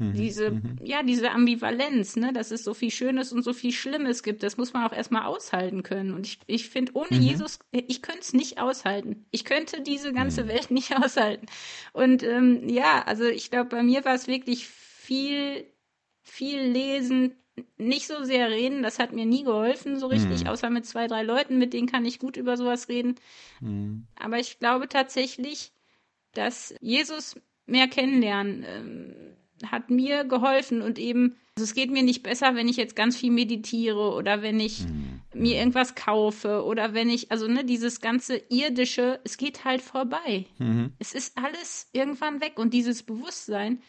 Mhm. 0.00 0.14
Diese, 0.14 0.50
mhm. 0.50 0.78
ja, 0.82 1.02
diese 1.02 1.30
Ambivalenz, 1.30 2.16
ne, 2.16 2.32
dass 2.32 2.50
es 2.50 2.64
so 2.64 2.72
viel 2.72 2.90
Schönes 2.90 3.32
und 3.32 3.42
so 3.42 3.52
viel 3.52 3.70
Schlimmes 3.70 4.22
gibt, 4.22 4.42
das 4.42 4.56
muss 4.56 4.72
man 4.72 4.84
auch 4.86 4.94
erstmal 4.94 5.26
aushalten 5.26 5.82
können. 5.82 6.14
Und 6.14 6.26
ich, 6.26 6.38
ich 6.46 6.70
finde, 6.70 6.92
ohne 6.94 7.18
mhm. 7.18 7.22
Jesus, 7.22 7.58
ich 7.70 8.00
könnte 8.00 8.22
es 8.22 8.32
nicht 8.32 8.58
aushalten. 8.58 9.26
Ich 9.30 9.44
könnte 9.44 9.82
diese 9.82 10.14
ganze 10.14 10.44
mhm. 10.44 10.48
Welt 10.48 10.70
nicht 10.70 10.96
aushalten. 10.96 11.46
Und 11.92 12.22
ähm, 12.22 12.66
ja, 12.68 13.02
also 13.02 13.24
ich 13.24 13.50
glaube, 13.50 13.68
bei 13.68 13.82
mir 13.82 14.04
war 14.06 14.14
es 14.14 14.26
wirklich 14.26 14.66
viel, 14.66 15.66
viel 16.22 16.62
lesen, 16.62 17.34
nicht 17.78 18.06
so 18.06 18.24
sehr 18.24 18.50
reden, 18.50 18.82
das 18.82 18.98
hat 18.98 19.12
mir 19.12 19.26
nie 19.26 19.44
geholfen, 19.44 19.98
so 19.98 20.06
richtig, 20.06 20.42
mhm. 20.42 20.46
außer 20.48 20.70
mit 20.70 20.86
zwei, 20.86 21.06
drei 21.06 21.22
Leuten, 21.22 21.58
mit 21.58 21.72
denen 21.72 21.90
kann 21.90 22.04
ich 22.04 22.18
gut 22.18 22.36
über 22.36 22.56
sowas 22.56 22.88
reden. 22.88 23.16
Mhm. 23.60 24.06
Aber 24.16 24.38
ich 24.38 24.58
glaube 24.58 24.88
tatsächlich, 24.88 25.72
dass 26.32 26.74
Jesus 26.80 27.36
mehr 27.66 27.88
kennenlernen, 27.88 28.64
ähm, 28.66 29.14
hat 29.66 29.90
mir 29.90 30.24
geholfen 30.24 30.82
und 30.82 30.98
eben, 30.98 31.36
also 31.54 31.64
es 31.64 31.74
geht 31.74 31.90
mir 31.90 32.02
nicht 32.02 32.22
besser, 32.22 32.54
wenn 32.54 32.68
ich 32.68 32.76
jetzt 32.76 32.96
ganz 32.96 33.16
viel 33.16 33.30
meditiere 33.30 34.14
oder 34.14 34.42
wenn 34.42 34.58
ich 34.58 34.86
mhm. 34.86 35.20
mir 35.34 35.58
irgendwas 35.58 35.94
kaufe 35.94 36.64
oder 36.64 36.94
wenn 36.94 37.10
ich, 37.10 37.30
also 37.30 37.46
ne, 37.46 37.64
dieses 37.64 38.00
ganze 38.00 38.40
irdische, 38.48 39.20
es 39.24 39.36
geht 39.36 39.64
halt 39.64 39.82
vorbei. 39.82 40.46
Mhm. 40.58 40.92
Es 40.98 41.14
ist 41.14 41.36
alles 41.36 41.88
irgendwann 41.92 42.40
weg 42.40 42.54
und 42.56 42.72
dieses 42.72 43.02
Bewusstsein, 43.02 43.82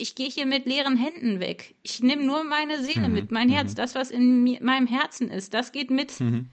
ich 0.00 0.14
gehe 0.14 0.28
hier 0.28 0.46
mit 0.46 0.66
leeren 0.66 0.96
Händen 0.96 1.40
weg. 1.40 1.74
Ich 1.82 2.02
nehme 2.02 2.24
nur 2.24 2.44
meine 2.44 2.82
Seele 2.82 3.08
mhm. 3.08 3.14
mit, 3.14 3.30
mein 3.30 3.48
mhm. 3.48 3.52
Herz, 3.52 3.74
das, 3.74 3.94
was 3.94 4.10
in 4.10 4.42
mir, 4.42 4.62
meinem 4.62 4.86
Herzen 4.86 5.30
ist, 5.30 5.54
das 5.54 5.72
geht 5.72 5.90
mit. 5.90 6.18
Mhm. 6.20 6.50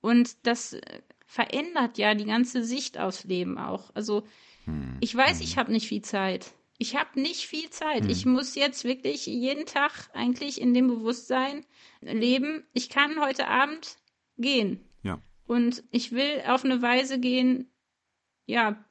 Und 0.00 0.46
das 0.46 0.74
äh, 0.74 1.00
verändert 1.26 1.98
ja 1.98 2.14
die 2.14 2.24
ganze 2.24 2.64
Sicht 2.64 2.98
aufs 2.98 3.24
Leben 3.24 3.58
auch. 3.58 3.90
Also 3.94 4.24
mhm. 4.66 4.96
ich 5.00 5.14
weiß, 5.14 5.40
ich 5.40 5.58
habe 5.58 5.72
nicht 5.72 5.88
viel 5.88 6.02
Zeit 6.02 6.52
ich 6.78 6.96
habe 6.96 7.20
nicht 7.20 7.46
viel 7.46 7.70
Zeit. 7.70 8.06
Ich 8.06 8.26
muss 8.26 8.54
jetzt 8.54 8.84
wirklich 8.84 9.26
jeden 9.26 9.66
Tag 9.66 10.10
eigentlich 10.12 10.60
in 10.60 10.74
dem 10.74 10.88
Bewusstsein 10.88 11.64
leben. 12.00 12.64
Ich 12.72 12.88
kann 12.90 13.20
heute 13.20 13.48
Abend 13.48 13.96
gehen. 14.36 14.84
Ja. 15.02 15.20
Und 15.46 15.84
ich 15.90 16.12
will 16.12 16.42
auf 16.46 16.64
eine 16.64 16.82
Weise 16.82 17.18
gehen, 17.18 17.72
ja, 18.44 18.84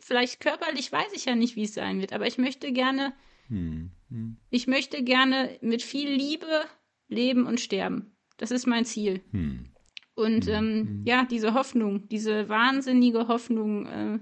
vielleicht 0.00 0.40
körperlich 0.40 0.90
weiß 0.92 1.12
ich 1.14 1.24
ja 1.24 1.34
nicht, 1.34 1.56
wie 1.56 1.64
es 1.64 1.74
sein 1.74 2.00
wird, 2.00 2.12
aber 2.12 2.26
ich 2.26 2.38
möchte 2.38 2.72
gerne, 2.72 3.12
hm. 3.48 3.90
Hm. 4.08 4.36
ich 4.50 4.66
möchte 4.66 5.02
gerne 5.02 5.58
mit 5.60 5.82
viel 5.82 6.10
Liebe 6.10 6.62
leben 7.08 7.46
und 7.46 7.60
sterben. 7.60 8.16
Das 8.36 8.50
ist 8.50 8.66
mein 8.66 8.84
Ziel. 8.84 9.20
Hm. 9.30 9.66
Und 10.14 10.46
hm. 10.46 10.52
ähm, 10.52 10.86
hm. 10.86 11.02
ja, 11.04 11.24
diese 11.24 11.54
Hoffnung, 11.54 12.08
diese 12.08 12.48
wahnsinnige 12.48 13.28
Hoffnung, 13.28 13.86
äh, 13.86 14.18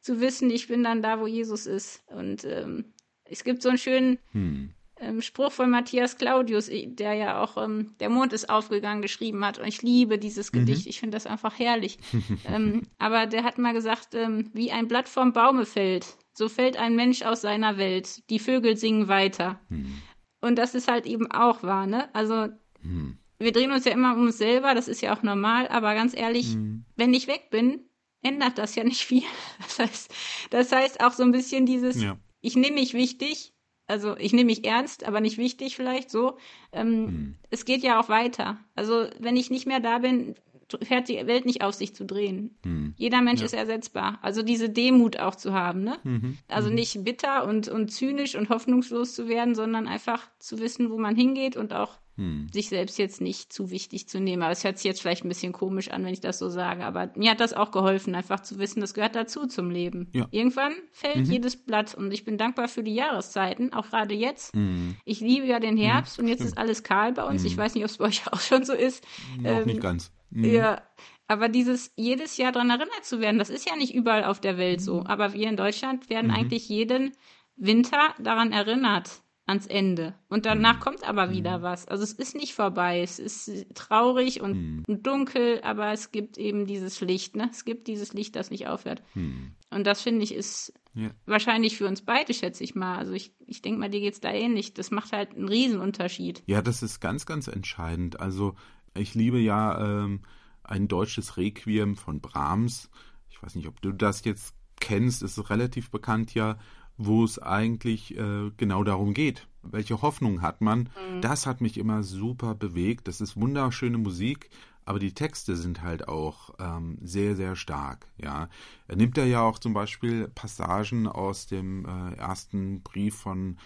zu 0.00 0.20
wissen, 0.20 0.50
ich 0.50 0.68
bin 0.68 0.82
dann 0.82 1.00
da, 1.00 1.20
wo 1.20 1.26
Jesus 1.26 1.66
ist. 1.66 2.02
Und 2.08 2.44
ähm, 2.44 2.92
es 3.24 3.44
gibt 3.44 3.62
so 3.62 3.68
einen 3.68 3.78
schönen 3.78 4.18
hm. 4.32 4.74
Spruch 5.20 5.52
von 5.52 5.70
Matthias 5.70 6.16
Claudius, 6.16 6.70
der 6.70 7.14
ja 7.14 7.42
auch 7.42 7.62
ähm, 7.62 7.94
Der 8.00 8.08
Mond 8.08 8.32
ist 8.32 8.48
aufgegangen 8.48 9.02
geschrieben 9.02 9.44
hat. 9.44 9.58
Und 9.58 9.66
ich 9.66 9.82
liebe 9.82 10.18
dieses 10.18 10.52
mhm. 10.52 10.60
Gedicht. 10.60 10.86
Ich 10.86 11.00
finde 11.00 11.16
das 11.16 11.26
einfach 11.26 11.58
herrlich. 11.58 11.98
Ähm, 12.44 12.82
aber 12.98 13.26
der 13.26 13.44
hat 13.44 13.58
mal 13.58 13.72
gesagt, 13.72 14.14
ähm, 14.14 14.50
wie 14.52 14.72
ein 14.72 14.88
Blatt 14.88 15.08
vom 15.08 15.32
Baume 15.32 15.64
fällt, 15.64 16.16
so 16.32 16.48
fällt 16.48 16.76
ein 16.76 16.96
Mensch 16.96 17.22
aus 17.22 17.40
seiner 17.40 17.76
Welt. 17.76 18.28
Die 18.30 18.38
Vögel 18.38 18.76
singen 18.76 19.08
weiter. 19.08 19.60
Hm. 19.68 20.02
Und 20.40 20.56
das 20.56 20.74
ist 20.74 20.90
halt 20.90 21.06
eben 21.06 21.30
auch 21.30 21.62
wahr, 21.62 21.86
ne? 21.86 22.12
Also 22.14 22.48
hm. 22.80 23.16
wir 23.38 23.52
drehen 23.52 23.70
uns 23.70 23.84
ja 23.84 23.92
immer 23.92 24.14
um 24.14 24.22
uns 24.22 24.38
selber, 24.38 24.74
das 24.74 24.88
ist 24.88 25.00
ja 25.02 25.16
auch 25.16 25.22
normal, 25.22 25.68
aber 25.68 25.94
ganz 25.94 26.16
ehrlich, 26.16 26.52
hm. 26.52 26.84
wenn 26.96 27.14
ich 27.14 27.28
weg 27.28 27.48
bin, 27.50 27.80
ändert 28.22 28.58
das 28.58 28.74
ja 28.74 28.84
nicht 28.84 29.02
viel. 29.02 29.22
Das 29.58 29.78
heißt, 29.78 30.14
das 30.50 30.72
heißt 30.72 31.00
auch 31.02 31.12
so 31.12 31.22
ein 31.22 31.32
bisschen 31.32 31.64
dieses, 31.66 32.00
ja. 32.02 32.18
ich 32.40 32.56
nehme 32.56 32.74
mich 32.74 32.94
wichtig, 32.94 33.51
also 33.86 34.16
ich 34.16 34.32
nehme 34.32 34.46
mich 34.46 34.64
ernst, 34.64 35.06
aber 35.06 35.20
nicht 35.20 35.38
wichtig 35.38 35.76
vielleicht 35.76 36.10
so. 36.10 36.36
Ähm, 36.72 37.06
hm. 37.06 37.34
Es 37.50 37.64
geht 37.64 37.82
ja 37.82 38.00
auch 38.00 38.08
weiter. 38.08 38.58
Also 38.74 39.06
wenn 39.18 39.36
ich 39.36 39.50
nicht 39.50 39.66
mehr 39.66 39.80
da 39.80 39.98
bin, 39.98 40.34
fährt 40.82 41.08
die 41.08 41.26
Welt 41.26 41.44
nicht 41.44 41.62
auf 41.62 41.74
sich 41.74 41.94
zu 41.94 42.04
drehen. 42.04 42.56
Hm. 42.64 42.94
Jeder 42.96 43.20
Mensch 43.20 43.40
ja. 43.40 43.46
ist 43.46 43.54
ersetzbar. 43.54 44.18
Also 44.22 44.42
diese 44.42 44.70
Demut 44.70 45.18
auch 45.18 45.34
zu 45.34 45.52
haben, 45.52 45.84
ne? 45.84 45.98
Mhm. 46.04 46.38
Also 46.48 46.68
mhm. 46.68 46.76
nicht 46.76 47.04
bitter 47.04 47.46
und, 47.46 47.68
und 47.68 47.90
zynisch 47.90 48.34
und 48.34 48.48
hoffnungslos 48.48 49.14
zu 49.14 49.28
werden, 49.28 49.54
sondern 49.54 49.86
einfach 49.86 50.30
zu 50.38 50.58
wissen, 50.58 50.90
wo 50.90 50.98
man 50.98 51.16
hingeht 51.16 51.56
und 51.56 51.74
auch 51.74 51.98
hm. 52.16 52.48
sich 52.52 52.68
selbst 52.68 52.98
jetzt 52.98 53.20
nicht 53.20 53.52
zu 53.52 53.70
wichtig 53.70 54.08
zu 54.08 54.20
nehmen. 54.20 54.42
Aber 54.42 54.52
es 54.52 54.64
hört 54.64 54.78
sich 54.78 54.84
jetzt 54.84 55.00
vielleicht 55.00 55.24
ein 55.24 55.28
bisschen 55.28 55.52
komisch 55.52 55.90
an, 55.90 56.04
wenn 56.04 56.12
ich 56.12 56.20
das 56.20 56.38
so 56.38 56.48
sage. 56.48 56.84
Aber 56.84 57.10
mir 57.16 57.30
hat 57.30 57.40
das 57.40 57.52
auch 57.54 57.70
geholfen, 57.70 58.14
einfach 58.14 58.40
zu 58.40 58.58
wissen, 58.58 58.80
das 58.80 58.94
gehört 58.94 59.14
dazu 59.14 59.46
zum 59.46 59.70
Leben. 59.70 60.08
Ja. 60.12 60.28
Irgendwann 60.30 60.74
fällt 60.92 61.26
mhm. 61.26 61.32
jedes 61.32 61.56
Blatt 61.56 61.94
und 61.94 62.12
ich 62.12 62.24
bin 62.24 62.36
dankbar 62.36 62.68
für 62.68 62.82
die 62.82 62.94
Jahreszeiten, 62.94 63.72
auch 63.72 63.88
gerade 63.88 64.14
jetzt. 64.14 64.54
Mhm. 64.54 64.96
Ich 65.04 65.20
liebe 65.20 65.46
ja 65.46 65.58
den 65.58 65.76
Herbst 65.76 66.18
mhm. 66.18 66.24
und 66.24 66.28
jetzt 66.28 66.44
ist 66.44 66.58
alles 66.58 66.82
kahl 66.82 67.12
bei 67.12 67.24
uns. 67.24 67.44
Ich 67.44 67.56
mhm. 67.56 67.60
weiß 67.60 67.74
nicht, 67.74 67.84
ob 67.84 67.90
es 67.90 67.98
bei 67.98 68.06
euch 68.06 68.26
auch 68.32 68.40
schon 68.40 68.64
so 68.64 68.74
ist. 68.74 69.04
Noch 69.38 69.60
ähm, 69.60 69.66
nicht 69.66 69.80
ganz. 69.80 70.12
Mhm. 70.30 70.44
Ja, 70.44 70.82
aber 71.28 71.48
dieses 71.48 71.92
jedes 71.96 72.36
Jahr 72.36 72.52
daran 72.52 72.70
erinnert 72.70 73.04
zu 73.04 73.20
werden, 73.20 73.38
das 73.38 73.48
ist 73.48 73.66
ja 73.66 73.74
nicht 73.76 73.94
überall 73.94 74.24
auf 74.24 74.40
der 74.40 74.58
Welt 74.58 74.82
so. 74.82 75.00
Mhm. 75.00 75.06
Aber 75.06 75.32
wir 75.32 75.48
in 75.48 75.56
Deutschland 75.56 76.10
werden 76.10 76.30
eigentlich 76.30 76.68
jeden 76.68 77.12
Winter 77.56 78.14
daran 78.18 78.52
erinnert 78.52 79.21
ans 79.46 79.66
Ende. 79.66 80.14
Und 80.28 80.46
danach 80.46 80.76
mhm. 80.76 80.80
kommt 80.80 81.08
aber 81.08 81.30
wieder 81.30 81.58
mhm. 81.58 81.62
was. 81.62 81.88
Also 81.88 82.04
es 82.04 82.12
ist 82.12 82.34
nicht 82.36 82.54
vorbei. 82.54 83.02
Es 83.02 83.18
ist 83.18 83.66
traurig 83.74 84.40
und 84.40 84.84
mhm. 84.86 85.02
dunkel, 85.02 85.60
aber 85.62 85.92
es 85.92 86.12
gibt 86.12 86.38
eben 86.38 86.66
dieses 86.66 87.00
Licht. 87.00 87.34
Ne? 87.36 87.48
Es 87.50 87.64
gibt 87.64 87.88
dieses 87.88 88.12
Licht, 88.12 88.36
das 88.36 88.50
nicht 88.50 88.68
aufhört. 88.68 89.02
Mhm. 89.14 89.52
Und 89.70 89.86
das 89.86 90.02
finde 90.02 90.22
ich 90.22 90.34
ist 90.34 90.72
ja. 90.94 91.10
wahrscheinlich 91.26 91.76
für 91.76 91.88
uns 91.88 92.02
beide, 92.02 92.34
schätze 92.34 92.62
ich 92.62 92.74
mal. 92.74 92.96
Also 92.98 93.12
ich, 93.12 93.34
ich 93.46 93.62
denke 93.62 93.80
mal, 93.80 93.90
dir 93.90 94.00
geht 94.00 94.14
es 94.14 94.20
da 94.20 94.30
ähnlich. 94.30 94.74
Das 94.74 94.90
macht 94.90 95.12
halt 95.12 95.34
einen 95.34 95.48
Riesenunterschied. 95.48 96.42
Ja, 96.46 96.62
das 96.62 96.82
ist 96.82 97.00
ganz, 97.00 97.26
ganz 97.26 97.48
entscheidend. 97.48 98.20
Also 98.20 98.54
ich 98.94 99.14
liebe 99.14 99.40
ja 99.40 100.04
ähm, 100.04 100.20
ein 100.62 100.86
deutsches 100.86 101.36
Requiem 101.36 101.96
von 101.96 102.20
Brahms. 102.20 102.90
Ich 103.30 103.42
weiß 103.42 103.56
nicht, 103.56 103.66
ob 103.66 103.80
du 103.82 103.92
das 103.92 104.24
jetzt 104.24 104.54
kennst. 104.80 105.22
Es 105.22 105.36
ist 105.36 105.50
relativ 105.50 105.90
bekannt 105.90 106.34
ja 106.34 106.58
wo 107.06 107.24
es 107.24 107.38
eigentlich 107.38 108.16
äh, 108.16 108.50
genau 108.56 108.84
darum 108.84 109.14
geht. 109.14 109.46
Welche 109.62 110.02
Hoffnung 110.02 110.42
hat 110.42 110.60
man? 110.60 110.80
Mhm. 110.80 111.20
Das 111.20 111.46
hat 111.46 111.60
mich 111.60 111.78
immer 111.78 112.02
super 112.02 112.54
bewegt. 112.54 113.08
Das 113.08 113.20
ist 113.20 113.40
wunderschöne 113.40 113.98
Musik, 113.98 114.50
aber 114.84 114.98
die 114.98 115.14
Texte 115.14 115.56
sind 115.56 115.82
halt 115.82 116.08
auch 116.08 116.54
ähm, 116.58 116.98
sehr, 117.02 117.36
sehr 117.36 117.54
stark. 117.54 118.06
Ja, 118.18 118.48
er 118.88 118.96
nimmt 118.96 119.16
ja 119.16 119.42
auch 119.42 119.58
zum 119.58 119.72
Beispiel 119.72 120.28
Passagen 120.28 121.06
aus 121.06 121.46
dem 121.46 121.86
äh, 121.86 122.14
ersten 122.16 122.82
Brief 122.82 123.14
von 123.16 123.58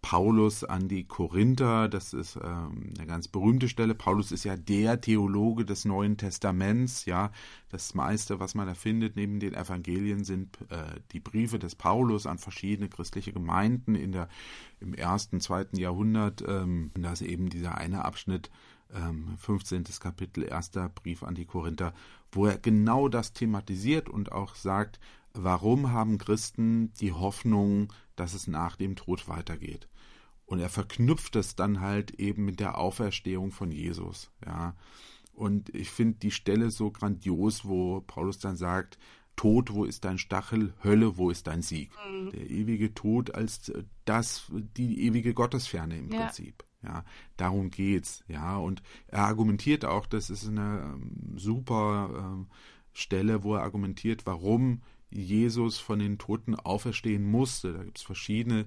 Paulus 0.00 0.64
an 0.64 0.88
die 0.88 1.04
Korinther, 1.04 1.88
das 1.88 2.12
ist 2.12 2.36
ähm, 2.36 2.92
eine 2.96 3.06
ganz 3.06 3.28
berühmte 3.28 3.68
Stelle. 3.68 3.94
Paulus 3.94 4.32
ist 4.32 4.44
ja 4.44 4.56
der 4.56 5.00
Theologe 5.00 5.64
des 5.64 5.84
Neuen 5.84 6.16
Testaments, 6.16 7.04
ja. 7.04 7.32
Das 7.68 7.94
meiste, 7.94 8.38
was 8.40 8.54
man 8.54 8.66
da 8.66 8.74
findet 8.74 9.16
neben 9.16 9.40
den 9.40 9.54
Evangelien, 9.54 10.24
sind 10.24 10.58
äh, 10.70 11.00
die 11.12 11.20
Briefe 11.20 11.58
des 11.58 11.74
Paulus 11.74 12.26
an 12.26 12.38
verschiedene 12.38 12.88
christliche 12.88 13.32
Gemeinden 13.32 13.94
in 13.94 14.12
der, 14.12 14.28
im 14.80 14.94
ersten, 14.94 15.40
zweiten 15.40 15.76
Jahrhundert. 15.76 16.44
Ähm, 16.46 16.92
da 16.94 17.12
ist 17.12 17.22
eben 17.22 17.50
dieser 17.50 17.76
eine 17.76 18.04
Abschnitt, 18.04 18.50
ähm, 18.94 19.36
15. 19.38 19.84
Kapitel, 20.00 20.44
erster 20.44 20.88
Brief 20.88 21.22
an 21.22 21.34
die 21.34 21.44
Korinther, 21.44 21.92
wo 22.32 22.46
er 22.46 22.58
genau 22.58 23.08
das 23.08 23.32
thematisiert 23.32 24.08
und 24.08 24.32
auch 24.32 24.54
sagt, 24.54 24.98
warum 25.34 25.92
haben 25.92 26.18
Christen 26.18 26.92
die 26.94 27.12
Hoffnung, 27.12 27.92
dass 28.16 28.34
es 28.34 28.46
nach 28.46 28.76
dem 28.76 28.96
Tod 28.96 29.28
weitergeht? 29.28 29.88
Und 30.46 30.60
er 30.60 30.70
verknüpft 30.70 31.36
es 31.36 31.56
dann 31.56 31.80
halt 31.80 32.12
eben 32.12 32.44
mit 32.44 32.58
der 32.58 32.78
Auferstehung 32.78 33.52
von 33.52 33.70
Jesus, 33.70 34.30
ja. 34.46 34.74
Und 35.32 35.72
ich 35.72 35.90
finde 35.90 36.18
die 36.18 36.32
Stelle 36.32 36.72
so 36.72 36.90
grandios, 36.90 37.64
wo 37.64 38.00
Paulus 38.00 38.40
dann 38.40 38.56
sagt, 38.56 38.98
Tod, 39.36 39.72
wo 39.72 39.84
ist 39.84 40.04
dein 40.04 40.18
Stachel? 40.18 40.74
Hölle, 40.82 41.16
wo 41.16 41.30
ist 41.30 41.46
dein 41.46 41.62
Sieg? 41.62 41.92
Mhm. 42.10 42.30
Der 42.32 42.50
ewige 42.50 42.92
Tod 42.92 43.32
als 43.34 43.72
das, 44.04 44.50
die 44.76 45.06
ewige 45.06 45.34
Gottesferne 45.34 45.96
im 45.96 46.10
ja. 46.10 46.22
Prinzip. 46.24 46.64
Ja, 46.82 47.04
darum 47.36 47.70
geht's. 47.70 48.24
Ja, 48.26 48.56
und 48.56 48.82
er 49.06 49.24
argumentiert 49.24 49.84
auch, 49.84 50.06
das 50.06 50.28
ist 50.28 50.48
eine 50.48 50.92
ähm, 50.94 51.34
super 51.36 52.10
ähm, 52.18 52.48
Stelle, 52.92 53.44
wo 53.44 53.54
er 53.54 53.62
argumentiert, 53.62 54.26
warum 54.26 54.82
Jesus 55.10 55.78
von 55.78 55.98
den 55.98 56.18
Toten 56.18 56.54
auferstehen 56.54 57.24
musste. 57.24 57.72
Da 57.72 57.82
gibt 57.82 57.98
es 57.98 58.04
verschiedene 58.04 58.66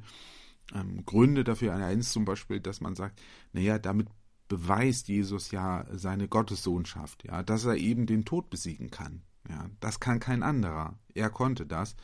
ähm, 0.73 1.05
Gründe 1.05 1.43
dafür. 1.43 1.73
Eins 1.73 2.11
zum 2.11 2.25
Beispiel, 2.25 2.59
dass 2.59 2.81
man 2.81 2.95
sagt, 2.95 3.21
naja, 3.53 3.79
damit 3.79 4.07
beweist 4.47 5.07
Jesus 5.07 5.51
ja 5.51 5.85
seine 5.93 6.27
Gottessohnschaft, 6.27 7.23
ja, 7.23 7.41
dass 7.41 7.65
er 7.65 7.77
eben 7.77 8.05
den 8.05 8.25
Tod 8.25 8.49
besiegen 8.49 8.91
kann. 8.91 9.21
Ja, 9.49 9.69
das 9.79 9.99
kann 9.99 10.19
kein 10.19 10.43
anderer. 10.43 10.99
Er 11.13 11.29
konnte 11.29 11.65
das. 11.65 11.95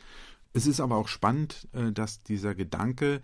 Es 0.52 0.66
ist 0.66 0.80
aber 0.80 0.96
auch 0.96 1.08
spannend, 1.08 1.68
äh, 1.72 1.92
dass 1.92 2.22
dieser 2.22 2.54
Gedanke, 2.54 3.20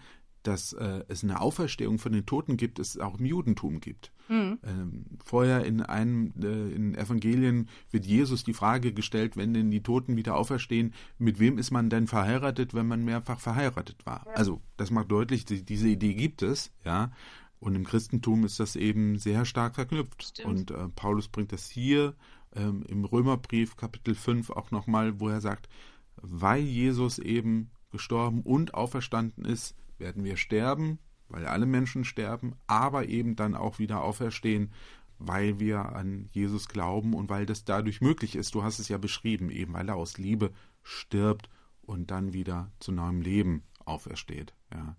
dass 0.47 0.73
äh, 0.75 1.05
es 1.09 1.25
eine 1.25 1.41
Auferstehung 1.41 1.99
von 1.99 2.13
den 2.13 2.27
Toten 2.27 2.57
gibt, 2.57 2.79
es 2.79 2.99
auch 2.99 3.19
im 3.19 3.25
Judentum 3.25 3.81
gibt. 3.81 4.13
Mhm. 4.29 4.59
Ähm, 4.63 5.05
vorher 5.25 5.65
in 5.65 5.83
einem 5.83 6.33
äh, 6.41 6.73
in 6.73 6.95
Evangelien 6.95 7.69
wird 7.91 8.07
Jesus 8.07 8.45
die 8.45 8.55
Frage 8.55 8.93
gestellt, 8.93 9.37
wenn 9.37 9.55
denn 9.55 9.71
die 9.71 9.83
Toten 9.83 10.17
wieder 10.17 10.37
auferstehen, 10.37 10.95
mit 11.19 11.41
wem 11.41 11.59
ist 11.59 11.71
man 11.71 11.91
denn 11.91 12.07
verheiratet, 12.07 12.75
wenn 12.75 12.87
man 12.87 13.05
mehrfach 13.05 13.41
verheiratet 13.41 14.07
war? 14.07 14.25
Ja. 14.27 14.33
Also 14.35 14.61
das 14.77 14.91
macht 14.91 15.11
deutlich, 15.11 15.45
die, 15.45 15.65
diese 15.65 15.89
Idee 15.89 16.15
gibt 16.15 16.43
es, 16.43 16.73
ja. 16.85 17.11
Und 17.59 17.75
im 17.75 17.85
Christentum 17.85 18.45
ist 18.45 18.61
das 18.61 18.77
eben 18.77 19.19
sehr 19.19 19.47
stark 19.47 19.75
verknüpft. 19.75 20.23
Stimmt. 20.23 20.49
Und 20.49 20.71
äh, 20.71 20.89
Paulus 20.95 21.29
bringt 21.29 21.53
das 21.53 21.71
hier 21.71 22.15
ähm, 22.55 22.85
im 22.89 23.05
Römerbrief 23.07 23.77
Kapitel 23.77 24.15
5 24.15 24.51
auch 24.51 24.71
nochmal, 24.71 25.19
wo 25.19 25.29
er 25.29 25.41
sagt, 25.41 25.69
weil 26.17 26.63
Jesus 26.63 27.19
eben 27.19 27.71
gestorben 27.91 28.43
und 28.43 28.75
auferstanden 28.75 29.45
ist, 29.45 29.75
werden 29.99 30.25
wir 30.25 30.37
sterben, 30.37 30.99
weil 31.29 31.47
alle 31.47 31.67
Menschen 31.67 32.05
sterben, 32.05 32.55
aber 32.67 33.09
eben 33.09 33.37
dann 33.37 33.55
auch 33.55 33.79
wieder 33.79 34.03
auferstehen, 34.03 34.73
weil 35.19 35.61
wir 35.61 35.95
an 35.95 36.29
Jesus 36.33 36.69
glauben 36.69 37.15
und 37.15 37.29
weil 37.29 37.47
das 37.47 37.65
dadurch 37.65 38.01
möglich 38.01 38.37
ist. 38.37 38.55
Du 38.55 38.63
hast 38.63 38.79
es 38.79 38.89
ja 38.89 38.99
beschrieben, 38.99 39.51
eben 39.51 39.73
weil 39.73 39.89
er 39.89 39.97
aus 39.97 40.19
Liebe 40.19 40.53
stirbt 40.83 41.49
und 41.83 42.11
dann 42.11 42.33
wieder 42.33 42.71
zu 42.81 42.93
neuem 42.93 43.21
Leben 43.21 43.63
aufersteht. 43.85 44.55
Ja. 44.73 44.97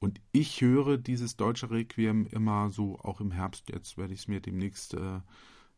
Und 0.00 0.20
ich 0.32 0.60
höre 0.60 0.96
dieses 0.96 1.36
deutsche 1.36 1.70
Requiem 1.70 2.26
immer 2.30 2.70
so, 2.70 2.98
auch 3.00 3.20
im 3.20 3.32
Herbst, 3.32 3.68
jetzt 3.68 3.98
werde 3.98 4.14
ich 4.14 4.20
es 4.20 4.28
mir 4.28 4.40
demnächst 4.40 4.94
äh, 4.94 5.20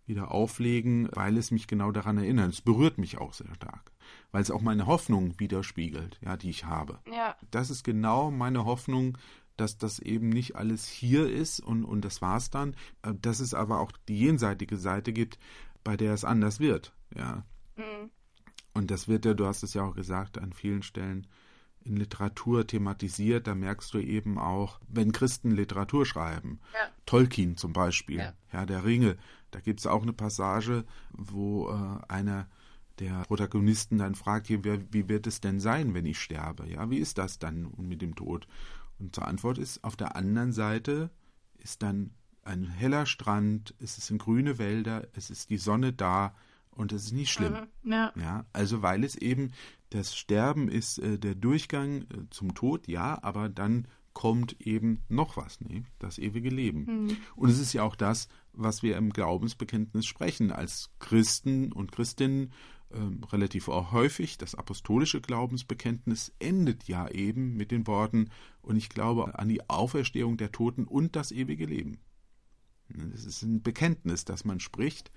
wieder 0.07 0.31
auflegen, 0.31 1.09
weil 1.13 1.37
es 1.39 1.51
mich 1.51 1.67
genau 1.67 1.91
daran 1.91 2.19
erinnert. 2.19 2.53
Es 2.53 2.61
berührt 2.61 2.99
mich 2.99 3.19
auch 3.19 3.33
sehr 3.33 3.55
stark, 3.55 3.93
weil 4.33 4.43
es 4.43 4.51
auch 4.51 4.63
meine 4.63 4.87
Hoffnung 4.87 5.39
widerspiegelt, 5.39 6.19
ja, 6.23 6.37
die 6.37 6.51
ich 6.51 6.65
habe. 6.65 6.99
Ja. 7.11 7.37
Das 7.51 7.71
ist 7.71 7.85
genau 7.85 8.31
meine 8.31 8.65
Hoffnung, 8.65 9.19
dass 9.57 9.77
das 9.77 9.99
eben 9.99 10.31
nicht 10.31 10.57
alles 10.57 10.87
hier 10.87 11.29
ist 11.29 11.61
und, 11.61 11.85
und 11.85 12.05
das 12.05 12.23
war's 12.23 12.51
dann, 12.51 12.75
äh, 13.03 13.13
dass 13.21 13.41
es 13.41 13.55
aber 13.55 13.81
auch 13.81 13.93
die 14.09 14.19
jenseitige 14.19 14.77
Seite 14.77 15.13
gibt, 15.13 15.39
bei 15.85 15.97
der 15.97 16.15
es 16.15 16.25
anders 16.25 16.61
wird, 16.61 16.95
ja. 17.15 17.45
Mhm. 17.77 18.11
Und 18.73 18.91
das 18.91 19.09
wird 19.09 19.25
ja, 19.25 19.35
du 19.35 19.47
hast 19.47 19.63
es 19.63 19.75
ja 19.75 19.83
auch 19.83 19.95
gesagt, 19.95 20.39
an 20.39 20.53
vielen 20.53 20.83
Stellen 20.83 21.27
in 21.83 21.97
Literatur 21.97 22.67
thematisiert, 22.67 23.47
da 23.47 23.55
merkst 23.55 23.93
du 23.95 23.99
eben 23.99 24.39
auch, 24.39 24.81
wenn 24.89 25.13
Christen 25.13 25.51
Literatur 25.51 26.07
schreiben, 26.07 26.61
ja. 26.75 26.91
Tolkien 27.07 27.57
zum 27.57 27.73
Beispiel, 27.73 28.19
ja. 28.19 28.33
Herr 28.49 28.67
der 28.67 28.85
Ringe, 28.85 29.17
da 29.51 29.61
gibt 29.61 29.81
es 29.81 29.87
auch 29.87 30.03
eine 30.03 30.13
Passage, 30.13 30.85
wo 31.11 31.71
äh, 31.71 32.13
einer 32.13 32.49
der 33.01 33.23
Protagonisten 33.27 33.99
dann 33.99 34.15
fragt, 34.15 34.49
wie, 34.51 34.63
wie 34.63 35.09
wird 35.09 35.27
es 35.27 35.41
denn 35.41 35.59
sein, 35.59 35.95
wenn 35.95 36.07
ich 36.07 36.21
sterbe? 36.21 36.69
Ja, 36.69 36.91
wie 36.91 36.99
ist 36.99 37.19
das 37.19 37.39
dann 37.39 37.73
mit 37.79 38.03
dem 38.03 38.15
Tod? 38.15 38.47
Und 38.99 39.15
zur 39.15 39.27
Antwort 39.27 39.59
ist, 39.59 39.83
auf 39.83 39.97
der 39.97 40.15
anderen 40.15 40.53
Seite 40.53 41.11
ist 41.59 41.83
dann 41.83 42.11
ein 42.43 42.65
heller 42.65 43.07
Strand, 43.07 43.75
es 43.79 43.97
sind 43.97 44.19
grüne 44.19 44.59
Wälder, 44.59 45.09
es 45.15 45.31
ist 45.31 45.51
die 45.51 45.59
Sonne 45.59 45.93
da 45.93 46.35
und 46.71 46.93
es 46.93 47.07
ist 47.07 47.13
nicht 47.13 47.31
schlimm. 47.31 47.57
Mhm, 47.83 47.93
ja. 47.93 48.13
ja. 48.17 48.47
Also 48.53 48.83
weil 48.83 49.05
es 49.05 49.17
eben 49.17 49.53
das 49.91 50.17
Sterben 50.17 50.69
ist 50.69 50.99
äh, 50.99 51.19
der 51.19 51.35
Durchgang 51.35 52.03
äh, 52.03 52.07
zum 52.31 52.55
Tod, 52.55 52.87
ja, 52.87 53.19
aber 53.23 53.49
dann 53.49 53.89
kommt 54.13 54.61
eben 54.61 55.03
noch 55.09 55.37
was, 55.37 55.61
ne? 55.61 55.85
das 55.99 56.19
ewige 56.19 56.51
Leben. 56.51 57.05
Mhm. 57.05 57.17
Und 57.37 57.51
es 57.51 57.59
ist 57.59 57.73
ja 57.73 57.83
auch 57.83 57.97
das, 57.97 58.29
was 58.53 58.83
wir 58.83 58.97
im 58.97 59.11
Glaubensbekenntnis 59.11 60.07
sprechen. 60.07 60.51
Als 60.51 60.91
Christen 60.99 61.73
und 61.73 61.93
Christinnen 61.93 62.53
ähm, 62.93 63.23
relativ 63.25 63.69
häufig. 63.69 64.39
Das 64.39 64.55
apostolische 64.55 65.21
Glaubensbekenntnis 65.21 66.33
endet 66.39 66.85
ja 66.89 67.09
eben 67.09 67.57
mit 67.57 67.71
den 67.71 67.87
Worten, 67.87 68.31
und 68.63 68.77
ich 68.77 68.89
glaube 68.89 69.39
an 69.39 69.49
die 69.49 69.69
Auferstehung 69.69 70.37
der 70.37 70.53
Toten 70.53 70.85
und 70.85 71.17
das 71.17 71.33
ewige 71.33 71.67
Leben. 71.67 71.99
Es 73.15 73.25
ist 73.25 73.43
ein 73.43 73.63
Bekenntnis, 73.63 74.25
das 74.25 74.45
man 74.45 74.61
spricht. 74.61 75.11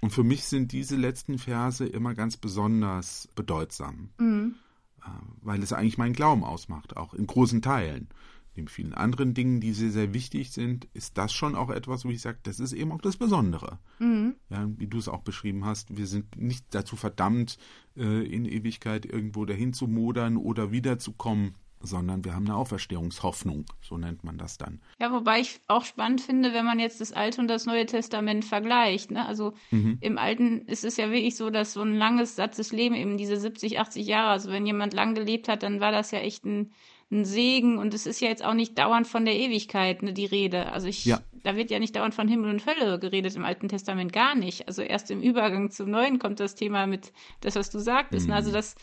Und 0.00 0.10
für 0.10 0.24
mich 0.24 0.44
sind 0.44 0.72
diese 0.72 0.96
letzten 0.96 1.38
Verse 1.38 1.84
immer 1.84 2.14
ganz 2.14 2.36
besonders 2.36 3.28
bedeutsam, 3.34 4.10
mhm. 4.18 4.56
Äh, 5.02 5.08
weil 5.42 5.62
es 5.62 5.72
eigentlich 5.72 5.98
meinen 5.98 6.12
Glauben 6.12 6.44
ausmacht, 6.44 6.96
auch 6.96 7.14
in 7.14 7.26
großen 7.26 7.62
Teilen 7.62 8.08
neben 8.56 8.68
vielen 8.68 8.94
anderen 8.94 9.34
Dingen, 9.34 9.60
die 9.60 9.72
sehr, 9.72 9.90
sehr 9.90 10.14
wichtig 10.14 10.50
sind, 10.52 10.88
ist 10.94 11.18
das 11.18 11.32
schon 11.32 11.54
auch 11.54 11.70
etwas, 11.70 12.04
wo 12.04 12.10
ich 12.10 12.20
sage, 12.20 12.38
das 12.42 12.60
ist 12.60 12.72
eben 12.72 12.92
auch 12.92 13.00
das 13.00 13.16
Besondere. 13.16 13.78
Mhm. 13.98 14.36
Ja, 14.50 14.68
wie 14.76 14.86
du 14.86 14.98
es 14.98 15.08
auch 15.08 15.22
beschrieben 15.22 15.64
hast, 15.64 15.96
wir 15.96 16.06
sind 16.06 16.36
nicht 16.36 16.66
dazu 16.70 16.96
verdammt, 16.96 17.58
äh, 17.96 18.26
in 18.26 18.44
Ewigkeit 18.44 19.06
irgendwo 19.06 19.44
dahin 19.44 19.72
zu 19.72 19.86
modern 19.86 20.36
oder 20.36 20.72
wiederzukommen, 20.72 21.54
sondern 21.80 22.24
wir 22.24 22.34
haben 22.34 22.46
eine 22.46 22.56
Auferstehungshoffnung, 22.56 23.66
so 23.80 23.98
nennt 23.98 24.24
man 24.24 24.38
das 24.38 24.58
dann. 24.58 24.80
Ja, 24.98 25.12
wobei 25.12 25.40
ich 25.40 25.60
auch 25.68 25.84
spannend 25.84 26.20
finde, 26.20 26.52
wenn 26.52 26.64
man 26.64 26.78
jetzt 26.78 27.00
das 27.00 27.12
Alte 27.12 27.40
und 27.40 27.48
das 27.48 27.66
Neue 27.66 27.86
Testament 27.86 28.44
vergleicht. 28.44 29.10
Ne? 29.10 29.26
Also 29.26 29.52
mhm. 29.70 29.98
im 30.00 30.18
Alten 30.18 30.62
ist 30.62 30.84
es 30.84 30.96
ja 30.96 31.10
wirklich 31.10 31.36
so, 31.36 31.50
dass 31.50 31.74
so 31.74 31.82
ein 31.82 31.94
langes, 31.94 32.36
sattes 32.36 32.72
Leben, 32.72 32.94
eben 32.94 33.18
diese 33.18 33.36
70, 33.36 33.78
80 33.78 34.06
Jahre, 34.06 34.30
also 34.30 34.50
wenn 34.50 34.66
jemand 34.66 34.94
lang 34.94 35.14
gelebt 35.14 35.48
hat, 35.48 35.62
dann 35.62 35.80
war 35.80 35.92
das 35.92 36.10
ja 36.10 36.18
echt 36.20 36.44
ein 36.44 36.72
ein 37.10 37.24
Segen 37.24 37.78
und 37.78 37.94
es 37.94 38.06
ist 38.06 38.20
ja 38.20 38.28
jetzt 38.28 38.44
auch 38.44 38.54
nicht 38.54 38.78
dauernd 38.78 39.06
von 39.06 39.24
der 39.24 39.36
Ewigkeit 39.36 40.02
ne, 40.02 40.12
die 40.12 40.26
Rede. 40.26 40.72
Also 40.72 40.88
ich, 40.88 41.04
ja. 41.04 41.20
da 41.44 41.56
wird 41.56 41.70
ja 41.70 41.78
nicht 41.78 41.94
dauernd 41.94 42.14
von 42.14 42.26
Himmel 42.26 42.50
und 42.50 42.66
Hölle 42.66 42.98
geredet 42.98 43.36
im 43.36 43.44
Alten 43.44 43.68
Testament 43.68 44.12
gar 44.12 44.34
nicht. 44.34 44.66
Also 44.66 44.82
erst 44.82 45.10
im 45.10 45.22
Übergang 45.22 45.70
zum 45.70 45.90
Neuen 45.90 46.18
kommt 46.18 46.40
das 46.40 46.56
Thema 46.56 46.86
mit 46.86 47.12
das, 47.40 47.54
was 47.54 47.70
du 47.70 47.78
sagtest. 47.78 48.26
Mhm. 48.26 48.30
Ne? 48.30 48.36
Also 48.36 48.50
mhm. 48.50 48.54
das, 48.54 48.74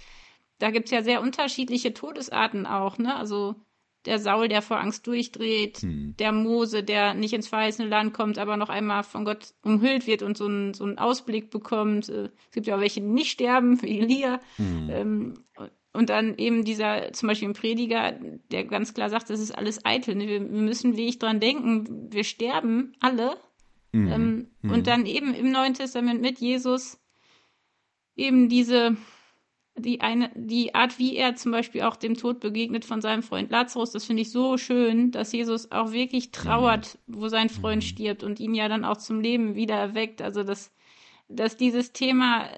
da 0.59 0.71
gibt's 0.71 0.91
ja 0.91 1.03
sehr 1.03 1.21
unterschiedliche 1.21 1.93
Todesarten 1.93 2.65
auch, 2.65 2.97
ne? 2.97 3.13
Also 3.15 3.55
der 4.05 4.19
Saul, 4.19 4.47
der 4.49 4.61
vor 4.61 4.80
Angst 4.80 5.07
durchdreht, 5.07 5.84
mhm. 5.84 6.15
der 6.17 6.32
Mose, 6.32 6.84
der 6.84 7.13
nicht 7.13 7.34
ins 7.34 7.47
verheißene 7.47 7.88
Land 7.88 8.13
kommt, 8.13 8.38
aber 8.38 8.57
noch 8.57 8.69
einmal 8.69 9.03
von 9.03 9.24
Gott 9.26 9.53
umhüllt 9.63 10.07
wird 10.07 10.24
und 10.24 10.38
so 10.38 10.45
einen, 10.45 10.74
so 10.74 10.84
einen 10.84 10.97
Ausblick 10.97 11.49
bekommt. 11.49 12.09
Äh, 12.09 12.26
es 12.26 12.51
gibt 12.51 12.67
ja 12.67 12.76
auch 12.76 12.82
welche, 12.82 13.01
die 13.01 13.07
nicht 13.07 13.32
sterben, 13.32 13.82
wie 13.82 13.99
Elia. 13.99 14.39
Mhm. 14.57 14.89
Ähm, 14.89 15.34
und 15.93 16.09
dann 16.09 16.37
eben 16.37 16.65
dieser, 16.65 17.13
zum 17.13 17.29
Beispiel 17.29 17.49
ein 17.49 17.53
Prediger, 17.53 18.13
der 18.51 18.65
ganz 18.65 18.95
klar 18.95 19.11
sagt, 19.11 19.29
das 19.29 19.39
ist 19.39 19.55
alles 19.55 19.85
eitel. 19.85 20.15
Ne? 20.15 20.27
Wir, 20.27 20.39
müssen 20.39 20.97
wirklich 20.97 21.19
dran 21.19 21.39
denken, 21.39 22.11
wir 22.11 22.23
sterben 22.23 22.93
alle. 22.99 23.37
Mhm. 23.91 24.07
Ähm, 24.07 24.47
mhm. 24.63 24.71
Und 24.71 24.87
dann 24.87 25.05
eben 25.05 25.35
im 25.35 25.51
Neuen 25.51 25.75
Testament 25.75 26.19
mit 26.19 26.39
Jesus 26.39 26.99
eben 28.15 28.49
diese, 28.49 28.97
die 29.77 30.01
eine, 30.01 30.31
die 30.33 30.73
Art, 30.73 30.97
wie 30.97 31.15
er 31.15 31.35
zum 31.35 31.51
Beispiel 31.51 31.83
auch 31.83 31.95
dem 31.95 32.15
Tod 32.15 32.39
begegnet 32.39 32.85
von 32.85 32.99
seinem 32.99 33.21
Freund 33.21 33.51
Lazarus, 33.51 33.91
das 33.91 34.05
finde 34.05 34.23
ich 34.23 34.31
so 34.31 34.57
schön, 34.57 35.11
dass 35.11 35.31
Jesus 35.31 35.71
auch 35.71 35.91
wirklich 35.91 36.31
trauert, 36.31 36.97
mhm. 37.05 37.15
wo 37.19 37.27
sein 37.27 37.49
Freund 37.49 37.83
mhm. 37.83 37.87
stirbt 37.87 38.23
und 38.23 38.39
ihn 38.39 38.55
ja 38.55 38.67
dann 38.67 38.83
auch 38.83 38.97
zum 38.97 39.21
Leben 39.21 39.53
wieder 39.53 39.75
erweckt. 39.75 40.23
Also 40.23 40.41
dass, 40.41 40.71
dass 41.27 41.55
dieses 41.55 41.93
Thema 41.93 42.49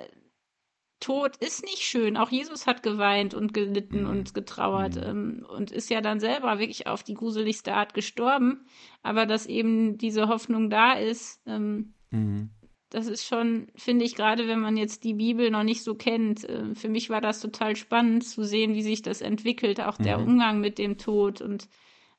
Tod 0.99 1.35
ist 1.37 1.63
nicht 1.63 1.81
schön. 1.81 2.17
Auch 2.17 2.31
Jesus 2.31 2.67
hat 2.67 2.81
geweint 2.81 3.33
und 3.33 3.53
gelitten 3.53 4.03
mhm. 4.03 4.09
und 4.09 4.33
getrauert 4.33 4.95
mhm. 4.95 5.03
ähm, 5.03 5.45
und 5.47 5.71
ist 5.71 5.89
ja 5.89 6.01
dann 6.01 6.19
selber 6.19 6.57
wirklich 6.59 6.87
auf 6.87 7.03
die 7.03 7.13
gruseligste 7.13 7.73
Art 7.73 7.93
gestorben. 7.93 8.65
Aber 9.03 9.25
dass 9.25 9.45
eben 9.45 9.97
diese 9.97 10.27
Hoffnung 10.27 10.69
da 10.69 10.93
ist, 10.93 11.41
ähm, 11.45 11.93
mhm. 12.11 12.49
das 12.89 13.07
ist 13.07 13.25
schon, 13.25 13.67
finde 13.75 14.05
ich, 14.05 14.15
gerade 14.15 14.47
wenn 14.47 14.61
man 14.61 14.77
jetzt 14.77 15.03
die 15.03 15.15
Bibel 15.15 15.51
noch 15.51 15.63
nicht 15.63 15.83
so 15.83 15.95
kennt, 15.95 16.47
äh, 16.47 16.73
für 16.75 16.89
mich 16.89 17.09
war 17.09 17.21
das 17.21 17.41
total 17.41 17.75
spannend 17.75 18.23
zu 18.23 18.43
sehen, 18.43 18.73
wie 18.73 18.83
sich 18.83 19.01
das 19.01 19.21
entwickelt, 19.21 19.81
auch 19.81 19.97
der 19.97 20.17
mhm. 20.17 20.27
Umgang 20.27 20.59
mit 20.61 20.77
dem 20.77 20.97
Tod 20.97 21.41
und 21.41 21.67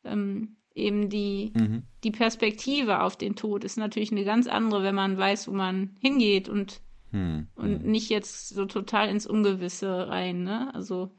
ähm, 0.05 0.59
eben 0.75 1.09
die, 1.09 1.53
mhm. 1.57 1.85
die 2.05 2.11
Perspektive 2.11 3.01
auf 3.01 3.17
den 3.17 3.35
Tod 3.35 3.65
ist 3.65 3.79
natürlich 3.79 4.13
eine 4.13 4.25
ganz 4.25 4.47
andere, 4.47 4.83
wenn 4.83 4.95
man 4.95 5.17
weiß, 5.17 5.49
wo 5.49 5.53
man 5.53 5.97
hingeht 6.01 6.49
und 6.51 6.83
hm. 7.11 7.49
Und 7.55 7.83
hm. 7.83 7.91
nicht 7.91 8.11
jetzt 8.11 8.49
so 8.49 8.67
total 8.67 9.09
ins 9.09 9.27
Ungewisse 9.27 10.09
rein, 10.09 10.43
ne? 10.43 10.75
Also, 10.75 11.15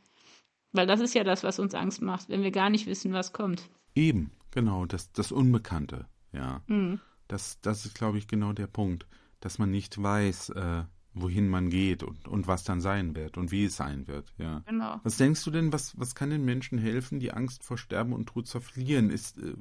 weil 0.72 0.88
das 0.88 1.00
ist 1.00 1.16
ja 1.16 1.24
das, 1.24 1.44
was 1.44 1.60
uns 1.60 1.74
Angst 1.74 2.02
macht, 2.02 2.30
wenn 2.30 2.44
wir 2.44 2.52
gar 2.52 2.70
nicht 2.70 2.88
wissen, 2.88 3.14
was 3.14 3.34
kommt. 3.34 3.70
Eben, 3.96 4.32
genau, 4.52 4.86
das, 4.86 5.12
das 5.12 5.32
Unbekannte, 5.32 6.06
ja. 6.32 6.62
Hm. 6.68 7.00
Das, 7.28 7.60
das 7.62 7.86
ist, 7.86 7.96
glaube 7.96 8.18
ich, 8.18 8.28
genau 8.28 8.54
der 8.54 8.68
Punkt, 8.68 9.08
dass 9.40 9.60
man 9.60 9.72
nicht 9.72 10.02
weiß, 10.02 10.50
äh, 10.50 10.84
wohin 11.14 11.50
man 11.50 11.70
geht 11.70 12.04
und, 12.04 12.28
und 12.28 12.48
was 12.48 12.64
dann 12.64 12.80
sein 12.80 13.16
wird 13.16 13.38
und 13.38 13.52
wie 13.52 13.66
es 13.66 13.76
sein 13.76 14.08
wird, 14.08 14.34
ja. 14.38 14.62
Genau. 14.68 15.00
Was 15.04 15.18
denkst 15.18 15.44
du 15.44 15.52
denn, 15.52 15.74
was, 15.74 15.98
was 16.00 16.16
kann 16.16 16.30
den 16.30 16.46
Menschen 16.46 16.78
helfen, 16.78 17.20
die 17.20 17.32
Angst 17.32 17.64
vor 17.64 17.78
Sterben 17.78 18.14
und 18.14 18.28
Tod 18.28 18.48
zu 18.48 18.60
verlieren? 18.60 19.10
Ist, 19.10 19.38
äh, 19.38 19.54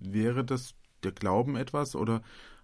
wäre 0.00 0.44
das 0.44 0.74
der 1.02 1.12
Glauben 1.12 1.56
etwas 1.56 1.94
oder 1.94 2.22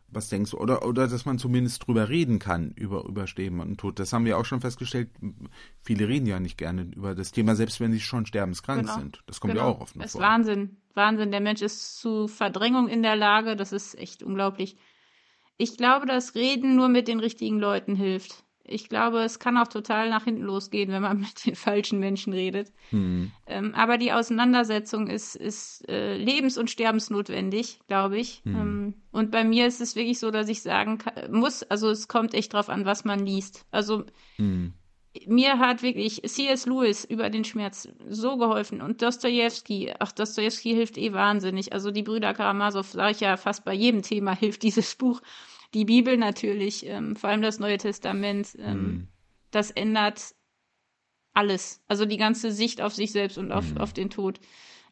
was 0.08 0.28
denkst 0.28 0.52
du? 0.52 0.58
Oder, 0.58 0.86
oder 0.86 1.08
dass 1.08 1.24
man 1.24 1.38
zumindest 1.38 1.86
drüber 1.86 2.08
reden 2.08 2.38
kann, 2.38 2.70
über, 2.72 3.04
über 3.04 3.26
Sterben 3.26 3.60
und 3.60 3.78
Tod. 3.78 3.98
Das 3.98 4.12
haben 4.12 4.24
wir 4.24 4.38
auch 4.38 4.44
schon 4.44 4.60
festgestellt. 4.60 5.10
Viele 5.82 6.08
reden 6.08 6.26
ja 6.26 6.38
nicht 6.40 6.56
gerne 6.56 6.82
über 6.82 7.14
das 7.14 7.32
Thema, 7.32 7.56
selbst 7.56 7.80
wenn 7.80 7.92
sie 7.92 8.00
schon 8.00 8.26
sterbenskrank 8.26 8.82
genau. 8.82 8.98
sind. 8.98 9.22
Das 9.26 9.40
kommt 9.40 9.54
genau. 9.54 9.66
ja 9.66 9.74
auch 9.74 9.80
oft 9.80 9.94
vor. 9.94 10.02
Das 10.02 10.14
ist 10.14 10.20
Wahnsinn. 10.20 10.76
Wahnsinn. 10.94 11.30
Der 11.30 11.40
Mensch 11.40 11.62
ist 11.62 11.98
zu 11.98 12.28
Verdrängung 12.28 12.88
in 12.88 13.02
der 13.02 13.16
Lage. 13.16 13.56
Das 13.56 13.72
ist 13.72 13.98
echt 13.98 14.22
unglaublich. 14.22 14.76
Ich 15.56 15.76
glaube, 15.76 16.06
dass 16.06 16.34
Reden 16.34 16.76
nur 16.76 16.88
mit 16.88 17.08
den 17.08 17.20
richtigen 17.20 17.58
Leuten 17.58 17.96
hilft 17.96 18.43
ich 18.66 18.88
glaube, 18.88 19.22
es 19.22 19.38
kann 19.38 19.58
auch 19.58 19.68
total 19.68 20.08
nach 20.08 20.24
hinten 20.24 20.42
losgehen, 20.42 20.90
wenn 20.90 21.02
man 21.02 21.20
mit 21.20 21.46
den 21.46 21.54
falschen 21.54 22.00
Menschen 22.00 22.32
redet. 22.32 22.72
Mhm. 22.90 23.30
Ähm, 23.46 23.74
aber 23.74 23.98
die 23.98 24.12
Auseinandersetzung 24.12 25.08
ist, 25.08 25.36
ist 25.36 25.88
äh, 25.88 26.16
lebens- 26.16 26.58
und 26.58 26.70
sterbensnotwendig, 26.70 27.80
glaube 27.86 28.18
ich. 28.18 28.42
Mhm. 28.44 28.56
Ähm, 28.56 28.94
und 29.12 29.30
bei 29.30 29.44
mir 29.44 29.66
ist 29.66 29.80
es 29.80 29.96
wirklich 29.96 30.18
so, 30.18 30.30
dass 30.30 30.48
ich 30.48 30.62
sagen 30.62 30.98
kann, 30.98 31.30
muss, 31.30 31.62
also 31.64 31.90
es 31.90 32.08
kommt 32.08 32.34
echt 32.34 32.54
drauf 32.54 32.68
an, 32.68 32.84
was 32.86 33.04
man 33.04 33.24
liest. 33.24 33.66
Also 33.70 34.04
mhm. 34.38 34.72
mir 35.26 35.58
hat 35.58 35.82
wirklich 35.82 36.22
C.S. 36.22 36.64
Lewis 36.66 37.04
über 37.04 37.28
den 37.28 37.44
Schmerz 37.44 37.88
so 38.08 38.38
geholfen 38.38 38.80
und 38.80 39.02
Dostoevsky, 39.02 39.92
ach, 39.98 40.12
Dostoevsky 40.12 40.70
hilft 40.70 40.96
eh 40.96 41.12
wahnsinnig. 41.12 41.74
Also 41.74 41.90
die 41.90 42.02
Brüder 42.02 42.32
Karamasow, 42.32 42.86
sage 42.86 43.12
ich 43.12 43.20
ja 43.20 43.36
fast 43.36 43.64
bei 43.64 43.74
jedem 43.74 44.00
Thema, 44.00 44.34
hilft 44.36 44.62
dieses 44.62 44.94
Buch 44.94 45.20
die 45.74 45.84
Bibel 45.84 46.16
natürlich, 46.16 46.86
ähm, 46.86 47.16
vor 47.16 47.30
allem 47.30 47.42
das 47.42 47.58
Neue 47.58 47.78
Testament, 47.78 48.56
ähm, 48.58 48.80
mhm. 48.80 49.08
das 49.50 49.70
ändert 49.70 50.34
alles. 51.34 51.82
Also 51.88 52.06
die 52.06 52.16
ganze 52.16 52.52
Sicht 52.52 52.80
auf 52.80 52.94
sich 52.94 53.12
selbst 53.12 53.36
und 53.38 53.52
auf, 53.52 53.72
mhm. 53.72 53.78
auf 53.78 53.92
den 53.92 54.08
Tod. 54.08 54.40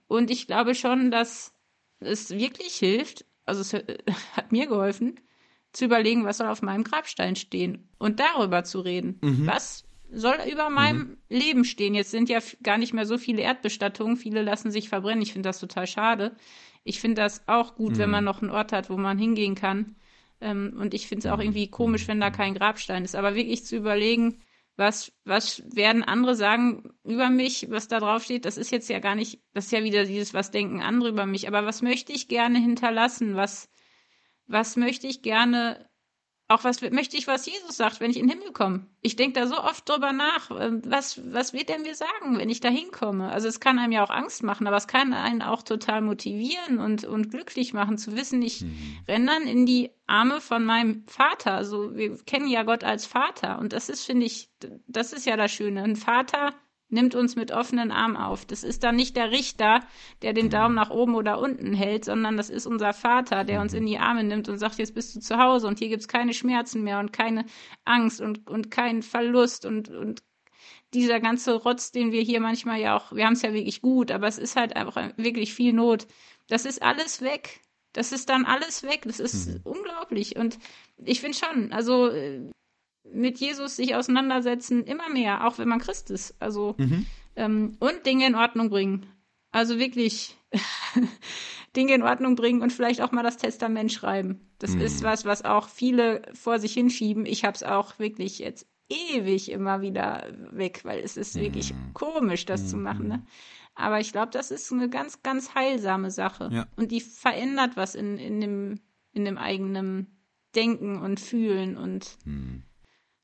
Und 0.09 0.31
ich 0.31 0.47
glaube 0.47 0.75
schon, 0.75 1.11
dass 1.11 1.55
es 2.01 2.31
wirklich 2.31 2.75
hilft, 2.75 3.25
also 3.47 3.61
es 3.61 3.73
hat 4.37 4.53
mir 4.53 4.67
geholfen, 4.67 5.21
zu 5.73 5.87
überlegen, 5.87 6.25
was 6.25 6.39
soll 6.39 6.49
auf 6.49 6.61
meinem 6.61 6.85
Grabstein 6.85 7.37
stehen 7.37 7.89
und 7.99 8.21
darüber 8.21 8.65
zu 8.65 8.81
reden. 8.81 9.19
Mhm. 9.23 9.47
Was 9.47 9.85
soll 10.11 10.37
über 10.53 10.69
meinem 10.69 10.99
mhm. 10.99 11.17
Leben 11.31 11.65
stehen? 11.65 11.95
Jetzt 11.95 12.11
sind 12.11 12.29
ja 12.29 12.41
gar 12.63 12.77
nicht 12.77 12.93
mehr 12.93 13.07
so 13.07 13.17
viele 13.17 13.41
Erdbestattungen, 13.41 14.17
viele 14.17 14.43
lassen 14.43 14.71
sich 14.71 14.91
verbrennen. 14.91 15.23
Ich 15.23 15.33
finde 15.33 15.49
das 15.49 15.61
total 15.61 15.87
schade. 15.87 16.37
Ich 16.85 17.01
finde 17.01 17.23
das 17.23 17.47
auch 17.47 17.77
gut, 17.77 17.97
wenn 17.97 18.11
mhm. 18.11 18.13
man 18.13 18.25
noch 18.25 18.43
einen 18.43 18.51
Ort 18.51 18.73
hat, 18.73 18.91
wo 18.91 18.97
man 18.97 19.17
hingehen 19.17 19.55
kann 19.55 19.97
ähm, 20.43 20.77
und 20.79 20.95
ich 20.95 21.07
finde 21.07 21.27
es 21.27 21.33
auch 21.33 21.39
irgendwie 21.39 21.71
komisch, 21.71 22.09
wenn 22.09 22.21
da 22.21 22.31
kein 22.31 22.55
Grabstein 22.55 23.05
ist. 23.05 23.15
Aber 23.15 23.35
wirklich 23.35 23.65
zu 23.65 23.77
überlegen, 23.77 24.43
was, 24.77 25.13
was 25.25 25.63
werden 25.75 26.03
andere 26.03 26.35
sagen 26.35 26.93
über 27.05 27.31
mich, 27.31 27.71
was 27.71 27.89
da 27.89 28.01
drauf 28.01 28.25
steht, 28.25 28.45
das 28.45 28.57
ist 28.57 28.73
jetzt 28.73 28.89
ja 28.89 28.99
gar 28.99 29.15
nicht, 29.15 29.41
das 29.53 29.67
ist 29.67 29.73
ja 29.73 29.85
wieder 29.85 30.05
dieses, 30.05 30.35
was 30.35 30.51
denken 30.51 30.81
andere 30.81 31.11
über 31.11 31.27
mich, 31.27 31.47
aber 31.47 31.65
was 31.67 31.83
möchte 31.83 32.13
ich 32.13 32.29
gerne 32.29 32.59
hinterlassen? 32.59 33.37
Was, 33.37 33.71
was 34.47 34.77
möchte 34.77 35.07
ich 35.07 35.23
gerne 35.23 35.89
auch 36.49 36.65
was 36.65 36.83
möchte 36.83 37.17
ich, 37.17 37.27
was 37.27 37.47
Jesus 37.47 37.77
sagt, 37.77 38.01
wenn 38.01 38.11
ich 38.11 38.19
in 38.19 38.27
den 38.27 38.39
Himmel 38.39 38.53
komme. 38.53 38.87
Ich 39.01 39.17
denke 39.17 39.41
da 39.41 39.47
so 39.47 39.59
oft 39.59 39.89
drüber 39.89 40.13
nach. 40.13 40.51
Ähm, 40.51 40.83
was, 40.85 41.21
was 41.33 41.53
wird 41.53 41.71
er 41.71 41.79
mir 41.79 41.95
sagen, 41.95 42.39
wenn 42.39 42.51
ich 42.51 42.61
da 42.61 42.69
hinkomme? 42.69 43.31
Also 43.31 43.49
es 43.49 43.61
kann 43.61 43.79
einem 43.79 43.93
ja 43.93 44.05
auch 44.05 44.11
Angst 44.11 44.43
machen, 44.43 44.67
aber 44.67 44.77
es 44.77 44.87
kann 44.87 45.13
einen 45.15 45.43
auch 45.43 45.63
total 45.63 46.03
motivieren 46.03 46.79
und, 46.79 47.05
und 47.05 47.31
glücklich 47.31 47.73
machen, 47.73 47.97
zu 47.97 48.17
wissen, 48.17 48.43
ich 48.43 48.63
mhm. 48.63 48.99
renne 49.09 49.27
dann 49.27 49.43
in 49.43 49.67
die 49.67 49.91
Arme 50.07 50.41
von 50.41 50.65
meinem 50.65 51.05
Vater. 51.07 51.53
Also 51.55 51.95
wir 51.97 52.17
kennen 52.25 52.49
ja 52.49 52.65
Gott 52.65 52.85
als 52.85 53.07
Vater. 53.07 53.59
Und 53.59 53.73
das 53.73 53.89
ist, 53.89 54.05
finde 54.05 54.27
ich, 54.27 54.51
das 54.87 55.13
ist 55.13 55.27
ja 55.27 55.37
das 55.37 55.53
Schöne. 55.53 55.83
Ein 55.83 55.97
Vater 55.97 56.55
nimmt 56.93 57.15
uns 57.15 57.37
mit 57.37 57.51
offenen 57.53 57.91
Armen 57.91 58.17
auf. 58.17 58.45
Das 58.45 58.63
ist 58.63 58.85
dann 58.85 58.97
nicht 58.97 59.17
der 59.17 59.31
Richter, 59.31 59.81
der 60.23 60.33
den 60.33 60.51
Daumen 60.51 60.75
nach 60.75 60.91
oben 60.91 61.15
oder 61.15 61.41
unten 61.41 61.73
hält, 61.73 62.05
sondern 62.05 62.37
das 62.37 62.51
ist 62.51 62.67
unser 62.67 62.93
Vater, 62.93 63.45
der 63.45 63.61
uns 63.61 63.75
in 63.75 63.87
die 63.87 63.99
Arme 63.99 64.25
nimmt 64.25 64.49
und 64.49 64.59
sagt, 64.59 64.79
jetzt 64.79 64.95
bist 64.95 65.17
du 65.17 65.21
zu 65.21 65.39
Hause 65.39 65.67
und 65.67 65.79
hier 65.79 65.89
gibt's 65.89 66.09
keine 66.09 66.35
Schmerzen 66.35 66.83
mehr 66.83 66.99
und 66.99 67.13
keine 67.13 67.47
Angst 67.85 68.21
und, 68.21 68.49
und 68.49 68.71
keinen 68.71 69.03
Verlust 69.03 69.65
und, 69.65 69.89
und 69.89 70.23
dieser 70.95 71.21
ganze 71.21 71.55
Rotz, 71.55 71.91
den 71.91 72.13
wir 72.13 72.21
hier 72.21 72.41
manchmal 72.41 72.81
ja 72.81 72.97
auch, 72.97 73.13
wir 73.13 73.25
haben 73.25 73.33
es 73.33 73.43
ja 73.43 73.53
wirklich 73.53 73.81
gut, 73.81 74.11
aber 74.11 74.27
es 74.27 74.39
ist 74.39 74.57
halt 74.57 74.77
einfach 74.77 75.13
wirklich 75.17 75.55
viel 75.55 75.73
Not. 75.73 76.07
Das 76.49 76.67
ist 76.67 76.83
alles 76.83 77.23
weg. 77.23 77.61
Das 77.95 78.13
ist 78.13 78.29
dann 78.29 78.45
alles 78.45 78.83
weg. 78.83 79.03
Das 79.05 79.21
ist 79.21 79.49
mhm. 79.49 79.61
unglaublich. 79.65 80.37
Und 80.37 80.59
ich 81.03 81.21
finde 81.21 81.39
schon, 81.39 81.73
also 81.73 82.11
mit 83.05 83.39
Jesus 83.39 83.77
sich 83.77 83.95
auseinandersetzen, 83.95 84.85
immer 84.85 85.09
mehr, 85.09 85.47
auch 85.47 85.59
wenn 85.59 85.69
man 85.69 85.81
Christ 85.81 86.11
ist. 86.11 86.35
Also 86.41 86.75
mhm. 86.79 87.07
ähm, 87.37 87.77
und 87.81 88.07
Dinge 88.07 88.27
in 88.27 88.35
Ordnung 88.35 88.71
bringen. 88.71 89.07
Also 89.51 89.79
wirklich 89.79 90.37
Dinge 91.77 91.95
in 91.95 92.03
Ordnung 92.03 92.37
bringen 92.37 92.63
und 92.63 92.73
vielleicht 92.73 93.01
auch 93.01 93.13
mal 93.13 93.23
das 93.23 93.37
Testament 93.37 93.93
schreiben. 93.93 94.41
Das 94.59 94.73
mhm. 94.73 94.83
ist 94.83 95.03
was, 95.03 95.25
was 95.25 95.45
auch 95.45 95.69
viele 95.69 96.23
vor 96.35 96.59
sich 96.59 96.73
hinschieben. 96.75 97.27
Ich 97.27 97.45
habe 97.45 97.55
es 97.55 97.63
auch 97.63 97.99
wirklich 97.99 98.39
jetzt 98.39 98.67
ewig 98.89 99.51
immer 99.51 99.81
wieder 99.81 100.27
weg, 100.51 100.81
weil 100.85 101.01
es 101.01 101.17
ist 101.17 101.35
wirklich 101.37 101.73
mhm. 101.73 101.95
komisch, 101.95 102.45
das 102.45 102.63
mhm. 102.63 102.67
zu 102.67 102.77
machen. 102.77 103.09
Ne? 103.09 103.27
Aber 103.75 104.01
ich 104.01 104.13
glaube, 104.13 104.31
das 104.33 104.51
ist 104.51 104.73
eine 104.73 104.89
ganz, 104.89 105.23
ganz 105.23 105.55
heilsame 105.55 106.11
Sache. 106.11 106.51
Ja. 106.53 106.67
Und 106.77 106.91
die 106.91 107.01
verändert 107.01 107.77
was 107.77 107.95
in, 107.95 108.19
in, 108.19 108.41
dem, 108.41 108.81
in 109.13 109.25
dem 109.25 109.39
eigenen 109.39 110.19
Denken 110.55 111.01
und 111.01 111.21
Fühlen. 111.21 111.77
Und 111.77 112.19
mhm. 112.25 112.65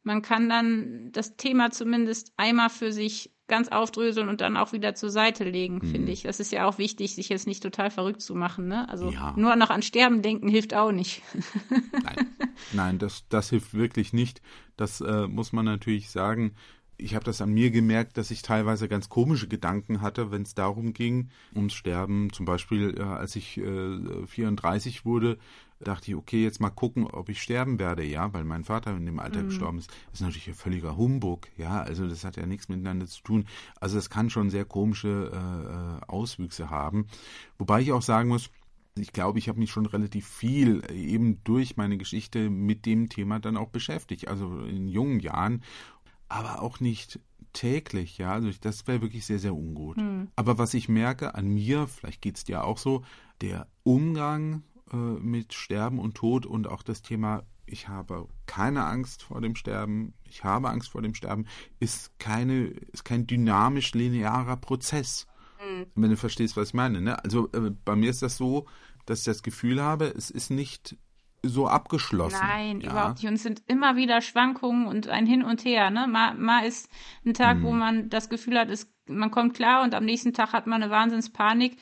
Man 0.03 0.23
kann 0.23 0.49
dann 0.49 1.11
das 1.13 1.37
Thema 1.37 1.71
zumindest 1.71 2.33
einmal 2.37 2.71
für 2.71 2.93
sich 2.93 3.33
ganz 3.49 3.69
aufdröseln 3.69 4.29
und 4.29 4.41
dann 4.41 4.57
auch 4.57 4.73
wieder 4.73 4.95
zur 4.95 5.11
Seite 5.11 5.45
legen, 5.45 5.81
hm. 5.81 5.91
finde 5.91 6.13
ich. 6.13 6.23
Das 6.23 6.39
ist 6.39 6.53
ja 6.53 6.67
auch 6.67 6.79
wichtig, 6.79 7.15
sich 7.15 7.31
jetzt 7.31 7.47
nicht 7.47 7.63
total 7.63 7.91
verrückt 7.91 8.21
zu 8.21 8.35
machen. 8.35 8.69
Ne? 8.69 8.89
Also 8.89 9.11
ja. 9.11 9.35
nur 9.37 9.57
noch 9.57 9.71
an 9.71 9.83
Sterben 9.83 10.23
denken 10.23 10.49
hilft 10.49 10.75
auch 10.75 10.93
nicht. 10.93 11.23
Nein, 11.93 12.27
Nein 12.73 12.99
das, 12.99 13.25
das 13.29 13.51
hilft 13.51 13.75
wirklich 13.75 14.13
nicht. 14.13 14.43
Das 14.77 15.01
äh, 15.01 15.27
muss 15.27 15.53
man 15.53 15.65
natürlich 15.65 16.11
sagen. 16.11 16.53
Ich 17.01 17.15
habe 17.15 17.25
das 17.25 17.41
an 17.41 17.55
mir 17.55 17.71
gemerkt, 17.71 18.19
dass 18.19 18.33
ich 18.33 18.43
teilweise 18.43 18.89
ganz 18.89 19.09
komische 19.09 19.47
Gedanken 19.47 20.01
hatte, 20.03 20.33
wenn 20.33 20.43
es 20.43 20.55
darum 20.55 20.93
ging, 20.93 21.31
ums 21.55 21.73
Sterben. 21.73 22.33
Zum 22.33 22.45
Beispiel, 22.45 22.97
äh, 22.99 23.03
als 23.03 23.37
ich 23.37 23.57
äh, 23.57 24.27
34 24.27 25.05
wurde, 25.05 25.39
dachte 25.81 26.11
ich, 26.11 26.17
okay, 26.17 26.43
jetzt 26.43 26.61
mal 26.61 26.71
gucken, 26.71 27.07
ob 27.07 27.29
ich 27.29 27.43
sterben 27.43 27.79
werde, 27.79 28.05
ja, 28.05 28.33
weil 28.33 28.45
mein 28.45 28.65
Vater 28.65 28.97
in 28.97 29.07
dem 29.07 29.19
Alter 29.19 29.43
mhm. 29.43 29.47
gestorben 29.47 29.79
ist. 29.79 29.91
Das 30.11 30.15
ist 30.15 30.21
natürlich 30.21 30.49
ein 30.49 30.55
völliger 30.55 30.97
Humbug, 30.97 31.49
ja, 31.57 31.81
also 31.81 32.09
das 32.09 32.25
hat 32.25 32.37
ja 32.37 32.47
nichts 32.47 32.69
miteinander 32.69 33.07
zu 33.07 33.23
tun. 33.23 33.47
Also 33.81 33.97
das 33.97 34.11
kann 34.11 34.31
schon 34.31 34.51
sehr 34.51 34.65
komische 34.65 35.31
äh, 35.33 36.07
äh 36.07 36.11
Auswüchse 36.11 36.71
haben. 36.71 37.07
Wobei 37.59 37.81
ich 37.81 37.93
auch 37.93 38.03
sagen 38.03 38.29
muss, 38.29 38.51
ich 38.97 39.13
glaube, 39.13 39.39
ich 39.39 39.49
habe 39.49 39.59
mich 39.59 39.71
schon 39.71 39.87
relativ 39.87 40.27
viel 40.27 40.83
eben 40.93 41.43
durch 41.45 41.77
meine 41.77 41.99
Geschichte 41.99 42.51
mit 42.51 42.87
dem 42.87 43.09
Thema 43.09 43.39
dann 43.39 43.57
auch 43.57 43.69
beschäftigt, 43.69 44.29
also 44.29 44.61
in 44.61 44.89
jungen 44.89 45.21
Jahren, 45.21 45.63
aber 46.29 46.63
auch 46.63 46.81
nicht 46.81 47.21
täglich, 47.53 48.19
ja, 48.19 48.33
also 48.33 48.51
das 48.61 48.87
wäre 48.87 49.01
wirklich 49.01 49.25
sehr, 49.25 49.39
sehr 49.39 49.55
ungut. 49.55 49.97
Hm. 49.97 50.29
Aber 50.37 50.59
was 50.59 50.75
ich 50.75 50.89
merke 50.89 51.35
an 51.35 51.49
mir, 51.49 51.87
vielleicht 51.87 52.21
geht 52.23 52.37
es 52.37 52.45
dir 52.45 52.65
auch 52.65 52.79
so, 52.79 53.05
der 53.41 53.69
Umgang 53.85 54.63
äh, 54.93 54.97
mit 54.97 55.55
Sterben 55.55 55.99
und 55.99 56.15
Tod 56.15 56.47
und 56.47 56.69
auch 56.69 56.83
das 56.83 57.03
Thema, 57.03 57.43
ich 57.67 57.89
habe 57.89 58.29
keine 58.47 58.85
Angst 58.85 59.23
vor 59.23 59.41
dem 59.41 59.55
Sterben, 59.55 60.15
ich 60.25 60.45
habe 60.45 60.71
Angst 60.71 60.91
vor 60.91 61.03
dem 61.03 61.15
Sterben, 61.15 61.47
ist 61.81 62.19
keine, 62.19 62.67
ist 62.93 63.05
kein 63.05 63.27
dynamisch 63.27 63.93
linearer 63.95 64.57
Prozess. 64.57 65.27
Mhm. 65.61 65.87
Wenn 65.95 66.11
du 66.11 66.17
verstehst, 66.17 66.57
was 66.57 66.69
ich 66.69 66.75
meine. 66.75 67.01
Ne? 67.01 67.23
Also 67.23 67.49
äh, 67.53 67.71
bei 67.85 67.97
mir 67.97 68.11
ist 68.11 68.23
das 68.23 68.37
so, 68.37 68.67
dass 69.07 69.21
ich 69.21 69.25
das 69.25 69.43
Gefühl 69.43 69.83
habe, 69.83 70.07
es 70.07 70.31
ist 70.31 70.51
nicht 70.51 70.97
so 71.43 71.69
abgeschlossen. 71.69 72.39
Nein, 72.41 72.81
ja. 72.81 72.91
überhaupt 72.91 73.19
nicht. 73.19 73.29
Und 73.29 73.35
es 73.35 73.43
sind 73.43 73.63
immer 73.67 73.97
wieder 73.97 74.21
Schwankungen 74.21 74.87
und 74.87 75.09
ein 75.09 75.27
Hin 75.27 75.45
und 75.45 75.65
Her. 75.65 75.91
Ne? 75.91 76.07
Mal, 76.07 76.35
mal 76.35 76.67
ist 76.67 76.89
ein 77.25 77.35
Tag, 77.35 77.59
mhm. 77.59 77.63
wo 77.63 77.73
man 77.73 78.11
das 78.11 78.29
Gefühl 78.29 78.59
hat, 78.59 78.71
es, 78.71 78.93
man 79.07 79.31
kommt 79.31 79.55
klar 79.55 79.83
und 79.83 79.95
am 79.95 80.05
nächsten 80.05 80.33
Tag 80.33 80.53
hat 80.53 80.67
man 80.67 80.83
eine 80.83 80.91
Wahnsinnspanik 80.91 81.77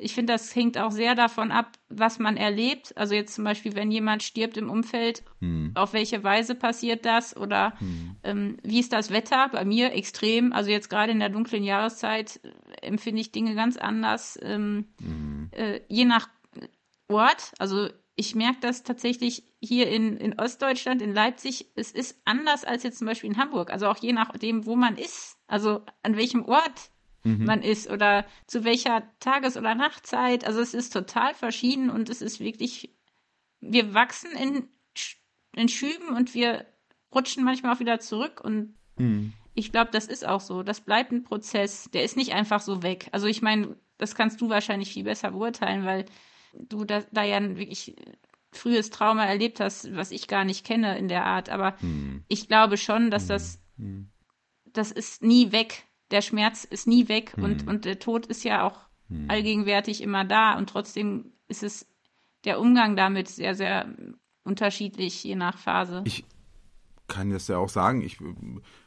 ich 0.00 0.14
finde, 0.14 0.32
das 0.32 0.54
hängt 0.54 0.78
auch 0.78 0.90
sehr 0.90 1.14
davon 1.14 1.50
ab, 1.50 1.72
was 1.88 2.18
man 2.18 2.36
erlebt. 2.36 2.96
Also 2.96 3.14
jetzt 3.14 3.34
zum 3.34 3.44
Beispiel, 3.44 3.74
wenn 3.74 3.90
jemand 3.90 4.22
stirbt 4.22 4.56
im 4.56 4.70
Umfeld, 4.70 5.22
hm. 5.40 5.72
auf 5.74 5.92
welche 5.92 6.22
Weise 6.24 6.54
passiert 6.54 7.04
das 7.04 7.36
oder 7.36 7.78
hm. 7.78 8.16
ähm, 8.22 8.56
wie 8.62 8.80
ist 8.80 8.92
das 8.92 9.10
Wetter? 9.10 9.48
Bei 9.48 9.64
mir 9.64 9.92
extrem. 9.92 10.52
Also 10.52 10.70
jetzt 10.70 10.88
gerade 10.90 11.12
in 11.12 11.20
der 11.20 11.28
dunklen 11.28 11.64
Jahreszeit 11.64 12.40
äh, 12.42 12.86
empfinde 12.86 13.20
ich 13.20 13.32
Dinge 13.32 13.54
ganz 13.54 13.76
anders, 13.76 14.38
ähm, 14.42 14.86
hm. 15.00 15.50
äh, 15.52 15.80
je 15.88 16.04
nach 16.04 16.28
Ort. 17.08 17.52
Also 17.58 17.88
ich 18.16 18.34
merke 18.34 18.58
das 18.60 18.82
tatsächlich 18.82 19.44
hier 19.60 19.88
in, 19.88 20.16
in 20.16 20.38
Ostdeutschland, 20.38 21.02
in 21.02 21.14
Leipzig, 21.14 21.70
es 21.76 21.92
ist 21.92 22.20
anders 22.24 22.64
als 22.64 22.82
jetzt 22.82 22.98
zum 22.98 23.06
Beispiel 23.06 23.30
in 23.30 23.38
Hamburg. 23.38 23.70
Also 23.70 23.86
auch 23.86 23.96
je 23.98 24.12
nachdem, 24.12 24.66
wo 24.66 24.76
man 24.76 24.96
ist. 24.96 25.36
Also 25.46 25.82
an 26.02 26.16
welchem 26.16 26.44
Ort 26.44 26.90
mhm. 27.28 27.44
man 27.44 27.62
ist 27.62 27.90
oder 27.90 28.24
zu 28.46 28.64
welcher 28.64 29.02
Tages- 29.20 29.56
oder 29.56 29.74
Nachtzeit. 29.74 30.44
Also 30.44 30.60
es 30.60 30.74
ist 30.74 30.92
total 30.92 31.34
verschieden 31.34 31.90
und 31.90 32.08
es 32.08 32.22
ist 32.22 32.40
wirklich, 32.40 32.94
wir 33.60 33.94
wachsen 33.94 34.30
in, 34.32 34.68
in 35.54 35.68
Schüben 35.68 36.16
und 36.16 36.34
wir 36.34 36.66
rutschen 37.14 37.44
manchmal 37.44 37.74
auch 37.74 37.80
wieder 37.80 38.00
zurück 38.00 38.40
und 38.42 38.74
mhm. 38.96 39.32
ich 39.54 39.72
glaube, 39.72 39.90
das 39.92 40.06
ist 40.06 40.26
auch 40.26 40.40
so. 40.40 40.62
Das 40.62 40.80
bleibt 40.80 41.12
ein 41.12 41.24
Prozess, 41.24 41.88
der 41.92 42.04
ist 42.04 42.16
nicht 42.16 42.32
einfach 42.32 42.60
so 42.60 42.82
weg. 42.82 43.08
Also 43.12 43.26
ich 43.26 43.42
meine, 43.42 43.76
das 43.98 44.14
kannst 44.14 44.40
du 44.40 44.48
wahrscheinlich 44.48 44.92
viel 44.92 45.04
besser 45.04 45.32
beurteilen, 45.32 45.84
weil 45.84 46.06
du 46.54 46.84
da, 46.84 47.02
da 47.12 47.22
ja 47.22 47.40
wirklich 47.56 47.96
frühes 48.52 48.90
Trauma 48.90 49.24
erlebt 49.24 49.60
hast, 49.60 49.94
was 49.94 50.10
ich 50.10 50.28
gar 50.28 50.44
nicht 50.44 50.64
kenne 50.64 50.98
in 50.98 51.08
der 51.08 51.24
Art. 51.24 51.50
Aber 51.50 51.76
mhm. 51.80 52.24
ich 52.28 52.48
glaube 52.48 52.76
schon, 52.76 53.10
dass 53.10 53.26
das, 53.26 53.60
mhm. 53.76 54.10
das 54.66 54.90
ist 54.90 55.22
nie 55.22 55.52
weg 55.52 55.84
der 56.10 56.22
Schmerz 56.22 56.64
ist 56.64 56.86
nie 56.86 57.08
weg 57.08 57.32
hm. 57.36 57.44
und, 57.44 57.66
und 57.66 57.84
der 57.84 57.98
Tod 57.98 58.26
ist 58.26 58.44
ja 58.44 58.66
auch 58.66 58.80
hm. 59.08 59.26
allgegenwärtig 59.28 60.02
immer 60.02 60.24
da 60.24 60.56
und 60.56 60.68
trotzdem 60.68 61.32
ist 61.48 61.62
es 61.62 61.86
der 62.44 62.60
Umgang 62.60 62.96
damit 62.96 63.28
sehr, 63.28 63.54
sehr 63.54 63.94
unterschiedlich, 64.44 65.24
je 65.24 65.34
nach 65.34 65.58
Phase. 65.58 66.02
Ich 66.06 66.24
kann 67.06 67.30
das 67.30 67.48
ja 67.48 67.58
auch 67.58 67.68
sagen, 67.68 68.02
ich 68.02 68.20
äh, 68.20 68.24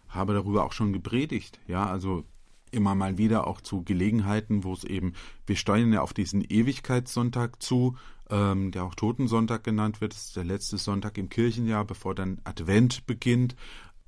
habe 0.10 0.34
darüber 0.34 0.66
auch 0.66 0.74
schon 0.74 0.94
gepredigt, 0.94 1.60
ja, 1.68 1.86
also 1.86 2.24
immer 2.72 2.96
mal 2.96 3.18
wieder 3.18 3.48
auch 3.48 3.62
zu 3.62 3.84
Gelegenheiten, 3.84 4.64
wo 4.64 4.74
es 4.74 4.84
eben, 4.84 5.14
wir 5.46 5.58
steuern 5.58 5.92
ja 5.92 6.02
auf 6.02 6.14
diesen 6.14 6.42
Ewigkeitssonntag 6.42 7.62
zu, 7.62 7.98
ähm, 8.30 8.72
der 8.72 8.86
auch 8.86 8.96
Totensonntag 8.96 9.64
genannt 9.64 10.00
wird. 10.00 10.14
Das 10.14 10.28
ist 10.28 10.38
der 10.38 10.46
letzte 10.46 10.78
Sonntag 10.78 11.18
im 11.18 11.28
Kirchenjahr, 11.28 11.84
bevor 11.84 12.16
dann 12.16 12.40
Advent 12.46 13.06
beginnt 13.06 13.56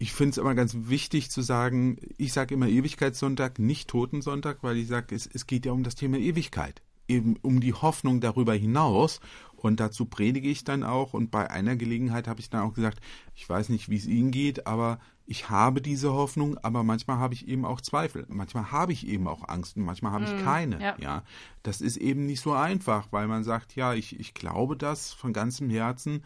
ich 0.04 0.12
finde 0.12 0.32
es 0.32 0.38
immer 0.38 0.54
ganz 0.54 0.76
wichtig 0.89 1.32
zu 1.32 1.41
sagen, 1.41 1.95
ich 2.18 2.34
sage 2.34 2.56
immer 2.56 2.68
Ewigkeitssonntag, 2.68 3.58
nicht 3.58 3.89
Totensonntag, 3.89 4.58
weil 4.62 4.76
ich 4.76 4.89
sage, 4.89 5.16
es, 5.16 5.30
es 5.32 5.47
geht 5.47 5.66
ja 5.66 5.72
um 5.72 5.84
das 5.84 5.95
Thema 5.95 6.18
Ewigkeit, 6.18 6.82
eben 7.08 7.38
um 7.41 7.62
die 7.62 7.74
Hoffnung 7.74 8.20
darüber 8.20 8.54
hinaus. 8.54 9.22
Und 9.56 9.80
dazu 9.80 10.04
predige 10.04 10.49
ich 10.49 10.66
dann 10.66 10.84
auch. 10.84 11.14
Und 11.14 11.32
bei 11.32 11.49
einer 11.49 11.78
Gelegenheit 11.78 12.28
habe 12.28 12.41
ich 12.41 12.49
dann 12.49 12.64
auch 12.64 12.74
gesagt, 12.74 12.99
ich 13.34 13.47
weiß 13.47 13.70
nicht, 13.70 13.88
wie 13.88 13.95
es 13.95 14.06
Ihnen 14.06 14.32
geht, 14.32 14.68
aber 14.68 14.99
ich 15.26 15.49
habe 15.49 15.82
diese 15.82 16.12
Hoffnung, 16.12 16.58
aber 16.58 16.84
manchmal 16.84 17.20
habe 17.20 17.34
ich 17.34 17.47
eben 17.47 17.64
auch 17.64 17.80
Zweifel. 17.80 18.26
Manchmal 18.28 18.74
habe 18.74 18.91
ich 18.91 19.08
eben 19.08 19.26
auch 19.30 19.47
Angst 19.47 19.78
und 19.78 19.84
manchmal 19.84 20.12
habe 20.12 20.26
ich 20.26 20.34
mm, 20.34 20.43
keine. 20.43 20.82
Ja. 20.82 20.97
ja. 20.99 21.24
das 21.64 21.80
ist 21.80 21.95
eben 21.95 22.26
nicht 22.26 22.41
so 22.41 22.51
einfach, 22.51 23.08
weil 23.12 23.30
man 23.30 23.45
sagt, 23.45 23.78
ja, 23.78 23.93
ich, 23.93 24.20
ich 24.20 24.34
glaube 24.34 24.76
das 24.76 25.14
von 25.14 25.32
ganzem 25.32 25.70
Herzen 25.70 26.26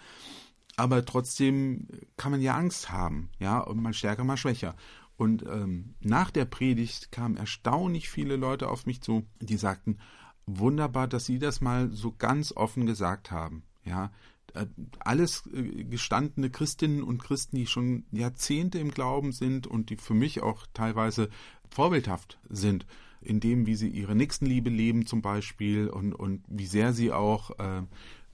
aber 0.77 1.03
trotzdem 1.03 1.87
kann 2.15 2.31
man 2.31 2.41
ja 2.41 2.55
Angst 2.55 2.91
haben, 2.91 3.29
ja, 3.39 3.59
und 3.59 3.81
mal 3.81 3.93
stärker, 3.93 4.23
mal 4.23 4.37
schwächer. 4.37 4.75
Und 5.17 5.43
ähm, 5.43 5.95
nach 5.99 6.29
der 6.29 6.45
Predigt 6.45 7.11
kamen 7.11 7.35
erstaunlich 7.35 8.09
viele 8.09 8.35
Leute 8.35 8.69
auf 8.69 8.85
mich 8.85 9.01
zu, 9.01 9.25
die 9.41 9.57
sagten, 9.57 9.97
wunderbar, 10.45 11.07
dass 11.07 11.25
Sie 11.25 11.39
das 11.39 11.59
mal 11.59 11.89
so 11.91 12.13
ganz 12.17 12.53
offen 12.55 12.85
gesagt 12.85 13.31
haben, 13.31 13.63
ja. 13.83 14.11
Äh, 14.53 14.67
alles 14.99 15.49
äh, 15.53 15.83
gestandene 15.83 16.51
Christinnen 16.51 17.01
und 17.01 17.23
Christen, 17.23 17.57
die 17.57 17.65
schon 17.65 18.05
Jahrzehnte 18.11 18.77
im 18.77 18.91
Glauben 18.91 19.31
sind 19.31 19.65
und 19.65 19.89
die 19.89 19.97
für 19.97 20.13
mich 20.13 20.41
auch 20.41 20.67
teilweise 20.73 21.29
vorbildhaft 21.69 22.39
sind, 22.49 22.85
in 23.19 23.39
dem, 23.39 23.65
wie 23.65 23.75
sie 23.75 23.89
ihre 23.89 24.15
Nächstenliebe 24.15 24.69
leben 24.69 25.07
zum 25.07 25.23
Beispiel 25.23 25.87
und, 25.87 26.13
und 26.13 26.43
wie 26.47 26.67
sehr 26.67 26.93
sie 26.93 27.11
auch 27.11 27.57
äh, 27.59 27.81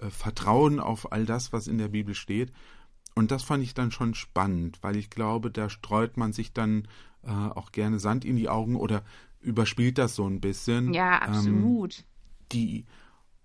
äh, 0.04 0.10
Vertrauen 0.10 0.80
auf 0.80 1.12
all 1.12 1.26
das, 1.26 1.54
was 1.54 1.68
in 1.68 1.78
der 1.78 1.89
Bibel 1.89 2.16
steht. 2.16 2.51
Und 3.16 3.32
das 3.32 3.43
fand 3.43 3.64
ich 3.64 3.74
dann 3.74 3.91
schon 3.91 4.16
spannend, 4.16 4.80
weil 4.82 4.95
ich 4.95 5.10
glaube, 5.10 5.51
da 5.51 5.70
streut 5.70 6.18
man 6.18 6.34
sich 6.34 6.54
dann 6.54 6.88
äh, 7.24 7.30
auch 7.30 7.72
gerne 7.72 7.99
Sand 7.99 8.26
in 8.26 8.36
die 8.36 8.49
Augen 8.49 8.76
oder 8.76 9.04
überspielt 9.39 9.97
das 9.97 10.16
so 10.16 10.28
ein 10.28 10.41
bisschen. 10.41 10.93
Ja, 10.93 11.18
ähm, 11.18 11.34
absolut. 11.34 11.99
Ähm, 11.99 12.06
die 12.51 12.86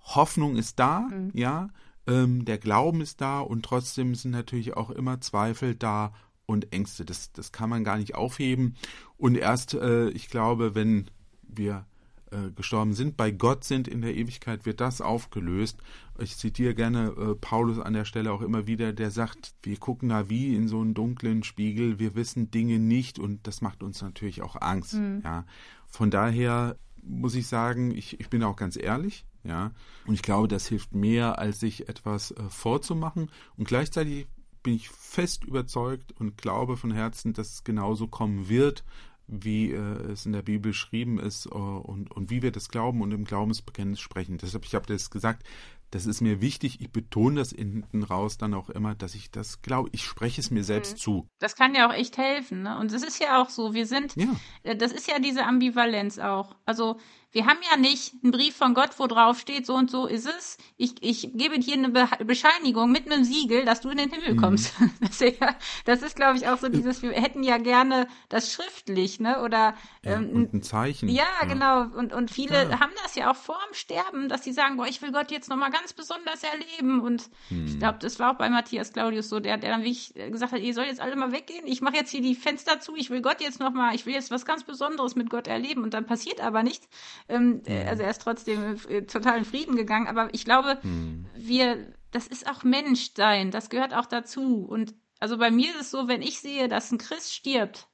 Hoffnung 0.01 0.57
ist 0.57 0.79
da, 0.79 1.01
mhm. 1.01 1.31
ja, 1.35 1.69
ähm, 2.07 2.45
der 2.45 2.59
Glauben 2.59 3.01
ist 3.03 3.21
da 3.21 3.41
und 3.41 3.65
trotzdem 3.65 4.15
sind 4.15 4.31
natürlich 4.31 4.77
auch 4.77 4.91
immer 4.91 5.21
Zweifel 5.21 5.75
da 5.75 6.13
und 6.47 6.73
Ängste. 6.73 7.05
Das, 7.05 7.33
das 7.33 7.53
kann 7.53 7.69
man 7.69 7.85
gar 7.85 7.99
nicht 7.99 8.15
aufheben. 8.15 8.75
Und 9.19 9.37
erst, 9.37 9.75
äh, 9.75 10.09
ich 10.11 10.31
glaube, 10.31 10.75
wenn 10.75 11.11
wir 11.43 11.85
äh, 12.31 12.51
gestorben 12.55 12.95
sind, 12.95 13.17
bei 13.17 13.31
Gott 13.31 13.65
sind 13.65 13.89
in 13.89 14.03
der 14.03 14.15
Ewigkeit, 14.15 14.67
wird 14.67 14.81
das 14.81 15.01
aufgelöst. 15.01 15.79
Ich 16.19 16.37
zitiere 16.37 16.75
gerne 16.75 17.09
äh, 17.17 17.35
Paulus 17.35 17.79
an 17.79 17.93
der 17.93 18.05
Stelle 18.05 18.33
auch 18.33 18.43
immer 18.43 18.67
wieder, 18.67 18.93
der 18.93 19.11
sagt, 19.11 19.55
wir 19.63 19.77
gucken 19.79 20.09
da 20.09 20.29
wie 20.29 20.55
in 20.55 20.69
so 20.69 20.81
einen 20.81 20.95
dunklen 20.95 21.43
Spiegel, 21.43 21.99
wir 21.99 22.15
wissen 22.15 22.51
Dinge 22.51 22.79
nicht 22.79 23.19
und 23.19 23.47
das 23.47 23.61
macht 23.61 23.83
uns 23.83 24.03
natürlich 24.03 24.43
auch 24.43 24.57
Angst. 24.61 24.95
Mhm. 24.95 25.23
Ja. 25.25 25.45
Von 25.87 26.11
daher 26.11 26.77
muss 27.03 27.35
ich 27.35 27.47
sagen, 27.47 27.95
ich, 27.95 28.21
ich 28.21 28.29
bin 28.29 28.43
auch 28.43 28.57
ganz 28.57 28.77
ehrlich, 28.77 29.25
ja, 29.45 29.73
und 30.07 30.15
ich 30.15 30.23
glaube, 30.23 30.49
das 30.49 30.67
hilft 30.67 30.95
mehr, 30.95 31.39
als 31.39 31.61
sich 31.61 31.89
etwas 31.89 32.33
äh, 32.33 32.43
vorzumachen. 32.51 33.31
Und 33.57 33.67
gleichzeitig 33.67 34.27
bin 34.63 34.75
ich 34.75 34.89
fest 34.89 35.45
überzeugt 35.45 36.13
und 36.13 36.37
glaube 36.37 36.77
von 36.77 36.91
Herzen, 36.91 37.33
dass 37.33 37.55
es 37.55 37.65
genauso 37.65 38.09
kommen 38.09 38.49
wird, 38.49 38.85
wie 39.29 39.71
äh, 39.71 40.13
es 40.13 40.27
in 40.27 40.33
der 40.33 40.43
Bibel 40.43 40.73
geschrieben 40.73 41.21
ist 41.21 41.47
äh, 41.47 41.51
und, 41.51 42.11
und 42.11 42.31
wie 42.31 42.43
wir 42.43 42.51
das 42.51 42.69
glauben 42.69 43.03
und 43.03 43.13
im 43.13 43.25
Glaubensbekenntnis 43.25 44.01
sprechen. 44.01 44.39
Deshalb, 44.39 44.65
ich 44.65 44.75
habe 44.75 44.87
das 44.87 45.11
gesagt, 45.11 45.45
das 45.91 46.07
ist 46.07 46.21
mir 46.21 46.41
wichtig. 46.41 46.81
Ich 46.81 46.91
betone 46.91 47.37
das 47.37 47.51
hinten 47.51 48.03
raus 48.03 48.37
dann 48.37 48.53
auch 48.53 48.69
immer, 48.69 48.95
dass 48.95 49.15
ich 49.15 49.31
das 49.31 49.63
glaube. 49.63 49.89
Ich 49.93 50.05
spreche 50.05 50.41
es 50.41 50.51
mir 50.51 50.65
selbst 50.65 50.95
mhm. 50.95 50.99
zu. 50.99 51.29
Das 51.39 51.57
kann 51.57 51.75
ja 51.75 51.89
auch 51.89 51.95
echt 51.95 52.19
helfen. 52.19 52.63
Ne? 52.63 52.79
Und 52.79 52.93
es 52.93 53.03
ist 53.03 53.21
ja 53.21 53.41
auch 53.41 53.49
so, 53.49 53.73
wir 53.73 53.87
sind, 53.87 54.15
ja. 54.17 54.27
Äh, 54.65 54.77
das 54.77 54.93
ist 54.93 55.09
ja 55.09 55.19
diese 55.19 55.45
Ambivalenz 55.45 56.19
auch. 56.19 56.57
Also 56.67 56.99
wir 57.33 57.47
haben 57.47 57.59
ja 57.71 57.77
nicht 57.77 58.15
einen 58.23 58.33
Brief 58.33 58.57
von 58.57 58.73
Gott, 58.73 58.91
wo 58.99 59.07
drauf 59.07 59.39
steht, 59.39 59.67
so 59.67 59.75
und 59.75 59.91
so 59.91 60.07
ist 60.07 60.27
es. 60.27 60.57
Ich, 60.79 60.95
ich 61.03 61.31
gebe 61.35 61.59
dir 61.59 61.75
eine 61.75 61.91
Be 61.91 62.09
Bescheinigung 62.25 62.91
mit 62.91 63.11
einem 63.11 63.23
Siegel, 63.25 63.67
dass 63.67 63.83
du 63.83 63.91
in 63.91 63.99
den 63.99 64.11
Himmel 64.11 64.35
mhm. 64.35 64.41
kommst. 64.41 64.79
Mhm. 64.81 64.89
Das, 65.01 65.21
ist, 65.21 65.41
ja, 65.41 65.55
das 65.85 66.03
ist, 66.03 66.17
glaube 66.17 66.39
ich, 66.39 66.49
auch 66.49 66.59
so 66.59 66.69
dieses, 66.69 67.03
wir 67.03 67.13
hätten 67.13 67.43
ja 67.43 67.59
gerne 67.59 68.09
das 68.29 68.53
schriftlich, 68.53 69.21
ne? 69.21 69.43
Oder 69.43 69.75
ja, 70.03 70.17
ähm, 70.17 70.31
und 70.31 70.55
ein 70.55 70.63
Zeichen. 70.63 71.09
Ja, 71.09 71.25
ja, 71.41 71.47
genau. 71.47 71.83
Und, 71.99 72.13
und 72.13 72.31
viele 72.31 72.69
ja. 72.69 72.81
haben 72.81 72.93
das 73.03 73.15
ja 73.15 73.31
auch 73.31 73.37
vor 73.37 73.59
dem 73.69 73.75
Sterben, 73.75 74.29
dass 74.29 74.45
sie 74.45 74.53
sagen, 74.53 74.77
boah, 74.77 74.87
ich 74.87 75.03
will 75.03 75.13
Gott 75.13 75.31
jetzt 75.31 75.49
nochmal 75.49 75.71
ganz 75.71 75.93
besonders 75.93 76.43
erleben. 76.43 77.01
Und 77.01 77.31
mhm. 77.51 77.67
ich 77.67 77.79
glaube, 77.79 77.99
das 78.01 78.19
war 78.19 78.33
auch 78.33 78.39
bei 78.39 78.49
Matthias 78.51 78.93
Claudius 78.93 79.29
so, 79.29 79.41
der, 79.41 79.57
der 79.57 79.71
dann 79.71 79.83
wirklich 79.83 80.15
gesagt 80.15 80.53
hat, 80.53 80.61
ihr 80.61 80.75
sollt 80.75 80.89
jetzt 80.89 81.01
alle 81.01 81.17
mal 81.17 81.33
weggehen, 81.33 81.67
ich 81.67 81.81
mache 81.81 81.97
jetzt 81.97 82.11
hier 82.11 82.23
die 82.23 82.35
Fenster 82.35 82.81
zu, 82.81 82.97
ich 82.97 83.11
will 83.11 83.23
Gott 83.23 83.41
jetzt 83.41 83.61
nochmal, 83.61 83.95
ich 83.95 84.07
will 84.07 84.15
jetzt 84.15 84.31
was 84.31 84.45
ganz 84.45 84.65
Besonderes 84.65 85.15
mit 85.15 85.31
Gott 85.31 85.47
erleben. 85.47 85.83
Und 85.83 85.95
dann 85.95 86.07
passiert 86.07 86.41
aber 86.41 86.63
nichts. 86.63 86.89
Ähm, 87.29 87.63
mhm. 87.67 87.87
Also 87.87 88.03
er 88.03 88.11
ist 88.11 88.23
trotzdem 88.23 88.77
äh, 88.89 89.03
total 89.03 89.39
in 89.39 89.45
Frieden 89.45 89.77
gegangen. 89.77 90.07
Aber 90.07 90.33
ich 90.33 90.45
glaube, 90.45 90.79
mhm. 90.83 91.27
wir, 91.37 91.93
das 92.11 92.27
ist 92.27 92.49
auch 92.49 92.65
Menschsein. 92.65 93.51
Das 93.51 93.71
gehört 93.71 93.95
auch 93.95 94.07
dazu. 94.07 94.65
Und 94.65 94.95
also 95.21 95.37
bei 95.39 95.51
mir 95.51 95.71
ist 95.71 95.81
es 95.81 95.91
so, 95.91 96.09
wenn 96.09 96.23
ich 96.23 96.41
sehe, 96.41 96.69
dass 96.69 96.91
ein 96.91 96.99
Christ 96.99 97.35
stirbt, 97.35 97.89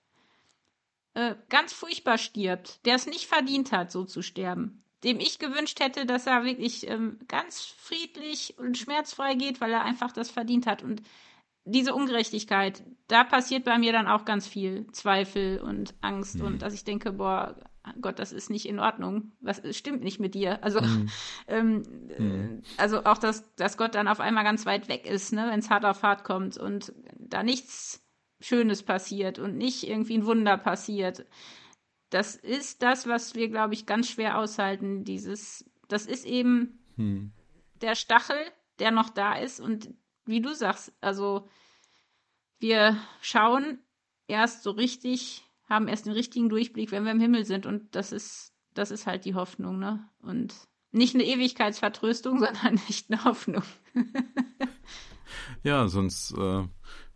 äh, 1.14 1.34
ganz 1.48 1.72
furchtbar 1.72 2.18
stirbt, 2.18 2.84
der 2.86 2.96
es 2.96 3.06
nicht 3.06 3.26
verdient 3.26 3.72
hat, 3.72 3.90
so 3.90 4.04
zu 4.04 4.20
sterben, 4.22 4.82
dem 5.04 5.20
ich 5.20 5.38
gewünscht 5.38 5.80
hätte, 5.80 6.06
dass 6.06 6.26
er 6.26 6.44
wirklich 6.44 6.88
ähm, 6.88 7.18
ganz 7.28 7.62
friedlich 7.62 8.58
und 8.58 8.76
schmerzfrei 8.76 9.34
geht, 9.34 9.60
weil 9.60 9.72
er 9.72 9.84
einfach 9.84 10.12
das 10.12 10.30
verdient 10.30 10.66
hat. 10.66 10.82
Und 10.82 11.02
diese 11.64 11.94
Ungerechtigkeit, 11.94 12.82
da 13.08 13.24
passiert 13.24 13.64
bei 13.64 13.78
mir 13.78 13.92
dann 13.92 14.06
auch 14.06 14.24
ganz 14.24 14.46
viel 14.46 14.86
Zweifel 14.92 15.60
und 15.60 15.94
Angst 16.02 16.36
mhm. 16.36 16.44
und 16.46 16.62
dass 16.62 16.74
ich 16.74 16.84
denke, 16.84 17.12
boah, 17.12 17.56
Gott, 18.00 18.18
das 18.18 18.32
ist 18.32 18.50
nicht 18.50 18.66
in 18.66 18.78
Ordnung. 18.78 19.32
Was 19.40 19.60
stimmt 19.76 20.02
nicht 20.02 20.18
mit 20.18 20.34
dir? 20.34 20.62
Also, 20.64 20.80
mhm. 20.80 21.10
ähm, 21.48 21.82
mhm. 22.18 22.62
also 22.76 23.04
auch, 23.04 23.18
dass, 23.18 23.54
dass 23.56 23.76
Gott 23.76 23.94
dann 23.94 24.08
auf 24.08 24.20
einmal 24.20 24.44
ganz 24.44 24.64
weit 24.64 24.88
weg 24.88 25.06
ist, 25.06 25.32
ne, 25.32 25.46
wenn 25.50 25.60
es 25.60 25.70
hart 25.70 25.84
auf 25.84 26.02
hart 26.02 26.24
kommt 26.24 26.56
und 26.56 26.92
da 27.18 27.42
nichts 27.42 28.02
Schönes 28.40 28.82
passiert 28.82 29.38
und 29.38 29.56
nicht 29.56 29.86
irgendwie 29.86 30.16
ein 30.18 30.26
Wunder 30.26 30.56
passiert. 30.56 31.26
Das 32.10 32.36
ist 32.36 32.82
das, 32.82 33.06
was 33.06 33.34
wir, 33.34 33.48
glaube 33.48 33.74
ich, 33.74 33.86
ganz 33.86 34.08
schwer 34.08 34.38
aushalten. 34.38 35.04
Dieses, 35.04 35.70
das 35.88 36.06
ist 36.06 36.24
eben 36.24 36.78
mhm. 36.96 37.32
der 37.80 37.94
Stachel, 37.94 38.38
der 38.78 38.90
noch 38.90 39.10
da 39.10 39.36
ist 39.36 39.60
und 39.60 39.94
wie 40.26 40.40
du 40.40 40.54
sagst, 40.54 40.92
also 41.00 41.48
wir 42.58 42.96
schauen 43.20 43.78
erst 44.26 44.62
so 44.62 44.70
richtig 44.70 45.43
haben 45.68 45.88
erst 45.88 46.06
den 46.06 46.12
richtigen 46.12 46.48
Durchblick, 46.48 46.92
wenn 46.92 47.04
wir 47.04 47.12
im 47.12 47.20
Himmel 47.20 47.44
sind. 47.44 47.66
Und 47.66 47.94
das 47.94 48.12
ist, 48.12 48.52
das 48.74 48.90
ist 48.90 49.06
halt 49.06 49.24
die 49.24 49.34
Hoffnung, 49.34 49.78
ne? 49.78 50.08
Und 50.22 50.54
nicht 50.92 51.14
eine 51.14 51.24
Ewigkeitsvertröstung, 51.24 52.38
sondern 52.40 52.80
echt 52.88 53.10
eine 53.10 53.24
Hoffnung. 53.24 53.62
ja, 55.62 55.88
sonst 55.88 56.32
äh, 56.32 56.36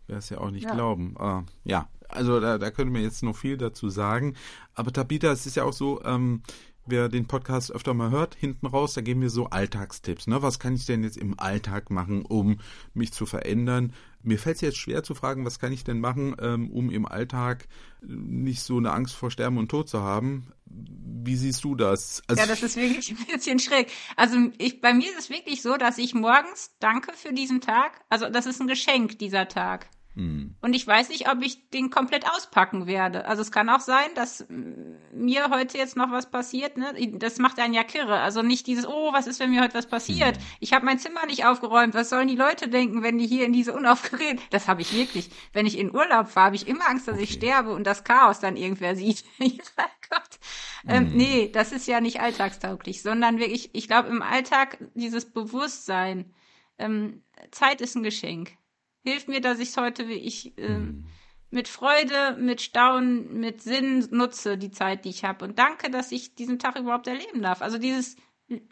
wäre 0.07 0.19
es 0.19 0.29
ja 0.29 0.39
auch 0.39 0.51
nicht 0.51 0.65
ja. 0.65 0.73
glauben. 0.73 1.15
Äh, 1.19 1.41
ja, 1.63 1.89
also 2.09 2.39
da, 2.39 2.57
da 2.57 2.71
könnte 2.71 2.91
man 2.91 3.03
jetzt 3.03 3.23
noch 3.23 3.35
viel 3.35 3.57
dazu 3.57 3.89
sagen. 3.89 4.35
Aber 4.73 4.91
Tabitha, 4.91 5.31
es 5.31 5.45
ist 5.45 5.55
ja 5.55 5.63
auch 5.63 5.73
so, 5.73 6.03
ähm, 6.03 6.43
wer 6.85 7.07
den 7.07 7.27
Podcast 7.27 7.71
öfter 7.71 7.93
mal 7.93 8.09
hört, 8.09 8.35
hinten 8.35 8.65
raus, 8.65 8.93
da 8.93 9.01
geben 9.01 9.21
wir 9.21 9.29
so 9.29 9.47
Alltagstipps. 9.47 10.27
Ne? 10.27 10.41
Was 10.41 10.59
kann 10.59 10.75
ich 10.75 10.85
denn 10.85 11.03
jetzt 11.03 11.17
im 11.17 11.39
Alltag 11.39 11.91
machen, 11.91 12.25
um 12.25 12.59
mich 12.93 13.13
zu 13.13 13.25
verändern? 13.25 13.93
Mir 14.21 14.37
fällt 14.37 14.57
es 14.57 14.61
jetzt 14.61 14.77
schwer 14.77 15.03
zu 15.03 15.15
fragen, 15.15 15.45
was 15.45 15.59
kann 15.59 15.71
ich 15.71 15.83
denn 15.83 15.99
machen, 15.99 16.35
ähm, 16.41 16.69
um 16.71 16.89
im 16.89 17.05
Alltag 17.05 17.67
nicht 18.01 18.61
so 18.61 18.77
eine 18.77 18.91
Angst 18.91 19.15
vor 19.15 19.31
Sterben 19.31 19.57
und 19.57 19.69
Tod 19.69 19.87
zu 19.87 20.01
haben. 20.01 20.51
Wie 20.65 21.35
siehst 21.35 21.63
du 21.63 21.75
das? 21.75 22.21
Also 22.27 22.41
ja, 22.41 22.47
das 22.47 22.61
ist 22.61 22.75
wirklich 22.75 23.11
ein 23.11 23.25
bisschen 23.25 23.59
schräg. 23.59 23.91
Also 24.15 24.37
ich, 24.57 24.81
bei 24.81 24.93
mir 24.93 25.09
ist 25.09 25.19
es 25.19 25.29
wirklich 25.29 25.61
so, 25.61 25.77
dass 25.77 25.97
ich 25.97 26.13
morgens 26.13 26.75
danke 26.79 27.13
für 27.13 27.33
diesen 27.33 27.61
Tag. 27.61 28.01
Also 28.09 28.29
das 28.29 28.45
ist 28.45 28.61
ein 28.61 28.67
Geschenk, 28.67 29.19
dieser 29.19 29.47
Tag. 29.47 29.89
Hm. 30.15 30.55
Und 30.61 30.73
ich 30.73 30.85
weiß 30.85 31.09
nicht, 31.09 31.29
ob 31.29 31.41
ich 31.41 31.69
den 31.69 31.91
komplett 31.91 32.25
auspacken 32.29 32.87
werde. 32.87 33.25
Also 33.25 33.41
es 33.41 33.51
kann 33.51 33.69
auch 33.69 33.79
sein, 33.79 34.09
dass 34.15 34.45
mir 34.49 35.49
heute 35.49 35.77
jetzt 35.77 35.95
noch 35.95 36.11
was 36.11 36.29
passiert. 36.29 36.77
Ne? 36.77 36.93
Das 37.13 37.37
macht 37.37 37.59
einen 37.59 37.73
ja 37.73 37.83
kirre. 37.83 38.19
Also 38.19 38.41
nicht 38.41 38.67
dieses, 38.67 38.87
oh, 38.87 39.13
was 39.13 39.27
ist, 39.27 39.39
wenn 39.39 39.51
mir 39.51 39.61
heute 39.61 39.75
was 39.75 39.87
passiert? 39.87 40.37
Hm. 40.37 40.43
Ich 40.59 40.73
habe 40.73 40.85
mein 40.85 40.99
Zimmer 40.99 41.25
nicht 41.25 41.45
aufgeräumt. 41.45 41.93
Was 41.93 42.09
sollen 42.09 42.27
die 42.27 42.35
Leute 42.35 42.67
denken, 42.67 43.03
wenn 43.03 43.17
die 43.17 43.27
hier 43.27 43.45
in 43.45 43.53
diese 43.53 43.73
unaufgeregt? 43.73 44.41
Das 44.49 44.67
habe 44.67 44.81
ich 44.81 44.93
wirklich. 44.93 45.29
Wenn 45.53 45.65
ich 45.65 45.77
in 45.77 45.93
Urlaub 45.93 46.27
fahre, 46.27 46.47
habe 46.47 46.55
ich 46.55 46.67
immer 46.67 46.89
Angst, 46.89 47.07
dass 47.07 47.15
okay. 47.15 47.23
ich 47.23 47.33
sterbe 47.33 47.71
und 47.71 47.85
das 47.85 48.03
Chaos 48.03 48.39
dann 48.39 48.57
irgendwer 48.57 48.95
sieht. 48.95 49.23
Gott. 49.39 50.39
Ähm, 50.87 51.11
hm. 51.11 51.17
Nee, 51.17 51.49
das 51.53 51.71
ist 51.71 51.87
ja 51.87 52.01
nicht 52.01 52.19
alltagstauglich, 52.19 53.03
sondern 53.03 53.37
wirklich, 53.37 53.69
ich 53.73 53.87
glaube, 53.87 54.09
im 54.09 54.23
Alltag 54.23 54.79
dieses 54.95 55.31
Bewusstsein, 55.31 56.33
ähm, 56.79 57.21
Zeit 57.51 57.79
ist 57.81 57.95
ein 57.95 58.03
Geschenk 58.03 58.57
hilft 59.03 59.27
mir, 59.27 59.41
dass 59.41 59.59
ich 59.59 59.69
es 59.69 59.77
heute 59.77 60.07
wie 60.07 60.13
ich 60.13 60.57
äh, 60.57 60.67
hm. 60.67 61.05
mit 61.49 61.67
Freude, 61.67 62.37
mit 62.39 62.61
Staunen, 62.61 63.39
mit 63.39 63.61
Sinn 63.61 64.07
nutze, 64.11 64.57
die 64.57 64.71
Zeit, 64.71 65.05
die 65.05 65.09
ich 65.09 65.23
habe. 65.23 65.45
Und 65.45 65.59
danke, 65.59 65.89
dass 65.89 66.11
ich 66.11 66.35
diesen 66.35 66.59
Tag 66.59 66.77
überhaupt 66.77 67.07
erleben 67.07 67.41
darf. 67.41 67.61
Also 67.61 67.77
dieses, 67.77 68.15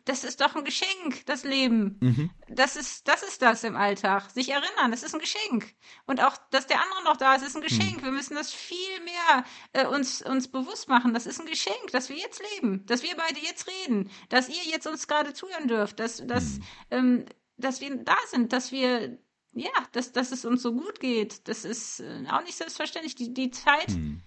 das 0.06 0.24
ist 0.24 0.42
doch 0.42 0.56
ein 0.56 0.64
Geschenk, 0.66 1.26
das 1.26 1.44
Leben. 1.44 1.98
Mhm. 2.00 2.32
Das 2.50 2.76
ist, 2.76 3.08
das 3.08 3.22
ist 3.22 3.42
das 3.42 3.64
im 3.64 3.76
Alltag. 3.76 4.30
Sich 4.32 4.50
erinnern, 4.50 4.90
das 4.90 5.04
ist 5.04 5.14
ein 5.14 5.20
Geschenk. 5.20 5.76
Und 6.08 6.24
auch, 6.24 6.36
dass 6.50 6.66
der 6.66 6.82
andere 6.82 7.04
noch 7.04 7.18
da 7.18 7.36
ist, 7.36 7.44
ist 7.46 7.56
ein 7.56 7.62
Geschenk. 7.62 8.02
Mhm. 8.02 8.06
Wir 8.06 8.12
müssen 8.12 8.36
das 8.36 8.52
viel 8.52 9.04
mehr 9.04 9.44
äh, 9.74 9.86
uns, 9.86 10.22
uns 10.24 10.48
bewusst 10.48 10.90
machen. 10.90 11.14
Das 11.14 11.28
ist 11.28 11.40
ein 11.40 11.46
Geschenk, 11.46 11.92
dass 11.92 12.10
wir 12.10 12.18
jetzt 12.18 12.42
leben, 12.54 12.86
dass 12.88 13.04
wir 13.04 13.16
beide 13.16 13.40
jetzt 13.40 13.68
reden, 13.68 14.10
dass 14.30 14.50
ihr 14.50 14.64
jetzt 14.72 14.88
uns 14.88 15.08
gerade 15.08 15.34
zuhören 15.34 15.68
dürft, 15.68 16.00
dass, 16.00 16.26
dass, 16.26 16.58
mhm. 16.58 16.64
ähm, 16.92 17.26
dass 17.58 17.80
wir 17.80 17.96
da 17.98 18.18
sind, 18.30 18.54
dass 18.54 18.72
wir 18.72 19.20
ja, 19.58 19.72
dass, 19.92 20.12
dass 20.12 20.32
es 20.32 20.46
uns 20.46 20.62
so 20.62 20.74
gut 20.74 21.00
geht, 21.00 21.48
das 21.48 21.66
ist 21.66 22.00
äh, 22.00 22.26
auch 22.30 22.44
nicht 22.44 22.56
selbstverständlich. 22.56 23.16
Die, 23.16 23.34
die 23.34 23.52
Zeit, 23.52 23.88
hm. 23.88 24.22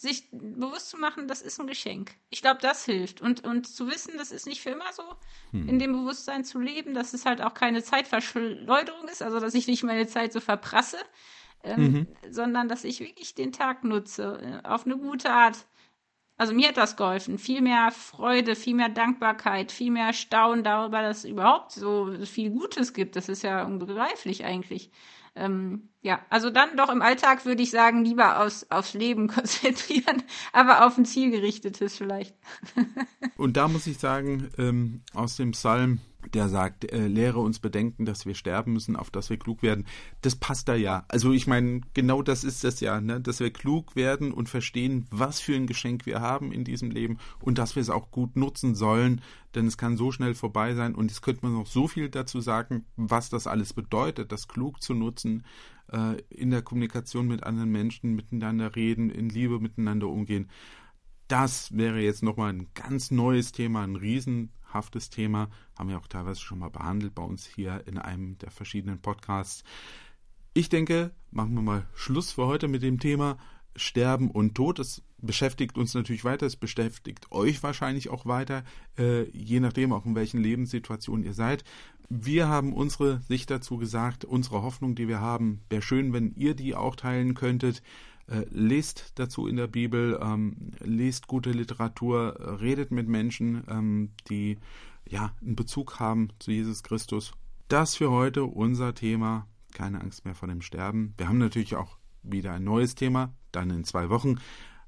sich 0.00 0.30
bewusst 0.30 0.90
zu 0.90 0.96
machen, 0.98 1.26
das 1.26 1.42
ist 1.42 1.60
ein 1.60 1.66
Geschenk. 1.66 2.12
Ich 2.30 2.42
glaube, 2.42 2.60
das 2.62 2.84
hilft. 2.84 3.20
Und, 3.20 3.44
und 3.44 3.66
zu 3.66 3.88
wissen, 3.88 4.12
das 4.16 4.30
ist 4.30 4.46
nicht 4.46 4.60
für 4.60 4.70
immer 4.70 4.92
so, 4.92 5.02
hm. 5.50 5.68
in 5.68 5.78
dem 5.78 5.92
Bewusstsein 5.92 6.44
zu 6.44 6.60
leben, 6.60 6.94
dass 6.94 7.12
es 7.12 7.26
halt 7.26 7.42
auch 7.42 7.54
keine 7.54 7.82
Zeitverschleuderung 7.82 9.08
ist, 9.08 9.22
also 9.22 9.40
dass 9.40 9.54
ich 9.54 9.66
nicht 9.66 9.82
meine 9.82 10.06
Zeit 10.06 10.32
so 10.32 10.40
verprasse, 10.40 10.98
ähm, 11.64 11.82
mhm. 11.82 12.06
sondern 12.30 12.68
dass 12.68 12.84
ich 12.84 13.00
wirklich 13.00 13.34
den 13.34 13.52
Tag 13.52 13.84
nutze, 13.84 14.62
äh, 14.64 14.66
auf 14.66 14.86
eine 14.86 14.96
gute 14.96 15.30
Art. 15.30 15.66
Also 16.38 16.54
mir 16.54 16.68
hat 16.68 16.76
das 16.76 16.96
geholfen. 16.96 17.36
Viel 17.36 17.60
mehr 17.60 17.90
Freude, 17.90 18.54
viel 18.54 18.74
mehr 18.74 18.88
Dankbarkeit, 18.88 19.72
viel 19.72 19.90
mehr 19.90 20.12
Staunen 20.12 20.62
darüber, 20.62 21.02
dass 21.02 21.18
es 21.18 21.24
überhaupt 21.24 21.72
so 21.72 22.14
viel 22.24 22.50
Gutes 22.50 22.94
gibt. 22.94 23.16
Das 23.16 23.28
ist 23.28 23.42
ja 23.42 23.64
unbegreiflich 23.64 24.44
eigentlich. 24.44 24.90
Ähm, 25.34 25.88
ja, 26.00 26.20
also 26.30 26.50
dann 26.50 26.76
doch 26.76 26.90
im 26.90 27.02
Alltag 27.02 27.44
würde 27.44 27.62
ich 27.62 27.70
sagen, 27.70 28.04
lieber 28.04 28.40
aufs, 28.40 28.70
aufs 28.70 28.94
Leben 28.94 29.26
konzentrieren, 29.28 30.22
aber 30.52 30.86
auf 30.86 30.96
ein 30.96 31.04
zielgerichtetes 31.04 31.96
vielleicht. 31.96 32.36
Und 33.36 33.56
da 33.56 33.66
muss 33.66 33.86
ich 33.88 33.98
sagen, 33.98 34.48
ähm, 34.58 35.02
aus 35.14 35.36
dem 35.36 35.52
Psalm 35.52 36.00
der 36.34 36.48
sagt, 36.48 36.90
äh, 36.92 37.06
lehre 37.06 37.38
uns 37.38 37.58
bedenken, 37.58 38.04
dass 38.04 38.26
wir 38.26 38.34
sterben 38.34 38.72
müssen, 38.72 38.96
auf 38.96 39.10
dass 39.10 39.30
wir 39.30 39.38
klug 39.38 39.62
werden. 39.62 39.86
Das 40.22 40.36
passt 40.36 40.68
da 40.68 40.74
ja. 40.74 41.04
Also 41.08 41.32
ich 41.32 41.46
meine, 41.46 41.80
genau 41.94 42.22
das 42.22 42.44
ist 42.44 42.64
das 42.64 42.80
ja, 42.80 43.00
ne? 43.00 43.20
dass 43.20 43.40
wir 43.40 43.52
klug 43.52 43.96
werden 43.96 44.32
und 44.32 44.48
verstehen, 44.48 45.06
was 45.10 45.40
für 45.40 45.54
ein 45.54 45.66
Geschenk 45.66 46.06
wir 46.06 46.20
haben 46.20 46.52
in 46.52 46.64
diesem 46.64 46.90
Leben 46.90 47.18
und 47.40 47.58
dass 47.58 47.76
wir 47.76 47.80
es 47.80 47.90
auch 47.90 48.10
gut 48.10 48.36
nutzen 48.36 48.74
sollen, 48.74 49.20
denn 49.54 49.66
es 49.66 49.78
kann 49.78 49.96
so 49.96 50.12
schnell 50.12 50.34
vorbei 50.34 50.74
sein 50.74 50.94
und 50.94 51.10
es 51.10 51.22
könnte 51.22 51.44
man 51.44 51.54
noch 51.54 51.66
so 51.66 51.88
viel 51.88 52.08
dazu 52.08 52.40
sagen, 52.40 52.84
was 52.96 53.30
das 53.30 53.46
alles 53.46 53.72
bedeutet, 53.72 54.32
das 54.32 54.48
klug 54.48 54.82
zu 54.82 54.94
nutzen, 54.94 55.44
äh, 55.92 56.20
in 56.30 56.50
der 56.50 56.62
Kommunikation 56.62 57.26
mit 57.26 57.44
anderen 57.44 57.70
Menschen, 57.70 58.14
miteinander 58.14 58.76
reden, 58.76 59.10
in 59.10 59.28
Liebe 59.28 59.58
miteinander 59.60 60.08
umgehen. 60.08 60.48
Das 61.28 61.76
wäre 61.76 62.00
jetzt 62.00 62.22
nochmal 62.22 62.52
ein 62.52 62.68
ganz 62.74 63.10
neues 63.10 63.52
Thema, 63.52 63.82
ein 63.82 63.96
riesen 63.96 64.50
haftes 64.72 65.10
Thema, 65.10 65.48
haben 65.78 65.88
wir 65.88 65.98
auch 65.98 66.08
teilweise 66.08 66.40
schon 66.40 66.58
mal 66.58 66.70
behandelt 66.70 67.14
bei 67.14 67.22
uns 67.22 67.46
hier 67.46 67.86
in 67.86 67.98
einem 67.98 68.38
der 68.38 68.50
verschiedenen 68.50 69.00
Podcasts. 69.00 69.64
Ich 70.54 70.68
denke, 70.68 71.12
machen 71.30 71.54
wir 71.54 71.62
mal 71.62 71.86
Schluss 71.94 72.32
für 72.32 72.46
heute 72.46 72.68
mit 72.68 72.82
dem 72.82 72.98
Thema. 72.98 73.38
Sterben 73.76 74.30
und 74.30 74.54
Tod. 74.54 74.78
Es 74.78 75.02
beschäftigt 75.18 75.78
uns 75.78 75.94
natürlich 75.94 76.24
weiter, 76.24 76.46
es 76.46 76.56
beschäftigt 76.56 77.30
euch 77.30 77.62
wahrscheinlich 77.62 78.08
auch 78.08 78.26
weiter, 78.26 78.64
äh, 78.98 79.24
je 79.30 79.60
nachdem 79.60 79.92
auch 79.92 80.04
in 80.04 80.14
welchen 80.14 80.40
Lebenssituationen 80.40 81.24
ihr 81.24 81.34
seid. 81.34 81.64
Wir 82.08 82.48
haben 82.48 82.72
unsere 82.72 83.20
Sicht 83.20 83.50
dazu 83.50 83.76
gesagt, 83.76 84.24
unsere 84.24 84.62
Hoffnung, 84.62 84.94
die 84.94 85.08
wir 85.08 85.20
haben. 85.20 85.60
Wäre 85.68 85.82
schön, 85.82 86.12
wenn 86.12 86.34
ihr 86.34 86.54
die 86.54 86.74
auch 86.74 86.96
teilen 86.96 87.34
könntet. 87.34 87.82
Äh, 88.28 88.44
lest 88.50 89.12
dazu 89.18 89.46
in 89.46 89.56
der 89.56 89.68
Bibel, 89.68 90.18
ähm, 90.22 90.72
lest 90.80 91.26
gute 91.26 91.50
Literatur, 91.50 92.60
redet 92.60 92.90
mit 92.90 93.08
Menschen, 93.08 93.64
ähm, 93.68 94.10
die 94.28 94.58
ja 95.08 95.34
einen 95.40 95.56
Bezug 95.56 95.98
haben 95.98 96.28
zu 96.38 96.50
Jesus 96.50 96.82
Christus. 96.82 97.32
Das 97.68 97.96
für 97.96 98.10
heute 98.10 98.44
unser 98.44 98.94
Thema. 98.94 99.46
Keine 99.72 100.00
Angst 100.00 100.24
mehr 100.24 100.34
vor 100.34 100.48
dem 100.48 100.62
Sterben. 100.62 101.14
Wir 101.16 101.28
haben 101.28 101.38
natürlich 101.38 101.76
auch 101.76 101.98
wieder 102.22 102.52
ein 102.52 102.64
neues 102.64 102.94
Thema, 102.94 103.34
dann 103.52 103.70
in 103.70 103.84
zwei 103.84 104.08
Wochen 104.10 104.36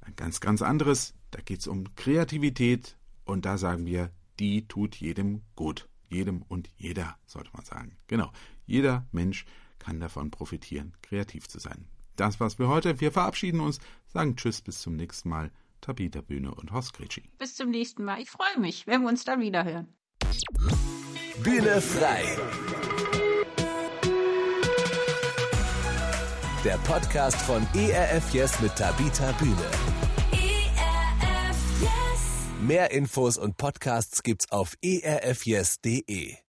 ein 0.01 0.17
ganz, 0.17 0.41
ganz 0.41 0.63
anderes. 0.63 1.15
Da 1.31 1.41
geht 1.41 1.61
es 1.61 1.67
um 1.67 1.95
Kreativität 1.95 2.97
und 3.25 3.45
da 3.45 3.57
sagen 3.57 3.87
wir, 3.87 4.11
die 4.39 4.67
tut 4.67 4.97
jedem 4.97 5.43
gut. 5.55 5.89
Jedem 6.09 6.43
und 6.43 6.69
jeder, 6.77 7.17
sollte 7.27 7.51
man 7.53 7.65
sagen. 7.65 7.97
Genau. 8.09 8.33
Jeder 8.67 9.07
Mensch 9.13 9.45
kann 9.79 10.01
davon 10.01 10.31
profitieren, 10.31 10.93
kreativ 11.03 11.47
zu 11.47 11.61
sein. 11.61 11.87
Das 12.21 12.39
war's 12.39 12.57
für 12.57 12.69
heute. 12.69 13.01
Wir 13.01 13.13
verabschieden 13.13 13.61
uns, 13.61 13.79
sagen 14.13 14.37
Tschüss, 14.37 14.61
bis 14.61 14.83
zum 14.83 14.95
nächsten 14.95 15.31
Mal. 15.31 15.51
Tabita 15.81 16.21
Bühne 16.21 16.55
und 16.55 16.71
Horst 16.71 16.93
Gritschi. 16.93 17.23
Bis 17.39 17.55
zum 17.57 17.71
nächsten 17.71 18.05
Mal. 18.05 18.21
Ich 18.21 18.29
freue 18.29 18.61
mich, 18.61 18.87
wenn 18.87 19.01
wir 19.01 19.09
uns 19.09 19.25
dann 19.25 19.41
wieder 19.41 19.65
hören. 19.65 19.89
Bühne 21.43 21.81
frei. 21.81 22.37
Der 26.63 26.77
Podcast 26.85 27.41
von 27.41 27.67
ERF 27.75 28.35
Yes 28.35 28.61
mit 28.61 28.77
Tabita 28.77 29.33
Bühne. 29.33 29.71
ERF 30.31 31.81
Yes. 31.81 32.61
Mehr 32.61 32.91
Infos 32.91 33.39
und 33.39 33.57
Podcasts 33.57 34.23
gibt's 34.23 34.53
auf 34.53 34.77
erfyes.de. 34.83 36.37